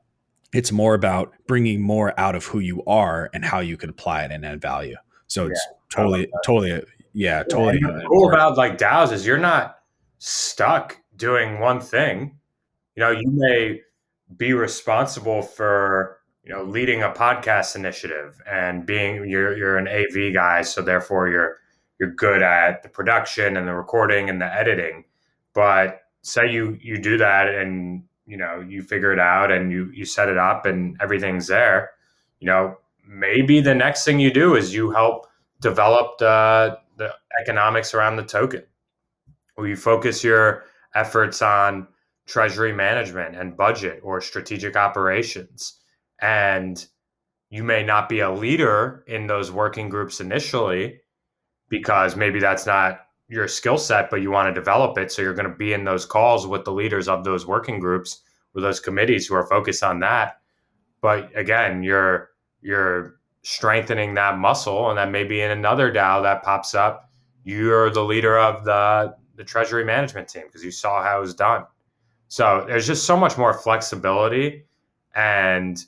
it's 0.54 0.72
more 0.72 0.94
about 0.94 1.34
bringing 1.48 1.82
more 1.82 2.18
out 2.20 2.36
of 2.36 2.46
who 2.46 2.60
you 2.60 2.84
are 2.86 3.32
and 3.34 3.44
how 3.44 3.60
you 3.60 3.76
can 3.76 3.90
apply 3.90 4.24
it 4.24 4.32
and 4.32 4.46
add 4.46 4.62
value. 4.62 4.98
So 5.26 5.46
yeah, 5.46 5.54
it's 5.54 5.68
totally, 5.90 6.28
totally, 6.46 6.84
yeah, 7.14 7.42
totally. 7.42 7.80
Yeah, 7.82 8.02
cool 8.08 8.30
about 8.30 8.56
like 8.56 8.78
DAOs 8.78 9.12
is 9.12 9.26
you're 9.26 9.40
not 9.40 9.80
stuck 10.20 11.02
doing 11.16 11.60
one 11.60 11.82
thing 11.82 12.37
you 12.98 13.04
know, 13.04 13.12
you 13.12 13.30
may 13.32 13.82
be 14.36 14.54
responsible 14.54 15.44
for 15.44 16.18
you 16.44 16.52
know 16.52 16.64
leading 16.64 17.04
a 17.04 17.10
podcast 17.10 17.76
initiative 17.76 18.42
and 18.50 18.86
being 18.86 19.30
you're 19.30 19.56
you're 19.56 19.78
an 19.78 19.88
AV 19.88 20.34
guy, 20.34 20.64
so 20.64 20.82
therefore 20.82 21.30
you're 21.30 21.58
you're 22.00 22.12
good 22.12 22.42
at 22.42 22.82
the 22.82 22.90
production 22.90 23.56
and 23.56 23.68
the 23.68 23.74
recording 23.74 24.30
and 24.30 24.42
the 24.42 24.52
editing. 24.52 25.06
But 25.54 26.02
say 26.24 26.52
you 26.52 26.78
you 26.82 26.98
do 26.98 27.20
that 27.20 27.54
and 27.54 28.04
you 28.26 28.36
know 28.36 28.66
you 28.68 28.82
figure 28.82 29.14
it 29.14 29.20
out 29.20 29.52
and 29.52 29.72
you 29.72 29.92
you 29.94 30.04
set 30.04 30.28
it 30.28 30.38
up 30.40 30.66
and 30.66 30.98
everything's 31.00 31.46
there. 31.46 31.92
You 32.40 32.48
know, 32.48 32.78
maybe 33.08 33.62
the 33.62 33.76
next 33.76 34.06
thing 34.06 34.20
you 34.20 34.34
do 34.34 34.56
is 34.56 34.74
you 34.74 34.90
help 34.90 35.28
develop 35.62 36.18
the 36.18 36.80
the 36.98 37.14
economics 37.40 37.94
around 37.94 38.16
the 38.16 38.24
token, 38.24 38.64
or 39.56 39.68
you 39.68 39.76
focus 39.76 40.24
your 40.24 40.64
efforts 40.96 41.44
on 41.44 41.88
treasury 42.28 42.74
management 42.74 43.36
and 43.36 43.58
budget 43.58 44.02
or 44.04 44.22
strategic 44.22 44.76
operations. 44.76 45.80
And 46.22 46.86
you 47.50 47.64
may 47.64 47.84
not 47.84 48.10
be 48.10 48.20
a 48.20 48.32
leader 48.32 49.04
in 49.08 49.28
those 49.28 49.52
working 49.52 49.90
groups 49.90 50.20
initially 50.20 51.00
because 51.70 52.16
maybe 52.16 52.40
that's 52.40 52.66
not 52.66 53.00
your 53.30 53.48
skill 53.48 53.78
set, 53.78 54.10
but 54.10 54.22
you 54.22 54.30
want 54.30 54.48
to 54.48 54.60
develop 54.60 54.98
it. 54.98 55.12
So 55.12 55.22
you're 55.22 55.34
going 55.34 55.50
to 55.50 55.56
be 55.56 55.74
in 55.74 55.86
those 55.86 56.06
calls 56.06 56.46
with 56.46 56.66
the 56.66 56.72
leaders 56.72 57.08
of 57.08 57.24
those 57.24 57.46
working 57.48 57.80
groups 57.80 58.22
or 58.54 58.62
those 58.62 58.80
committees 58.80 59.26
who 59.26 59.36
are 59.36 59.48
focused 59.48 59.84
on 59.84 60.00
that. 60.02 60.42
But 61.02 61.32
again, 61.36 61.84
you're 61.84 62.30
you're 62.62 63.20
strengthening 63.44 64.16
that 64.16 64.38
muscle, 64.38 64.90
and 64.90 64.98
then 64.98 65.12
maybe 65.12 65.42
in 65.42 65.52
another 65.52 65.92
DAO 65.92 66.24
that 66.24 66.44
pops 66.44 66.74
up, 66.74 67.12
you're 67.44 67.92
the 67.92 68.04
leader 68.04 68.38
of 68.38 68.66
the 68.66 69.16
the 69.36 69.44
treasury 69.44 69.86
management 69.86 70.28
team 70.28 70.44
because 70.48 70.64
you 70.64 70.72
saw 70.72 71.04
how 71.04 71.18
it 71.18 71.22
was 71.22 71.36
done. 71.36 71.64
So 72.28 72.66
there's 72.68 72.88
just 72.88 73.06
so 73.06 73.18
much 73.18 73.38
more 73.38 73.54
flexibility 73.54 74.66
and 75.16 75.84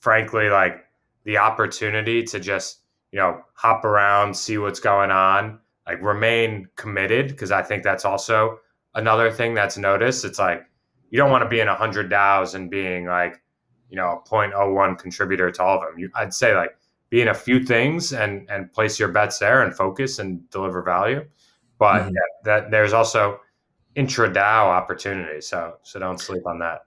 frankly 0.00 0.50
like 0.50 0.84
the 1.24 1.38
opportunity 1.38 2.22
to 2.24 2.40
just, 2.40 2.80
you 3.12 3.18
know, 3.18 3.42
hop 3.54 3.84
around, 3.84 4.36
see 4.36 4.58
what's 4.58 4.80
going 4.80 5.10
on, 5.10 5.58
like 5.86 6.02
remain 6.02 6.68
committed 6.76 7.28
because 7.28 7.50
I 7.50 7.62
think 7.62 7.82
that's 7.82 8.04
also 8.04 8.58
another 8.94 9.30
thing 9.30 9.54
that's 9.54 9.78
noticed. 9.78 10.24
It's 10.24 10.38
like 10.38 10.64
you 11.10 11.18
don't 11.18 11.30
want 11.30 11.42
to 11.42 11.48
be 11.48 11.60
in 11.60 11.68
a 11.68 11.72
100 11.72 12.10
DAOs 12.10 12.54
and 12.54 12.70
being 12.70 13.06
like, 13.06 13.40
you 13.88 13.96
know, 13.96 14.22
a 14.24 14.28
0.01 14.28 14.98
contributor 14.98 15.50
to 15.50 15.62
all 15.62 15.78
of 15.78 15.88
them. 15.88 15.98
You, 15.98 16.10
I'd 16.14 16.34
say 16.34 16.54
like 16.56 16.76
be 17.10 17.22
in 17.22 17.28
a 17.28 17.34
few 17.34 17.64
things 17.64 18.12
and 18.12 18.48
and 18.50 18.72
place 18.72 18.98
your 18.98 19.08
bets 19.08 19.38
there 19.38 19.62
and 19.62 19.74
focus 19.74 20.18
and 20.18 20.48
deliver 20.50 20.82
value. 20.82 21.24
But 21.78 22.02
mm-hmm. 22.02 22.14
yeah, 22.14 22.20
that 22.44 22.70
there's 22.70 22.92
also 22.92 23.40
intra 23.96 24.30
DAO 24.30 24.66
opportunity. 24.68 25.40
So 25.40 25.78
so 25.82 25.98
don't 25.98 26.20
sleep 26.20 26.46
on 26.46 26.60
that. 26.60 26.82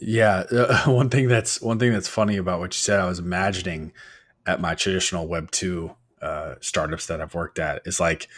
Yeah, 0.00 0.44
uh, 0.50 0.84
one 0.90 1.10
thing 1.10 1.28
that's 1.28 1.60
one 1.60 1.78
thing 1.78 1.92
that's 1.92 2.08
funny 2.08 2.38
about 2.38 2.60
what 2.60 2.74
you 2.74 2.78
said, 2.78 3.00
I 3.00 3.06
was 3.06 3.18
imagining 3.18 3.92
at 4.46 4.60
my 4.60 4.74
traditional 4.74 5.28
Web 5.28 5.50
two 5.50 5.94
uh, 6.22 6.54
startups 6.60 7.06
that 7.06 7.20
I've 7.20 7.34
worked 7.34 7.58
at 7.58 7.82
is 7.84 8.00
like 8.00 8.28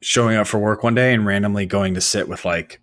showing 0.00 0.36
up 0.36 0.46
for 0.46 0.58
work 0.58 0.82
one 0.82 0.94
day 0.94 1.12
and 1.14 1.24
randomly 1.24 1.66
going 1.66 1.94
to 1.94 2.00
sit 2.00 2.28
with 2.28 2.44
like 2.44 2.80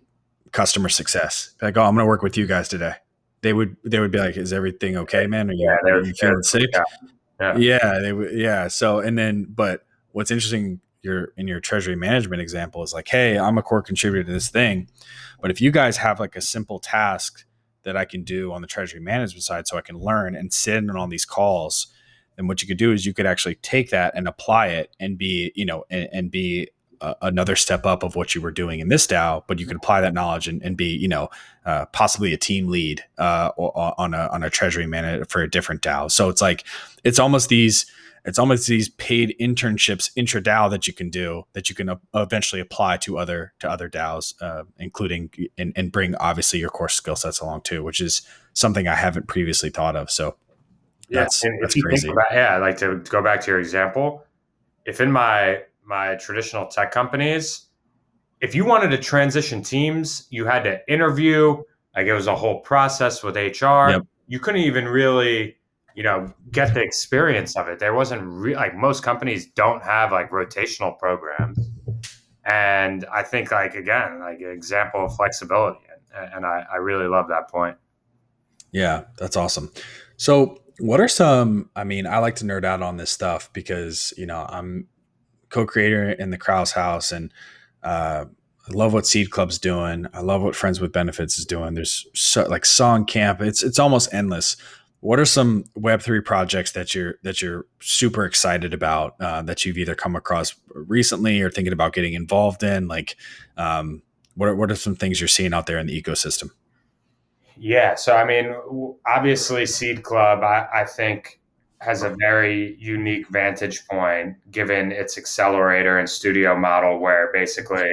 customer 0.52 0.88
success. 0.88 1.54
Like, 1.60 1.76
oh, 1.76 1.82
I'm 1.82 1.94
going 1.94 2.04
to 2.04 2.08
work 2.08 2.22
with 2.22 2.36
you 2.36 2.46
guys 2.46 2.68
today. 2.68 2.94
They 3.42 3.52
would 3.52 3.76
they 3.84 4.00
would 4.00 4.10
be 4.10 4.18
like, 4.18 4.36
"Is 4.36 4.52
everything 4.52 4.96
okay, 4.96 5.26
man? 5.26 5.50
Are 5.50 5.52
you, 5.52 5.64
yeah, 5.64 5.92
are 5.92 6.04
you 6.04 6.14
feeling 6.14 6.42
sick?" 6.42 6.70
Yeah. 6.72 6.82
Yeah. 7.40 7.56
yeah, 7.56 7.98
they 8.00 8.12
would. 8.12 8.32
Yeah. 8.32 8.66
So 8.68 8.98
and 8.98 9.16
then, 9.16 9.46
but 9.48 9.84
what's 10.10 10.30
interesting 10.32 10.80
your 11.08 11.32
in 11.36 11.48
your 11.48 11.60
treasury 11.60 11.96
management 11.96 12.40
example 12.40 12.82
is 12.82 12.94
like, 12.94 13.08
hey, 13.08 13.38
I'm 13.38 13.58
a 13.58 13.62
core 13.62 13.82
contributor 13.82 14.24
to 14.24 14.32
this 14.32 14.48
thing, 14.48 14.88
but 15.40 15.50
if 15.50 15.60
you 15.60 15.70
guys 15.70 15.96
have 15.96 16.20
like 16.20 16.36
a 16.36 16.40
simple 16.40 16.78
task 16.78 17.44
that 17.82 17.96
I 17.96 18.04
can 18.04 18.22
do 18.22 18.52
on 18.52 18.60
the 18.60 18.68
treasury 18.68 19.00
management 19.00 19.42
side, 19.42 19.66
so 19.66 19.76
I 19.76 19.80
can 19.80 19.98
learn 19.98 20.36
and 20.36 20.52
sit 20.52 20.76
in 20.76 20.90
on 20.90 20.96
all 20.96 21.08
these 21.08 21.24
calls, 21.24 21.88
then 22.36 22.46
what 22.46 22.62
you 22.62 22.68
could 22.68 22.78
do 22.78 22.92
is 22.92 23.06
you 23.06 23.14
could 23.14 23.26
actually 23.26 23.56
take 23.56 23.90
that 23.90 24.14
and 24.14 24.28
apply 24.28 24.68
it 24.68 24.94
and 25.00 25.18
be, 25.18 25.52
you 25.54 25.64
know, 25.64 25.84
and, 25.90 26.08
and 26.12 26.30
be 26.30 26.68
uh, 27.00 27.14
another 27.22 27.56
step 27.56 27.86
up 27.86 28.02
of 28.02 28.16
what 28.16 28.34
you 28.34 28.40
were 28.40 28.50
doing 28.50 28.80
in 28.80 28.88
this 28.88 29.06
DAO, 29.06 29.42
but 29.46 29.58
you 29.58 29.66
could 29.66 29.76
apply 29.76 30.00
that 30.00 30.14
knowledge 30.14 30.48
and, 30.48 30.62
and 30.62 30.76
be, 30.76 30.96
you 30.96 31.08
know, 31.08 31.28
uh, 31.64 31.86
possibly 31.86 32.32
a 32.32 32.36
team 32.36 32.68
lead 32.68 33.04
uh, 33.18 33.50
on 33.56 34.14
a 34.14 34.28
on 34.32 34.42
a 34.42 34.50
treasury 34.50 34.86
manager 34.86 35.24
for 35.24 35.42
a 35.42 35.50
different 35.50 35.82
DAO. 35.82 36.10
So 36.10 36.28
it's 36.28 36.42
like 36.42 36.64
it's 37.04 37.18
almost 37.18 37.48
these 37.48 37.86
it's 38.28 38.38
almost 38.38 38.68
these 38.68 38.90
paid 38.90 39.34
internships 39.40 40.10
intra 40.14 40.42
DAO 40.42 40.70
that 40.70 40.86
you 40.86 40.92
can 40.92 41.08
do 41.08 41.44
that 41.54 41.70
you 41.70 41.74
can 41.74 41.98
eventually 42.14 42.60
apply 42.60 42.98
to 42.98 43.16
other 43.16 43.54
to 43.58 43.70
other 43.70 43.88
DAOs, 43.88 44.34
uh, 44.42 44.64
including 44.78 45.30
and, 45.56 45.72
and 45.74 45.90
bring 45.90 46.14
obviously 46.16 46.60
your 46.60 46.68
core 46.68 46.90
skill 46.90 47.16
sets 47.16 47.40
along 47.40 47.62
too, 47.62 47.82
which 47.82 48.02
is 48.02 48.20
something 48.52 48.86
I 48.86 48.96
haven't 48.96 49.28
previously 49.28 49.70
thought 49.70 49.96
of. 49.96 50.10
So 50.10 50.36
yeah, 51.08 51.20
that's, 51.20 51.42
that's 51.62 51.80
crazy. 51.80 52.10
About, 52.10 52.26
yeah, 52.30 52.58
like 52.58 52.76
to 52.78 52.98
go 53.08 53.22
back 53.22 53.40
to 53.40 53.50
your 53.50 53.60
example, 53.60 54.24
if 54.84 55.00
in 55.00 55.10
my 55.10 55.62
my 55.86 56.16
traditional 56.16 56.66
tech 56.66 56.90
companies, 56.90 57.68
if 58.42 58.54
you 58.54 58.66
wanted 58.66 58.90
to 58.90 58.98
transition 58.98 59.62
teams, 59.62 60.26
you 60.28 60.44
had 60.44 60.64
to 60.64 60.92
interview. 60.92 61.62
Like 61.96 62.06
it 62.06 62.12
was 62.12 62.26
a 62.26 62.36
whole 62.36 62.60
process 62.60 63.22
with 63.22 63.36
HR. 63.36 63.90
Yep. 63.90 64.02
You 64.26 64.38
couldn't 64.38 64.60
even 64.60 64.86
really 64.86 65.56
you 65.98 66.04
know 66.04 66.32
get 66.52 66.74
the 66.74 66.80
experience 66.80 67.56
of 67.56 67.66
it 67.66 67.80
there 67.80 67.92
wasn't 67.92 68.22
re- 68.22 68.54
like 68.54 68.72
most 68.76 69.02
companies 69.02 69.46
don't 69.46 69.82
have 69.82 70.12
like 70.12 70.30
rotational 70.30 70.96
programs 70.96 71.58
and 72.44 73.04
i 73.12 73.20
think 73.20 73.50
like 73.50 73.74
again 73.74 74.20
like 74.20 74.38
an 74.38 74.52
example 74.52 75.04
of 75.04 75.16
flexibility 75.16 75.80
and, 76.16 76.34
and 76.34 76.46
I, 76.46 76.64
I 76.72 76.76
really 76.76 77.08
love 77.08 77.26
that 77.30 77.50
point 77.50 77.76
yeah 78.70 79.06
that's 79.18 79.36
awesome 79.36 79.72
so 80.16 80.62
what 80.78 81.00
are 81.00 81.08
some 81.08 81.68
i 81.74 81.82
mean 81.82 82.06
i 82.06 82.18
like 82.18 82.36
to 82.36 82.44
nerd 82.44 82.64
out 82.64 82.80
on 82.80 82.96
this 82.96 83.10
stuff 83.10 83.52
because 83.52 84.14
you 84.16 84.24
know 84.24 84.46
i'm 84.48 84.86
co-creator 85.48 86.10
in 86.10 86.30
the 86.30 86.38
Krause 86.38 86.72
House 86.72 87.10
and 87.10 87.32
uh, 87.82 88.26
I 88.68 88.74
love 88.74 88.92
what 88.92 89.06
Seed 89.06 89.30
Club's 89.30 89.58
doing. 89.58 90.06
I 90.12 90.20
love 90.20 90.42
what 90.42 90.54
Friends 90.54 90.78
with 90.78 90.92
Benefits 90.92 91.38
is 91.38 91.46
doing. 91.46 91.72
There's 91.72 92.06
so, 92.14 92.46
like 92.48 92.64
Songcamp. 92.64 93.40
It's 93.40 93.62
it's 93.62 93.78
almost 93.78 94.12
endless. 94.12 94.56
What 95.00 95.20
are 95.20 95.24
some 95.24 95.64
Web 95.76 96.02
three 96.02 96.20
projects 96.20 96.72
that 96.72 96.94
you're 96.94 97.14
that 97.22 97.40
you're 97.40 97.66
super 97.80 98.24
excited 98.24 98.74
about 98.74 99.14
uh, 99.20 99.42
that 99.42 99.64
you've 99.64 99.78
either 99.78 99.94
come 99.94 100.16
across 100.16 100.54
recently 100.74 101.40
or 101.40 101.50
thinking 101.50 101.72
about 101.72 101.92
getting 101.92 102.14
involved 102.14 102.62
in? 102.62 102.88
Like, 102.88 103.16
um, 103.56 104.02
what 104.34 104.48
are, 104.48 104.56
what 104.56 104.70
are 104.70 104.76
some 104.76 104.96
things 104.96 105.20
you're 105.20 105.28
seeing 105.28 105.54
out 105.54 105.66
there 105.66 105.78
in 105.78 105.86
the 105.86 106.02
ecosystem? 106.02 106.50
Yeah. 107.56 107.94
So, 107.94 108.16
I 108.16 108.24
mean, 108.24 108.54
obviously, 109.06 109.66
Seed 109.66 110.02
Club, 110.02 110.42
I, 110.42 110.66
I 110.72 110.84
think, 110.84 111.40
has 111.80 112.02
a 112.02 112.14
very 112.18 112.76
unique 112.80 113.28
vantage 113.28 113.86
point 113.86 114.36
given 114.50 114.90
its 114.90 115.16
accelerator 115.16 115.98
and 115.98 116.08
studio 116.08 116.56
model, 116.56 116.98
where 116.98 117.30
basically 117.32 117.88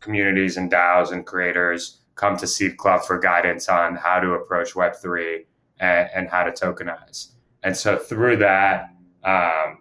communities 0.00 0.58
and 0.58 0.70
DAOs 0.70 1.12
and 1.12 1.24
creators 1.24 2.00
come 2.16 2.36
to 2.36 2.46
Seed 2.46 2.76
Club 2.76 3.02
for 3.02 3.18
guidance 3.18 3.68
on 3.68 3.96
how 3.96 4.20
to 4.20 4.32
approach 4.32 4.74
Web3 4.74 5.44
and, 5.80 6.08
and 6.14 6.28
how 6.28 6.44
to 6.44 6.52
tokenize. 6.52 7.32
And 7.62 7.76
so, 7.76 7.96
through 7.96 8.36
that, 8.38 8.94
um, 9.24 9.78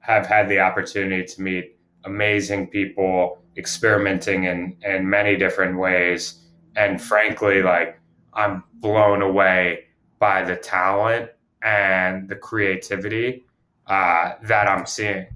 have 0.00 0.26
had 0.26 0.48
the 0.48 0.58
opportunity 0.58 1.24
to 1.24 1.42
meet 1.42 1.76
amazing 2.04 2.68
people 2.68 3.42
experimenting 3.56 4.44
in, 4.44 4.76
in 4.82 5.08
many 5.08 5.36
different 5.36 5.78
ways. 5.78 6.46
And 6.76 7.00
frankly, 7.00 7.62
like 7.62 8.00
I'm 8.32 8.64
blown 8.74 9.22
away 9.22 9.84
by 10.18 10.42
the 10.42 10.56
talent 10.56 11.30
and 11.62 12.28
the 12.28 12.36
creativity 12.36 13.44
uh, 13.86 14.32
that 14.44 14.68
I'm 14.68 14.86
seeing. 14.86 15.26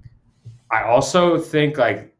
I 0.71 0.83
also 0.83 1.37
think 1.37 1.77
like 1.77 2.15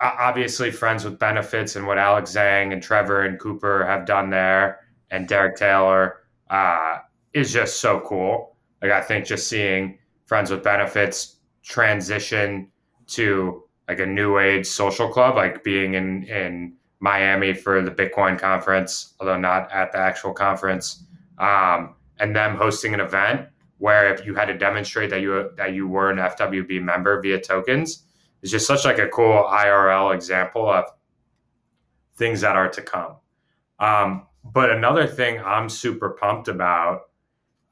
obviously 0.00 0.70
friends 0.70 1.04
with 1.04 1.18
benefits 1.18 1.76
and 1.76 1.86
what 1.86 1.98
Alex 1.98 2.34
Zhang 2.34 2.72
and 2.72 2.82
Trevor 2.82 3.22
and 3.22 3.38
Cooper 3.38 3.86
have 3.86 4.06
done 4.06 4.30
there 4.30 4.80
and 5.10 5.28
Derek 5.28 5.56
Taylor 5.56 6.23
uh, 6.50 6.98
is 7.32 7.52
just 7.52 7.80
so 7.80 8.00
cool. 8.00 8.56
Like 8.82 8.92
I 8.92 9.00
think 9.00 9.24
just 9.24 9.48
seeing 9.48 9.98
friends 10.26 10.50
with 10.50 10.62
benefits 10.62 11.36
transition 11.62 12.70
to 13.08 13.62
like 13.88 14.00
a 14.00 14.06
new 14.06 14.38
age 14.38 14.66
social 14.66 15.08
club, 15.08 15.36
like 15.36 15.62
being 15.64 15.94
in 15.94 16.24
in 16.24 16.74
Miami 17.00 17.52
for 17.52 17.82
the 17.82 17.90
Bitcoin 17.90 18.38
conference, 18.38 19.14
although 19.20 19.38
not 19.38 19.70
at 19.72 19.92
the 19.92 19.98
actual 19.98 20.32
conference, 20.32 21.04
um, 21.38 21.94
and 22.18 22.34
them 22.34 22.56
hosting 22.56 22.94
an 22.94 23.00
event 23.00 23.48
where 23.78 24.14
if 24.14 24.24
you 24.24 24.34
had 24.34 24.46
to 24.46 24.56
demonstrate 24.56 25.10
that 25.10 25.20
you 25.20 25.50
that 25.56 25.74
you 25.74 25.86
were 25.86 26.10
an 26.10 26.16
FWB 26.16 26.82
member 26.82 27.20
via 27.20 27.40
tokens, 27.40 28.04
is 28.42 28.50
just 28.50 28.66
such 28.66 28.84
like 28.84 28.98
a 28.98 29.08
cool 29.08 29.44
IRL 29.50 30.14
example 30.14 30.68
of 30.68 30.84
things 32.16 32.40
that 32.40 32.56
are 32.56 32.68
to 32.68 32.82
come. 32.82 33.16
Um, 33.78 34.26
but 34.52 34.70
another 34.70 35.06
thing 35.06 35.40
I'm 35.40 35.68
super 35.68 36.10
pumped 36.10 36.48
about 36.48 37.02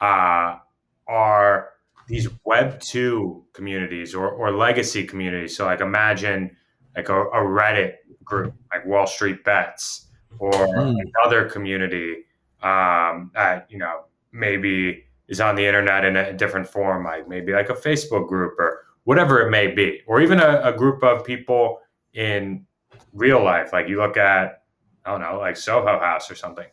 uh, 0.00 0.58
are 1.06 1.70
these 2.08 2.28
Web 2.44 2.80
two 2.80 3.44
communities 3.52 4.14
or, 4.14 4.28
or 4.28 4.50
legacy 4.50 5.04
communities. 5.04 5.56
So 5.56 5.66
like 5.66 5.80
imagine 5.80 6.56
like 6.96 7.08
a, 7.08 7.22
a 7.22 7.38
Reddit 7.38 7.94
group 8.24 8.54
like 8.72 8.84
Wall 8.86 9.06
Street 9.06 9.44
Bets 9.44 10.08
or 10.38 10.52
mm. 10.52 10.96
another 11.22 11.48
community 11.48 12.24
um, 12.62 13.30
that 13.34 13.66
you 13.70 13.78
know 13.78 14.04
maybe 14.32 15.04
is 15.28 15.40
on 15.40 15.54
the 15.54 15.66
internet 15.66 16.04
in 16.04 16.16
a 16.16 16.32
different 16.32 16.66
form, 16.66 17.04
like 17.04 17.28
maybe 17.28 17.52
like 17.52 17.70
a 17.70 17.74
Facebook 17.74 18.28
group 18.28 18.58
or 18.58 18.84
whatever 19.04 19.40
it 19.40 19.50
may 19.50 19.66
be, 19.68 20.00
or 20.06 20.20
even 20.20 20.40
a, 20.40 20.60
a 20.64 20.72
group 20.72 21.02
of 21.02 21.24
people 21.24 21.80
in 22.14 22.64
real 23.12 23.42
life. 23.42 23.72
Like 23.72 23.88
you 23.88 23.98
look 23.98 24.16
at 24.16 24.61
I 25.04 25.10
don't 25.10 25.20
know, 25.20 25.38
like 25.38 25.56
Soho 25.56 25.98
House 25.98 26.30
or 26.30 26.34
something. 26.34 26.66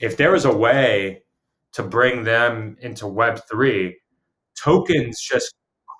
If 0.00 0.16
there 0.16 0.32
was 0.32 0.44
a 0.44 0.54
way 0.54 1.22
to 1.72 1.82
bring 1.82 2.24
them 2.24 2.76
into 2.80 3.06
Web 3.06 3.40
three 3.48 3.98
tokens 4.56 5.20
just 5.20 5.54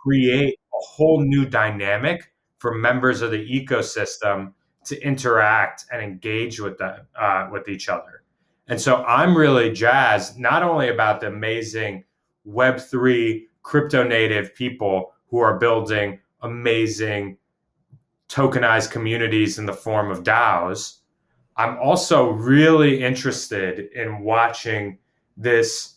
create 0.05 0.55
a 0.55 0.77
whole 0.81 1.21
new 1.23 1.45
dynamic 1.45 2.33
for 2.59 2.75
members 2.75 3.23
of 3.23 3.31
the 3.31 3.49
ecosystem 3.49 4.53
to 4.85 5.01
interact 5.03 5.85
and 5.91 6.03
engage 6.03 6.61
with 6.61 6.79
them 6.79 7.01
uh, 7.19 7.49
with 7.51 7.69
each 7.69 7.89
other. 7.89 8.23
And 8.69 8.81
so 8.81 9.03
I'm 9.05 9.37
really 9.37 9.73
jazzed 9.73 10.39
not 10.39 10.63
only 10.63 10.89
about 10.89 11.21
the 11.21 11.27
amazing 11.27 12.05
Web3 12.47 13.43
crypto 13.63 14.03
native 14.05 14.55
people 14.55 15.13
who 15.29 15.39
are 15.39 15.59
building 15.59 16.21
amazing 16.43 17.39
tokenized 18.29 18.91
communities 18.91 19.59
in 19.59 19.67
the 19.67 19.73
form 19.73 20.11
of 20.11 20.23
DAOs. 20.23 21.01
I'm 21.57 21.79
also 21.79 22.31
really 22.31 23.03
interested 23.03 23.91
in 23.95 24.21
watching 24.21 24.99
this 25.37 25.95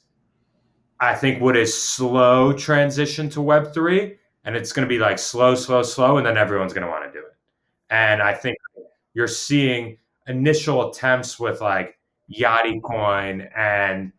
I 1.00 1.14
think 1.14 1.42
what 1.42 1.56
is 1.56 1.80
slow 1.80 2.54
transition 2.54 3.30
to 3.30 3.42
Web 3.42 3.74
three, 3.74 4.18
and 4.46 4.56
it's 4.56 4.74
going 4.74 4.88
to 4.88 4.90
be 4.90 4.98
like 4.98 5.20
slow, 5.20 5.54
slow, 5.54 5.84
slow, 5.84 6.18
and 6.18 6.26
then 6.26 6.38
everyone's 6.38 6.74
going 6.74 6.86
to 6.86 6.90
want 6.90 7.06
to 7.06 7.12
do 7.12 7.24
it. 7.24 7.36
And 7.92 8.22
I 8.22 8.34
think 8.34 8.58
you're 9.14 9.28
seeing 9.28 9.98
initial 10.28 10.90
attempts 10.90 11.40
with 11.40 11.62
like 11.62 12.00
Yachty 12.36 12.82
Coin 12.82 13.48
and 13.56 14.12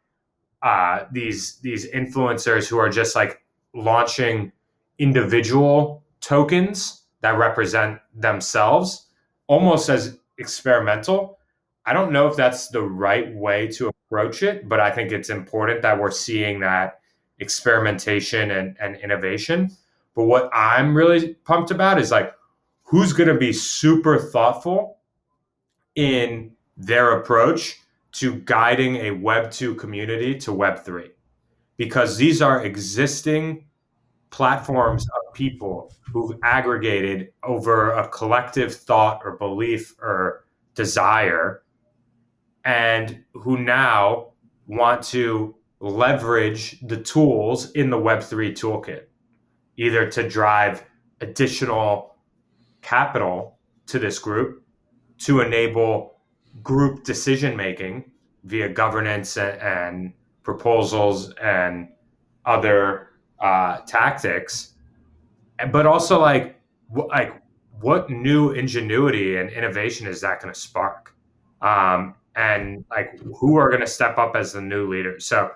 uh, 0.63 1.05
these 1.13 1.59
these 1.61 1.91
influencers 1.91 2.69
who 2.69 2.79
are 2.79 2.89
just 2.89 3.17
like 3.17 3.43
launching 3.75 4.53
individual 4.99 6.05
tokens 6.21 7.03
that 7.21 7.37
represent 7.37 7.99
themselves, 8.15 9.07
almost 9.49 9.89
as 9.89 10.19
experimental. 10.39 11.39
I 11.85 11.93
don't 11.93 12.13
know 12.13 12.27
if 12.27 12.37
that's 12.37 12.69
the 12.69 12.83
right 12.83 13.35
way 13.35 13.67
to 13.69 13.89
approach 13.89 14.43
it, 14.43 14.69
but 14.69 14.81
I 14.81 14.91
think 14.91 15.13
it's 15.13 15.31
important 15.31 15.83
that 15.83 15.99
we're 15.99 16.11
seeing 16.11 16.61
that 16.61 17.01
experimentation 17.39 18.51
and, 18.51 18.77
and 18.81 18.97
innovation. 18.97 19.71
But 20.15 20.25
what 20.25 20.51
I'm 20.53 20.95
really 20.95 21.35
pumped 21.45 21.71
about 21.71 21.99
is 21.99 22.11
like 22.11 22.35
who's 22.83 23.13
going 23.13 23.29
to 23.29 23.39
be 23.39 23.53
super 23.53 24.19
thoughtful 24.19 24.99
in 25.95 26.53
their 26.77 27.19
approach 27.19 27.81
to 28.13 28.37
guiding 28.41 28.97
a 28.97 29.11
Web 29.13 29.51
2 29.51 29.75
community 29.75 30.39
to 30.41 30.53
Web 30.53 30.85
3. 30.85 31.11
Because 31.77 32.17
these 32.17 32.43
are 32.43 32.65
existing 32.65 33.65
platforms 34.31 35.07
of 35.07 35.35
people 35.35 35.93
who've 36.13 36.37
aggregated 36.43 37.33
over 37.43 37.93
a 37.93 38.09
collective 38.09 38.75
thought 38.75 39.21
or 39.25 39.37
belief 39.37 39.95
or 40.01 40.45
desire 40.75 41.63
and 42.65 43.23
who 43.35 43.59
now 43.59 44.29
want 44.67 45.03
to 45.03 45.55
leverage 45.81 46.81
the 46.87 46.97
tools 46.97 47.71
in 47.73 47.89
the 47.91 47.97
Web3 47.97 48.53
toolkit, 48.53 49.05
either 49.77 50.11
to 50.11 50.29
drive 50.29 50.85
additional 51.21 52.17
capital 52.83 53.59
to 53.87 53.99
this 53.99 54.19
group, 54.19 54.65
to 55.19 55.41
enable 55.41 56.21
group 56.63 57.05
decision 57.05 57.57
making 57.57 58.11
via 58.45 58.69
governance 58.69 59.37
and, 59.37 60.13
proposals 60.49 61.31
and 61.43 61.89
other 62.47 63.08
uh, 63.41 63.79
tactics, 63.81 64.75
but 65.71 65.87
also 65.87 66.21
like 66.21 66.61
like 66.91 67.43
what 67.81 68.11
new 68.11 68.51
ingenuity 68.51 69.37
and 69.37 69.51
innovation 69.51 70.07
is 70.07 70.21
that 70.21 70.41
going 70.41 70.53
to 70.53 70.59
spark? 70.59 71.15
Um, 71.61 72.15
and 72.37 72.85
like 72.91 73.19
who 73.39 73.57
are 73.57 73.69
going 73.69 73.81
to 73.81 73.87
step 73.87 74.17
up 74.17 74.37
as 74.37 74.53
the 74.53 74.61
new 74.61 74.89
leaders. 74.89 75.27
So 75.27 75.51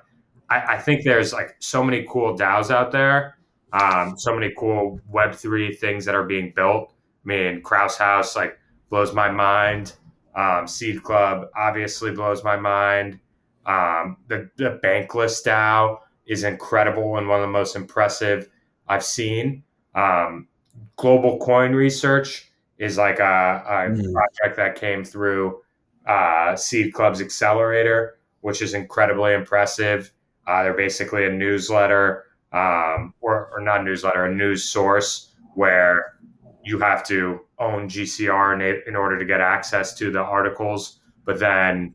I, 0.51 0.75
I, 0.75 0.79
think 0.79 1.05
there's 1.05 1.33
like 1.33 1.55
so 1.61 1.85
many 1.85 2.05
cool 2.11 2.37
DAOs 2.37 2.73
out 2.73 2.91
there, 2.91 3.39
um, 3.73 4.19
so 4.19 4.35
many 4.35 4.53
cool 4.59 5.01
Web 5.09 5.33
three 5.33 5.75
things 5.75 6.05
that 6.05 6.17
are 6.17 6.25
being 6.25 6.53
built. 6.55 6.93
I 7.25 7.29
mean, 7.29 7.63
Krause 7.63 7.97
House 7.97 8.35
like 8.35 8.59
blows 8.91 9.15
my 9.15 9.31
mind. 9.31 9.95
Um, 10.35 10.67
Seed 10.67 11.03
Club 11.05 11.47
obviously 11.57 12.11
blows 12.11 12.43
my 12.43 12.57
mind. 12.57 13.21
Um, 13.65 14.17
the 14.27 14.51
the 14.57 14.81
Bankless 14.83 15.47
DAO 15.47 15.99
is 16.27 16.45
incredible 16.45 17.17
and 17.17 17.29
one 17.29 17.41
of 17.41 17.43
the 17.43 17.53
most 17.53 17.77
impressive 17.77 18.49
I've 18.89 19.05
seen. 19.05 19.63
Um, 19.95 20.49
Global 20.97 21.39
Coin 21.39 21.73
Research 21.73 22.51
is 22.79 22.99
like 22.99 23.19
a, 23.19 23.63
a 23.67 23.91
mm. 23.91 24.13
project 24.13 24.57
that 24.57 24.77
came 24.77 25.05
through 25.05 25.61
uh, 26.07 26.57
Seed 26.57 26.93
Club's 26.93 27.21
Accelerator, 27.21 28.19
which 28.41 28.63
is 28.63 28.75
incredibly 28.75 29.35
impressive. 29.35 30.13
Uh, 30.47 30.65
they're 30.65 30.75
basically 30.75 31.27
a 31.27 31.31
newsletter, 31.31 32.25
um, 32.53 33.15
or, 33.21 33.51
or 33.53 33.61
not 33.61 33.85
newsletter, 33.85 34.25
a 34.25 34.35
news 34.35 34.65
source 34.65 35.33
where 35.55 36.19
you 36.65 36.79
have 36.79 37.05
to 37.07 37.41
own 37.59 37.89
GCR 37.89 38.55
in, 38.55 38.83
in 38.87 38.97
order 38.97 39.19
to 39.19 39.25
get 39.25 39.41
access 39.41 39.95
to 39.95 40.11
the 40.11 40.21
articles, 40.21 41.01
but 41.25 41.39
then 41.39 41.95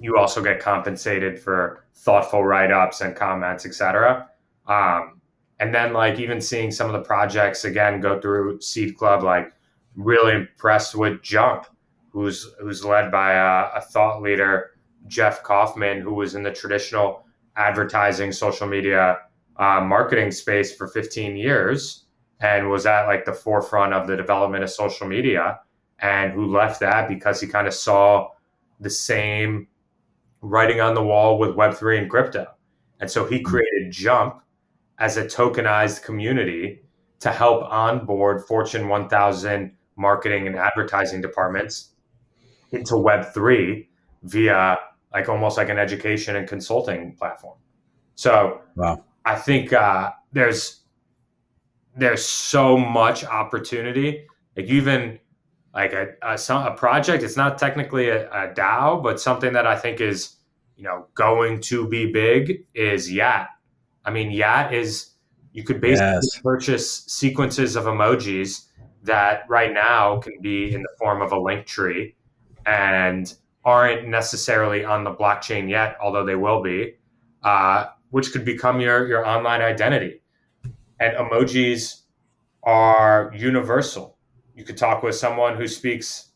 you 0.00 0.16
also 0.16 0.42
get 0.42 0.60
compensated 0.60 1.38
for 1.38 1.84
thoughtful 1.94 2.44
write-ups 2.44 3.00
and 3.00 3.16
comments, 3.16 3.66
etc. 3.66 4.28
Um, 4.66 5.20
and 5.60 5.74
then 5.74 5.92
like 5.92 6.18
even 6.18 6.40
seeing 6.40 6.70
some 6.70 6.86
of 6.86 6.92
the 6.92 7.06
projects 7.06 7.64
again 7.64 8.00
go 8.00 8.20
through 8.20 8.60
Seed 8.60 8.96
Club, 8.96 9.22
like 9.22 9.52
really 9.96 10.34
impressed 10.34 10.94
with 10.94 11.22
Jump 11.22 11.66
who's 12.10 12.52
who's 12.60 12.84
led 12.84 13.10
by 13.10 13.32
a, 13.32 13.78
a 13.78 13.80
thought 13.80 14.22
leader, 14.22 14.72
Jeff 15.06 15.42
Kaufman, 15.42 16.00
who 16.00 16.14
was 16.14 16.34
in 16.34 16.42
the 16.42 16.50
traditional 16.50 17.24
advertising, 17.56 18.32
social 18.32 18.66
media, 18.66 19.18
uh, 19.56 19.80
marketing 19.80 20.30
space 20.30 20.74
for 20.74 20.86
15 20.88 21.36
years 21.36 22.04
and 22.40 22.70
was 22.70 22.86
at 22.86 23.06
like 23.06 23.24
the 23.24 23.32
forefront 23.32 23.92
of 23.92 24.06
the 24.06 24.16
development 24.16 24.62
of 24.62 24.70
social 24.70 25.06
media 25.06 25.60
and 25.98 26.32
who 26.32 26.46
left 26.46 26.78
that 26.80 27.08
because 27.08 27.40
he 27.40 27.46
kind 27.46 27.66
of 27.66 27.74
saw 27.74 28.28
the 28.80 28.90
same 28.90 29.66
writing 30.40 30.80
on 30.80 30.94
the 30.94 31.02
wall 31.02 31.38
with 31.38 31.50
Web3 31.50 31.98
and 31.98 32.10
crypto. 32.10 32.46
And 33.00 33.10
so 33.10 33.24
he 33.24 33.40
created 33.40 33.90
Jump 33.90 34.42
as 34.98 35.16
a 35.16 35.24
tokenized 35.24 36.02
community 36.02 36.82
to 37.20 37.30
help 37.30 37.64
onboard 37.70 38.44
Fortune 38.46 38.88
1000 38.88 39.72
marketing 39.96 40.46
and 40.46 40.56
advertising 40.56 41.20
departments 41.20 41.90
into 42.72 42.94
Web3 42.94 43.86
via 44.22 44.78
like 45.12 45.28
almost 45.28 45.56
like 45.56 45.68
an 45.68 45.78
education 45.78 46.36
and 46.36 46.48
consulting 46.48 47.16
platform. 47.16 47.56
So 48.14 48.60
wow. 48.76 49.04
I 49.24 49.36
think 49.36 49.72
uh, 49.72 50.10
there's 50.32 50.80
there's 51.96 52.24
so 52.24 52.76
much 52.76 53.24
opportunity. 53.24 54.26
Like 54.56 54.66
even 54.66 55.18
like 55.74 55.92
a, 55.92 56.14
a, 56.22 56.34
a 56.34 56.74
project, 56.76 57.22
it's 57.22 57.36
not 57.36 57.58
technically 57.58 58.08
a, 58.08 58.28
a 58.30 58.54
DAO, 58.54 59.02
but 59.02 59.20
something 59.20 59.52
that 59.52 59.66
I 59.66 59.76
think 59.76 60.00
is 60.00 60.36
you 60.76 60.84
know 60.84 61.06
going 61.14 61.60
to 61.62 61.88
be 61.88 62.10
big 62.10 62.64
is 62.74 63.12
Yat. 63.12 63.48
I 64.04 64.10
mean, 64.10 64.30
Yat 64.30 64.72
is 64.72 65.10
you 65.52 65.64
could 65.64 65.80
basically 65.80 66.12
yes. 66.12 66.40
purchase 66.42 67.04
sequences 67.06 67.76
of 67.76 67.84
emojis 67.84 68.66
that 69.02 69.42
right 69.48 69.72
now 69.72 70.18
can 70.18 70.40
be 70.40 70.72
in 70.72 70.82
the 70.82 70.88
form 70.98 71.22
of 71.22 71.32
a 71.32 71.38
link 71.38 71.66
tree 71.66 72.14
and 72.66 73.34
aren't 73.64 74.06
necessarily 74.06 74.84
on 74.84 75.04
the 75.04 75.10
blockchain 75.12 75.68
yet, 75.68 75.96
although 76.00 76.24
they 76.24 76.34
will 76.34 76.62
be, 76.62 76.94
uh, 77.42 77.86
which 78.10 78.32
could 78.32 78.44
become 78.44 78.80
your 78.80 79.06
your 79.06 79.26
online 79.26 79.62
identity. 79.62 80.22
And 81.00 81.16
emojis 81.16 82.02
are 82.62 83.32
universal. 83.34 84.17
You 84.58 84.64
could 84.64 84.76
talk 84.76 85.04
with 85.04 85.14
someone 85.14 85.56
who 85.56 85.68
speaks 85.68 86.30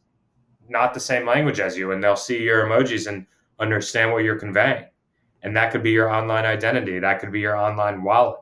not 0.69 0.95
the 0.95 1.01
same 1.01 1.27
language 1.27 1.59
as 1.59 1.77
you, 1.77 1.91
and 1.91 2.03
they'll 2.03 2.15
see 2.15 2.41
your 2.41 2.65
emojis 2.65 3.09
and 3.09 3.27
understand 3.59 4.13
what 4.13 4.23
you're 4.23 4.39
conveying. 4.39 4.85
And 5.43 5.57
that 5.57 5.73
could 5.73 5.83
be 5.83 5.91
your 5.91 6.09
online 6.09 6.45
identity. 6.45 7.01
That 7.01 7.19
could 7.19 7.33
be 7.33 7.41
your 7.41 7.57
online 7.57 8.05
wallet. 8.05 8.39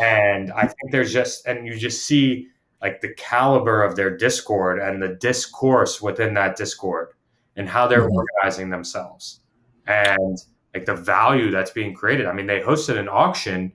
And 0.00 0.52
I 0.52 0.68
think 0.68 0.92
there's 0.92 1.12
just, 1.12 1.48
and 1.48 1.66
you 1.66 1.76
just 1.76 2.06
see 2.06 2.46
like 2.80 3.00
the 3.00 3.12
caliber 3.14 3.82
of 3.82 3.96
their 3.96 4.16
Discord 4.16 4.78
and 4.78 5.02
the 5.02 5.16
discourse 5.16 6.00
within 6.00 6.32
that 6.34 6.54
Discord 6.54 7.08
and 7.56 7.68
how 7.68 7.88
they're 7.88 8.02
mm-hmm. 8.02 8.14
organizing 8.14 8.70
themselves 8.70 9.40
and 9.88 10.38
like 10.74 10.84
the 10.84 10.94
value 10.94 11.50
that's 11.50 11.72
being 11.72 11.92
created. 11.92 12.26
I 12.26 12.32
mean, 12.34 12.46
they 12.46 12.60
hosted 12.60 12.98
an 12.98 13.08
auction 13.08 13.72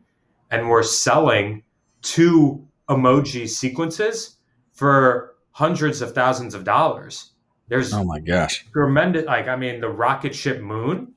and 0.51 0.69
were 0.69 0.83
selling 0.83 1.63
two 2.01 2.65
emoji 2.87 3.49
sequences 3.49 4.36
for 4.77 5.35
hundreds 5.51 6.03
of 6.03 6.13
thousands 6.13 6.53
of 6.53 6.63
dollars. 6.63 7.31
There's 7.67 7.91
oh 7.91 8.03
my 8.03 8.19
gosh, 8.19 8.65
tremendous. 8.71 9.25
Like 9.25 9.47
I 9.47 9.55
mean, 9.55 9.81
the 9.81 9.89
rocket 9.89 10.33
ship 10.33 10.61
moon, 10.61 11.13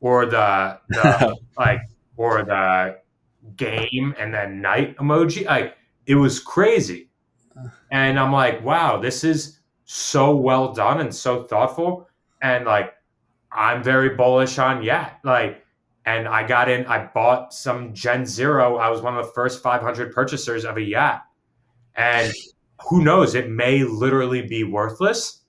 or 0.00 0.24
the, 0.24 0.78
the 0.88 1.36
like, 1.58 1.80
or 2.16 2.44
the 2.44 3.00
game 3.56 4.14
and 4.18 4.32
then 4.32 4.62
night 4.62 4.96
emoji. 4.96 5.44
Like 5.44 5.76
it 6.06 6.14
was 6.14 6.38
crazy, 6.40 7.10
and 7.90 8.18
I'm 8.18 8.32
like, 8.32 8.64
wow, 8.64 8.98
this 8.98 9.24
is 9.24 9.58
so 9.84 10.34
well 10.34 10.72
done 10.72 11.00
and 11.00 11.14
so 11.14 11.42
thoughtful, 11.42 12.08
and 12.40 12.64
like 12.64 12.94
I'm 13.52 13.82
very 13.82 14.10
bullish 14.10 14.58
on 14.58 14.82
Yat. 14.82 15.18
Like, 15.24 15.66
and 16.06 16.28
I 16.28 16.46
got 16.46 16.70
in. 16.70 16.86
I 16.86 17.06
bought 17.12 17.52
some 17.52 17.92
Gen 17.92 18.24
Zero. 18.24 18.76
I 18.76 18.88
was 18.88 19.02
one 19.02 19.18
of 19.18 19.26
the 19.26 19.32
first 19.32 19.62
500 19.62 20.14
purchasers 20.14 20.64
of 20.64 20.76
a 20.76 20.82
Yat, 20.82 21.24
and 21.96 22.32
who 22.88 23.02
knows? 23.02 23.34
It 23.34 23.50
may 23.50 23.84
literally 23.84 24.42
be 24.42 24.64
worthless 24.64 25.44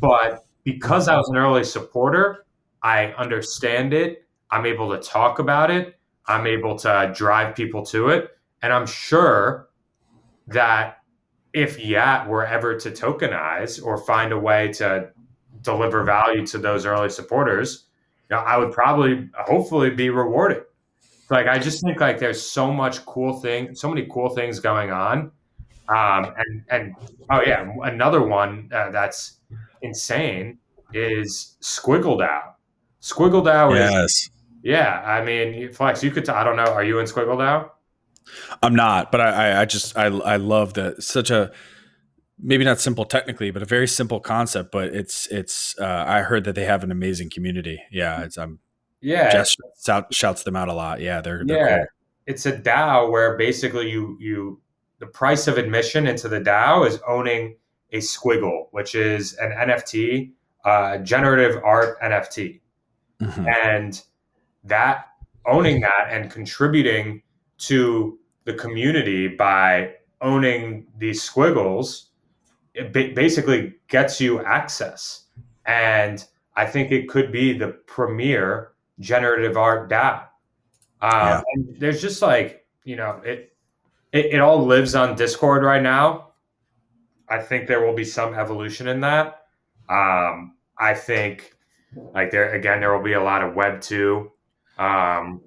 but 0.00 0.44
because 0.64 1.08
I 1.08 1.16
was 1.16 1.28
an 1.28 1.36
early 1.36 1.64
supporter, 1.64 2.46
I 2.82 3.06
understand 3.12 3.92
it. 3.92 4.24
I'm 4.50 4.66
able 4.66 4.90
to 4.90 4.98
talk 4.98 5.38
about 5.38 5.70
it. 5.70 5.98
I'm 6.26 6.46
able 6.46 6.76
to 6.78 7.12
drive 7.14 7.54
people 7.54 7.84
to 7.86 8.08
it. 8.08 8.30
And 8.62 8.72
I'm 8.72 8.86
sure 8.86 9.68
that 10.48 10.98
if 11.52 11.78
Yat 11.78 12.28
were 12.28 12.46
ever 12.46 12.78
to 12.78 12.90
tokenize 12.90 13.82
or 13.82 13.98
find 13.98 14.32
a 14.32 14.38
way 14.38 14.72
to 14.74 15.10
deliver 15.62 16.04
value 16.04 16.46
to 16.46 16.58
those 16.58 16.86
early 16.86 17.08
supporters, 17.08 17.86
you 18.28 18.36
know, 18.36 18.42
I 18.42 18.56
would 18.56 18.72
probably 18.72 19.28
hopefully 19.34 19.90
be 19.90 20.10
rewarded. 20.10 20.62
Like 21.30 21.48
I 21.48 21.58
just 21.58 21.82
think 21.82 22.00
like 22.00 22.18
there's 22.18 22.40
so 22.40 22.72
much 22.72 23.04
cool 23.04 23.40
thing, 23.40 23.74
so 23.74 23.88
many 23.88 24.06
cool 24.10 24.30
things 24.30 24.60
going 24.60 24.90
on. 24.90 25.32
Um, 25.88 26.34
and 26.36 26.64
and 26.68 26.94
oh 27.30 27.42
yeah, 27.42 27.70
another 27.82 28.22
one 28.22 28.70
uh, 28.72 28.90
that's 28.90 29.38
insane 29.82 30.58
is 30.92 31.56
Squiggle 31.60 32.18
DAO. 32.18 32.54
Squiggle 33.00 33.44
DAO 33.44 33.74
yes. 33.74 34.04
is 34.04 34.30
yeah. 34.62 35.00
I 35.04 35.24
mean, 35.24 35.72
Flex, 35.72 36.02
you 36.02 36.10
could. 36.10 36.24
T- 36.24 36.32
I 36.32 36.42
don't 36.42 36.56
know. 36.56 36.64
Are 36.64 36.84
you 36.84 36.98
in 36.98 37.06
Squiggle 37.06 37.36
DAO? 37.36 37.70
I'm 38.62 38.74
not, 38.74 39.12
but 39.12 39.20
I, 39.20 39.62
I 39.62 39.64
just 39.64 39.96
I 39.96 40.06
I 40.06 40.36
love 40.36 40.74
that 40.74 41.02
such 41.02 41.30
a 41.30 41.52
maybe 42.38 42.64
not 42.64 42.80
simple 42.80 43.04
technically, 43.04 43.50
but 43.50 43.62
a 43.62 43.66
very 43.66 43.86
simple 43.86 44.20
concept. 44.20 44.72
But 44.72 44.94
it's 44.94 45.26
it's 45.28 45.78
uh, 45.78 46.04
I 46.06 46.22
heard 46.22 46.44
that 46.44 46.54
they 46.54 46.64
have 46.64 46.82
an 46.82 46.90
amazing 46.90 47.30
community. 47.30 47.80
Yeah, 47.90 48.22
it's 48.22 48.36
I'm 48.36 48.58
yeah. 49.00 49.30
Jess 49.30 49.56
shout, 49.84 50.12
shouts 50.12 50.42
them 50.42 50.56
out 50.56 50.68
a 50.68 50.74
lot. 50.74 51.00
Yeah, 51.00 51.20
they're, 51.20 51.44
they're 51.44 51.68
yeah. 51.68 51.76
Cool. 51.76 51.86
It's 52.26 52.46
a 52.46 52.52
DAO 52.52 53.10
where 53.10 53.36
basically 53.36 53.90
you 53.90 54.16
you 54.20 54.60
the 54.98 55.06
price 55.06 55.46
of 55.46 55.58
admission 55.58 56.06
into 56.06 56.28
the 56.28 56.40
DAO 56.40 56.86
is 56.86 56.98
owning 57.06 57.56
a 57.92 57.98
squiggle, 57.98 58.66
which 58.70 58.94
is 58.94 59.34
an 59.34 59.52
NFT, 59.52 60.32
uh, 60.64 60.98
generative 60.98 61.62
art 61.64 62.00
NFT. 62.00 62.60
Mm-hmm. 63.20 63.46
And 63.46 64.02
that 64.64 65.06
owning 65.46 65.80
that 65.80 66.08
and 66.10 66.30
contributing 66.30 67.22
to 67.58 68.18
the 68.44 68.54
community 68.54 69.28
by 69.28 69.94
owning 70.20 70.86
these 70.98 71.22
squiggles, 71.22 72.10
it 72.74 72.92
basically 72.92 73.74
gets 73.88 74.20
you 74.20 74.42
access. 74.44 75.24
And 75.64 76.24
I 76.56 76.66
think 76.66 76.90
it 76.90 77.08
could 77.08 77.32
be 77.32 77.56
the 77.56 77.68
premier 77.68 78.72
generative 78.98 79.56
art 79.56 79.90
DAO. 79.90 80.22
Um, 81.02 81.10
yeah. 81.12 81.42
And 81.52 81.76
there's 81.78 82.00
just 82.00 82.22
like, 82.22 82.66
you 82.84 82.96
know, 82.96 83.20
it, 83.24 83.55
it, 84.16 84.26
it 84.34 84.40
all 84.40 84.64
lives 84.64 84.94
on 84.94 85.16
Discord 85.16 85.62
right 85.62 85.82
now 85.82 86.26
I 87.28 87.40
think 87.40 87.66
there 87.66 87.84
will 87.84 87.94
be 87.94 88.04
some 88.04 88.34
evolution 88.34 88.88
in 88.88 89.00
that. 89.00 89.42
Um, 89.88 90.54
I 90.78 90.94
think 90.94 91.54
like 92.14 92.30
there 92.30 92.54
again, 92.54 92.80
there 92.80 92.94
will 92.94 93.02
be 93.02 93.14
a 93.14 93.22
lot 93.22 93.42
of 93.42 93.54
Web 93.54 93.80
two 93.80 94.32
um, 94.78 95.40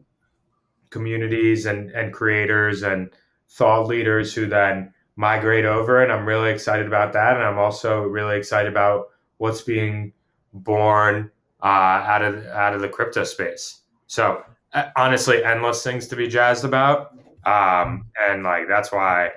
communities 0.89 1.65
and 1.65 1.91
and 1.91 2.13
creators 2.13 2.83
and 2.83 3.09
thought 3.49 3.87
leaders 3.87 4.33
who 4.33 4.47
then 4.47 4.93
migrate 5.15 5.65
over, 5.65 6.01
and 6.01 6.11
I'm 6.11 6.25
really 6.25 6.51
excited 6.51 6.87
about 6.87 7.13
that. 7.13 7.35
And 7.35 7.43
I'm 7.43 7.57
also 7.57 8.03
really 8.03 8.37
excited 8.37 8.71
about 8.71 9.07
what's 9.37 9.61
being 9.61 10.13
born 10.53 11.31
uh, 11.61 11.65
out 11.65 12.23
of 12.23 12.45
out 12.47 12.73
of 12.73 12.81
the 12.81 12.89
crypto 12.89 13.23
space. 13.23 13.81
So 14.07 14.43
uh, 14.73 14.85
honestly, 14.97 15.43
endless 15.43 15.83
things 15.83 16.07
to 16.07 16.15
be 16.15 16.27
jazzed 16.27 16.65
about, 16.65 17.15
um, 17.45 18.05
and 18.27 18.43
like 18.43 18.67
that's 18.67 18.91
why 18.91 19.31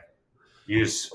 use 0.66 1.12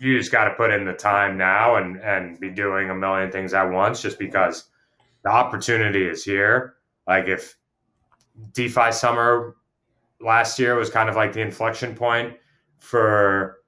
you 0.00 0.16
just 0.16 0.32
got 0.32 0.44
to 0.44 0.54
put 0.54 0.70
in 0.70 0.84
the 0.84 0.92
time 0.92 1.36
now 1.36 1.76
and 1.76 1.98
and 1.98 2.40
be 2.40 2.50
doing 2.50 2.90
a 2.90 2.94
million 2.94 3.30
things 3.30 3.52
at 3.52 3.64
once 3.64 4.00
just 4.00 4.18
because 4.18 4.64
the 5.22 5.30
opportunity 5.30 6.06
is 6.06 6.24
here. 6.24 6.76
Like 7.06 7.28
if 7.28 7.56
defi 8.52 8.92
summer 8.92 9.56
last 10.20 10.58
year 10.58 10.76
was 10.76 10.90
kind 10.90 11.08
of 11.08 11.16
like 11.16 11.32
the 11.32 11.40
inflection 11.40 11.94
point 11.94 12.34
for 12.78 13.58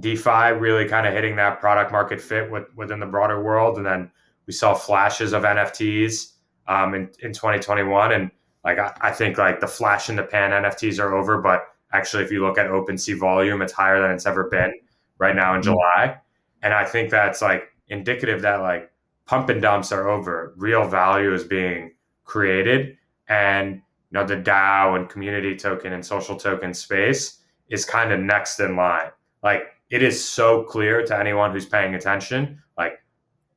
defi 0.00 0.52
really 0.52 0.88
kind 0.88 1.06
of 1.06 1.14
hitting 1.14 1.36
that 1.36 1.60
product 1.60 1.92
market 1.92 2.20
fit 2.20 2.50
with, 2.50 2.64
within 2.76 3.00
the 3.00 3.06
broader 3.06 3.42
world 3.42 3.76
and 3.76 3.86
then 3.86 4.10
we 4.46 4.52
saw 4.52 4.74
flashes 4.74 5.32
of 5.32 5.42
nfts 5.42 6.32
um, 6.68 6.94
in, 6.94 7.02
in 7.20 7.32
2021 7.32 8.12
and 8.12 8.30
like 8.64 8.78
I, 8.78 8.92
I 9.00 9.10
think 9.10 9.38
like 9.38 9.60
the 9.60 9.66
flash 9.66 10.10
in 10.10 10.16
the 10.16 10.22
pan 10.22 10.50
nfts 10.50 11.00
are 11.00 11.14
over 11.14 11.40
but 11.40 11.62
actually 11.92 12.24
if 12.24 12.30
you 12.30 12.44
look 12.44 12.58
at 12.58 12.70
OpenSea 12.70 13.18
volume 13.18 13.62
it's 13.62 13.72
higher 13.72 14.00
than 14.00 14.10
it's 14.10 14.26
ever 14.26 14.44
been 14.44 14.72
right 15.18 15.34
now 15.34 15.54
in 15.54 15.60
mm-hmm. 15.60 15.70
July. 15.70 16.18
And 16.62 16.74
I 16.74 16.84
think 16.84 17.10
that's 17.10 17.42
like 17.42 17.68
indicative 17.88 18.42
that 18.42 18.60
like 18.60 18.90
pump 19.26 19.48
and 19.48 19.62
dumps 19.62 19.92
are 19.92 20.08
over. 20.08 20.54
Real 20.56 20.88
value 20.88 21.32
is 21.32 21.44
being 21.44 21.92
created. 22.24 22.96
And 23.28 23.76
you 24.10 24.18
know, 24.18 24.24
the 24.24 24.36
DAO 24.36 24.96
and 24.96 25.08
community 25.08 25.56
token 25.56 25.92
and 25.92 26.04
social 26.04 26.36
token 26.36 26.72
space 26.74 27.40
is 27.68 27.84
kind 27.84 28.12
of 28.12 28.20
next 28.20 28.60
in 28.60 28.76
line. 28.76 29.10
Like 29.42 29.64
it 29.90 30.02
is 30.02 30.22
so 30.22 30.62
clear 30.64 31.04
to 31.04 31.18
anyone 31.18 31.52
who's 31.52 31.66
paying 31.66 31.94
attention, 31.94 32.62
like 32.76 33.00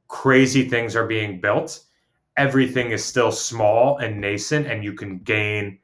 crazy 0.08 0.68
things 0.68 0.96
are 0.96 1.08
being 1.08 1.40
built. 1.40 1.82
Everything 2.38 2.92
is 2.92 3.04
still 3.04 3.32
small 3.32 3.98
and 3.98 4.22
nascent, 4.22 4.66
and 4.68 4.84
you 4.84 4.94
can 4.94 5.20
gain 5.20 5.80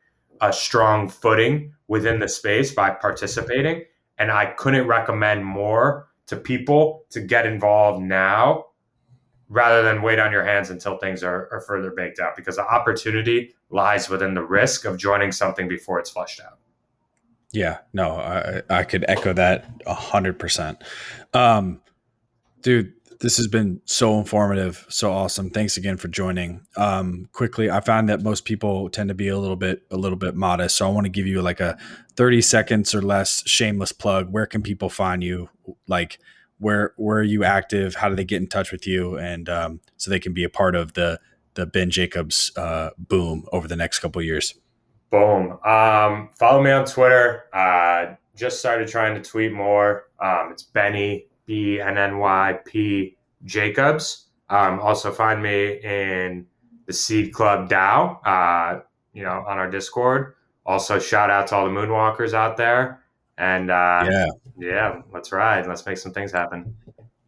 a 0.50 0.54
strong 0.54 1.10
footing 1.10 1.74
within 1.88 2.20
the 2.20 2.28
space 2.28 2.74
by 2.74 2.90
participating. 2.90 3.84
And 4.18 4.32
I 4.32 4.48
couldn't 4.48 4.88
recommend 4.88 5.46
more 5.46 6.08
to 6.28 6.36
people 6.36 7.06
to 7.12 7.22
get 7.22 7.46
involved 7.46 8.02
now 8.02 8.66
rather 9.50 9.84
than 9.84 10.02
wait 10.02 10.20
on 10.20 10.32
your 10.32 10.44
hands 10.44 10.70
until 10.70 10.98
things 10.98 11.24
are, 11.24 11.50
are 11.52 11.62
further 11.62 11.92
baked 11.92 12.20
out 12.20 12.36
because 12.36 12.56
the 12.56 12.66
opportunity 12.66 13.54
lies 13.70 14.10
within 14.10 14.34
the 14.34 14.44
risk 14.44 14.86
of 14.86 14.98
joining 14.98 15.32
something 15.32 15.68
before 15.68 16.00
it's 16.00 16.10
fleshed 16.10 16.42
out. 16.42 16.58
Yeah, 17.52 17.78
no, 17.94 18.18
I, 18.18 18.64
I 18.70 18.84
could 18.84 19.06
echo 19.08 19.34
that 19.34 19.66
a 19.86 19.94
hundred 19.94 20.40
percent. 20.40 20.84
Um, 21.34 21.82
dude, 22.62 22.94
this 23.20 23.38
has 23.38 23.48
been 23.48 23.82
so 23.86 24.18
informative, 24.20 24.86
so 24.90 25.12
awesome. 25.12 25.50
Thanks 25.50 25.78
again 25.78 25.98
for 25.98 26.08
joining. 26.08 26.66
Um, 26.78 27.30
quickly, 27.32 27.70
I 27.70 27.80
found 27.80 28.10
that 28.10 28.22
most 28.22 28.46
people 28.46 28.90
tend 28.90 29.10
to 29.10 29.16
be 29.16 29.28
a 29.28 29.38
little 29.38 29.56
bit 29.56 29.84
a 29.92 29.98
little 29.98 30.18
bit 30.18 30.36
modest, 30.36 30.76
so 30.76 30.88
I 30.88 30.92
want 30.92 31.06
to 31.06 31.10
give 31.10 31.28
you 31.28 31.42
like 31.42 31.60
a 31.60 31.78
thirty 32.16 32.42
seconds 32.42 32.94
or 32.94 33.02
less 33.02 33.48
shameless 33.48 33.92
plug. 33.92 34.32
Where 34.32 34.46
can 34.46 34.62
people 34.62 34.90
find 34.90 35.24
you? 35.24 35.50
Like, 35.88 36.20
where 36.60 36.94
where 36.98 37.18
are 37.18 37.24
you 37.24 37.44
active? 37.44 37.96
How 37.96 38.10
do 38.10 38.16
they 38.16 38.26
get 38.26 38.42
in 38.42 38.48
touch 38.48 38.72
with 38.72 38.88
you? 38.88 39.18
And 39.18 39.50
um, 39.50 39.80
so 39.98 40.10
they 40.12 40.20
can 40.20 40.34
be 40.34 40.44
a 40.44 40.50
part 40.50 40.76
of 40.76 40.94
the 40.94 41.20
the 41.56 41.66
Ben 41.66 41.90
Jacobs 41.90 42.52
uh, 42.58 42.92
boom 42.98 43.46
over 43.52 43.68
the 43.68 43.76
next 43.76 44.00
couple 44.00 44.22
years. 44.22 44.56
Boom. 45.10 45.60
Um, 45.66 46.30
follow 46.38 46.62
me 46.62 46.72
on 46.72 46.86
Twitter. 46.86 47.46
Uh, 47.54 48.16
just 48.36 48.60
started 48.60 48.88
trying 48.88 49.16
to 49.16 49.22
tweet 49.22 49.54
more. 49.54 50.08
Um, 50.20 50.50
it's 50.52 50.64
Benny 50.64 51.28
B 51.46 51.80
N 51.80 51.98
N 51.98 52.18
Y 52.18 52.60
P 52.66 53.18
Jacobs. 53.44 54.28
Um, 54.50 54.80
also 54.80 55.12
find 55.12 55.42
me 55.42 55.80
in 55.84 56.46
the 56.86 56.94
Seed 56.94 57.34
Club 57.34 57.70
DAO. 57.70 58.20
Uh, 58.26 58.82
you 59.16 59.24
know, 59.24 59.44
on 59.48 59.58
our 59.58 59.72
Discord. 59.72 60.36
Also, 60.66 61.00
shout 61.00 61.32
out 61.32 61.48
to 61.48 61.56
all 61.56 61.66
the 61.66 61.72
Moonwalkers 61.72 62.34
out 62.34 62.58
there. 62.58 63.02
And 63.38 63.72
uh, 63.72 64.08
yeah, 64.10 64.28
yeah, 64.58 65.02
let's 65.12 65.32
ride. 65.32 65.66
Let's 65.68 65.86
make 65.86 65.98
some 65.98 66.12
things 66.12 66.32
happen. 66.32 66.76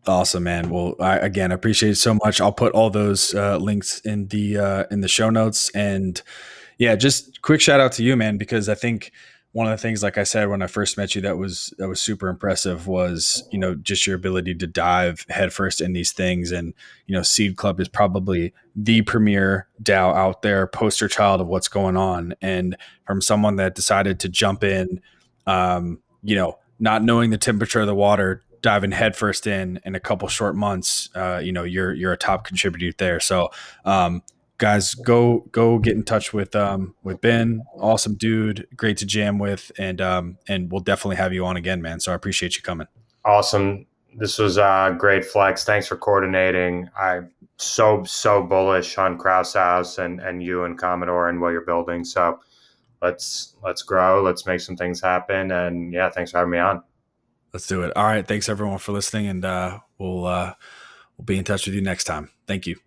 Awesome, 0.05 0.43
man. 0.43 0.70
Well, 0.70 0.95
I, 0.99 1.18
again, 1.18 1.51
appreciate 1.51 1.91
it 1.91 1.95
so 1.95 2.13
much. 2.13 2.39
I'll 2.39 2.53
put 2.53 2.74
all 2.74 2.89
those 2.89 3.34
uh, 3.34 3.57
links 3.57 3.99
in 4.01 4.28
the 4.28 4.57
uh, 4.57 4.84
in 4.91 5.01
the 5.01 5.07
show 5.07 5.30
notes, 5.30 5.70
and 5.72 6.22
yeah, 6.78 6.95
just 6.95 7.41
quick 7.41 7.61
shout 7.61 7.80
out 7.80 7.93
to 7.93 8.03
you, 8.03 8.15
man, 8.15 8.38
because 8.38 8.70
I 8.70 8.76
think 8.76 9.11
one 9.58 9.66
of 9.66 9.72
the 9.72 9.82
things, 9.82 10.03
like 10.03 10.20
I 10.20 10.24
said 10.24 10.49
when 10.49 10.62
I 10.62 10.68
first 10.68 10.99
met 10.99 11.16
you, 11.16 11.22
that 11.22 11.39
was 11.39 11.74
that 11.80 11.88
was 11.88 11.99
super 11.99 12.28
impressive 12.28 12.86
was 12.86 13.43
you 13.51 13.58
know 13.58 13.74
just 13.74 14.05
your 14.05 14.16
ability 14.16 14.53
to 14.53 14.68
dive 14.68 15.26
headfirst 15.30 15.82
in 15.82 15.93
these 15.93 16.12
things, 16.12 16.51
and 16.51 16.76
you 17.08 17.16
know 17.16 17.24
Seed 17.24 17.58
Club 17.58 17.80
is 17.80 17.88
probably 17.88 18.53
the 18.76 19.01
premier 19.01 19.68
DAO 19.82 20.14
out 20.14 20.43
there, 20.43 20.68
poster 20.68 21.08
child 21.08 21.41
of 21.41 21.47
what's 21.47 21.70
going 21.70 21.97
on, 21.97 22.36
and 22.39 22.78
from 23.08 23.20
someone 23.20 23.55
that 23.55 23.74
decided 23.74 24.20
to 24.20 24.30
jump 24.30 24.64
in, 24.64 25.01
um, 25.47 26.03
you 26.22 26.36
know, 26.36 26.60
not 26.80 27.03
knowing 27.03 27.32
the 27.32 27.38
temperature 27.39 27.80
of 27.80 27.88
the 27.88 27.95
water, 27.95 28.43
diving 28.62 28.91
headfirst 28.91 29.47
in 29.47 29.80
in 29.84 29.95
a 29.95 29.99
couple 29.99 30.28
short 30.28 30.55
months, 30.55 31.10
uh, 31.16 31.41
you 31.43 31.51
know, 31.51 31.64
you're 31.64 31.95
you're 31.95 32.14
a 32.14 32.18
top 32.18 32.43
contributor 32.43 32.95
there. 32.99 33.20
So. 33.20 33.49
Um, 33.86 34.22
guys 34.58 34.95
go 34.95 35.47
go 35.51 35.78
get 35.78 35.95
in 35.95 36.03
touch 36.03 36.34
with 36.34 36.55
um 36.55 36.95
with 37.03 37.22
ben. 37.22 37.62
Awesome 37.80 38.16
dude 38.16 38.68
great 38.76 38.97
to 38.97 39.05
jam 39.05 39.39
with 39.39 39.72
and 39.78 40.01
um 40.01 40.38
and 40.47 40.72
we'll 40.72 40.82
definitely 40.82 41.18
have 41.18 41.34
you 41.34 41.45
on 41.45 41.58
again 41.58 41.82
man. 41.82 41.99
So 41.99 42.12
i 42.12 42.16
appreciate 42.16 42.55
you 42.55 42.62
coming. 42.62 42.88
Awesome. 43.24 43.86
This 44.16 44.39
was 44.39 44.58
uh 44.58 44.95
great 44.97 45.26
flex. 45.26 45.64
Thanks 45.64 45.88
for 45.88 45.95
coordinating. 45.95 46.89
I'm 46.97 47.32
so 47.58 48.03
so 48.03 48.43
bullish 48.43 48.97
on 48.97 49.18
Krause 49.18 49.53
House 49.53 49.97
and 49.97 50.20
and 50.20 50.41
you 50.41 50.64
and 50.64 50.78
commodore 50.78 51.30
and 51.30 51.39
what 51.39 51.49
you're 51.49 51.62
building. 51.62 52.03
So 52.03 52.39
let's 53.01 53.55
let's 53.64 53.84
grow. 53.84 54.24
Let's 54.24 54.45
make 54.45 54.60
some 54.60 54.76
things 54.76 55.01
happen. 55.01 55.51
And 55.51 55.93
yeah 55.93 56.10
thanks 56.10 56.32
for 56.32 56.39
having 56.39 56.51
me 56.51 56.60
on. 56.60 56.82
Let's 57.53 57.68
do 57.68 57.84
it. 57.84 57.95
All 57.95 58.03
right. 58.03 58.28
Thanks 58.28 58.49
everyone 58.49 58.80
for 58.80 58.91
listening. 58.91 59.28
And 59.28 59.45
uh 59.45 59.80
we'll 59.99 60.26
uh 60.26 60.53
we'll 61.18 61.26
be 61.26 61.38
in 61.38 61.43
touch 61.43 61.68
with 61.68 61.76
you 61.76 61.82
next 61.82 62.05
time. 62.05 62.32
Thank 62.47 62.66
you 62.66 62.87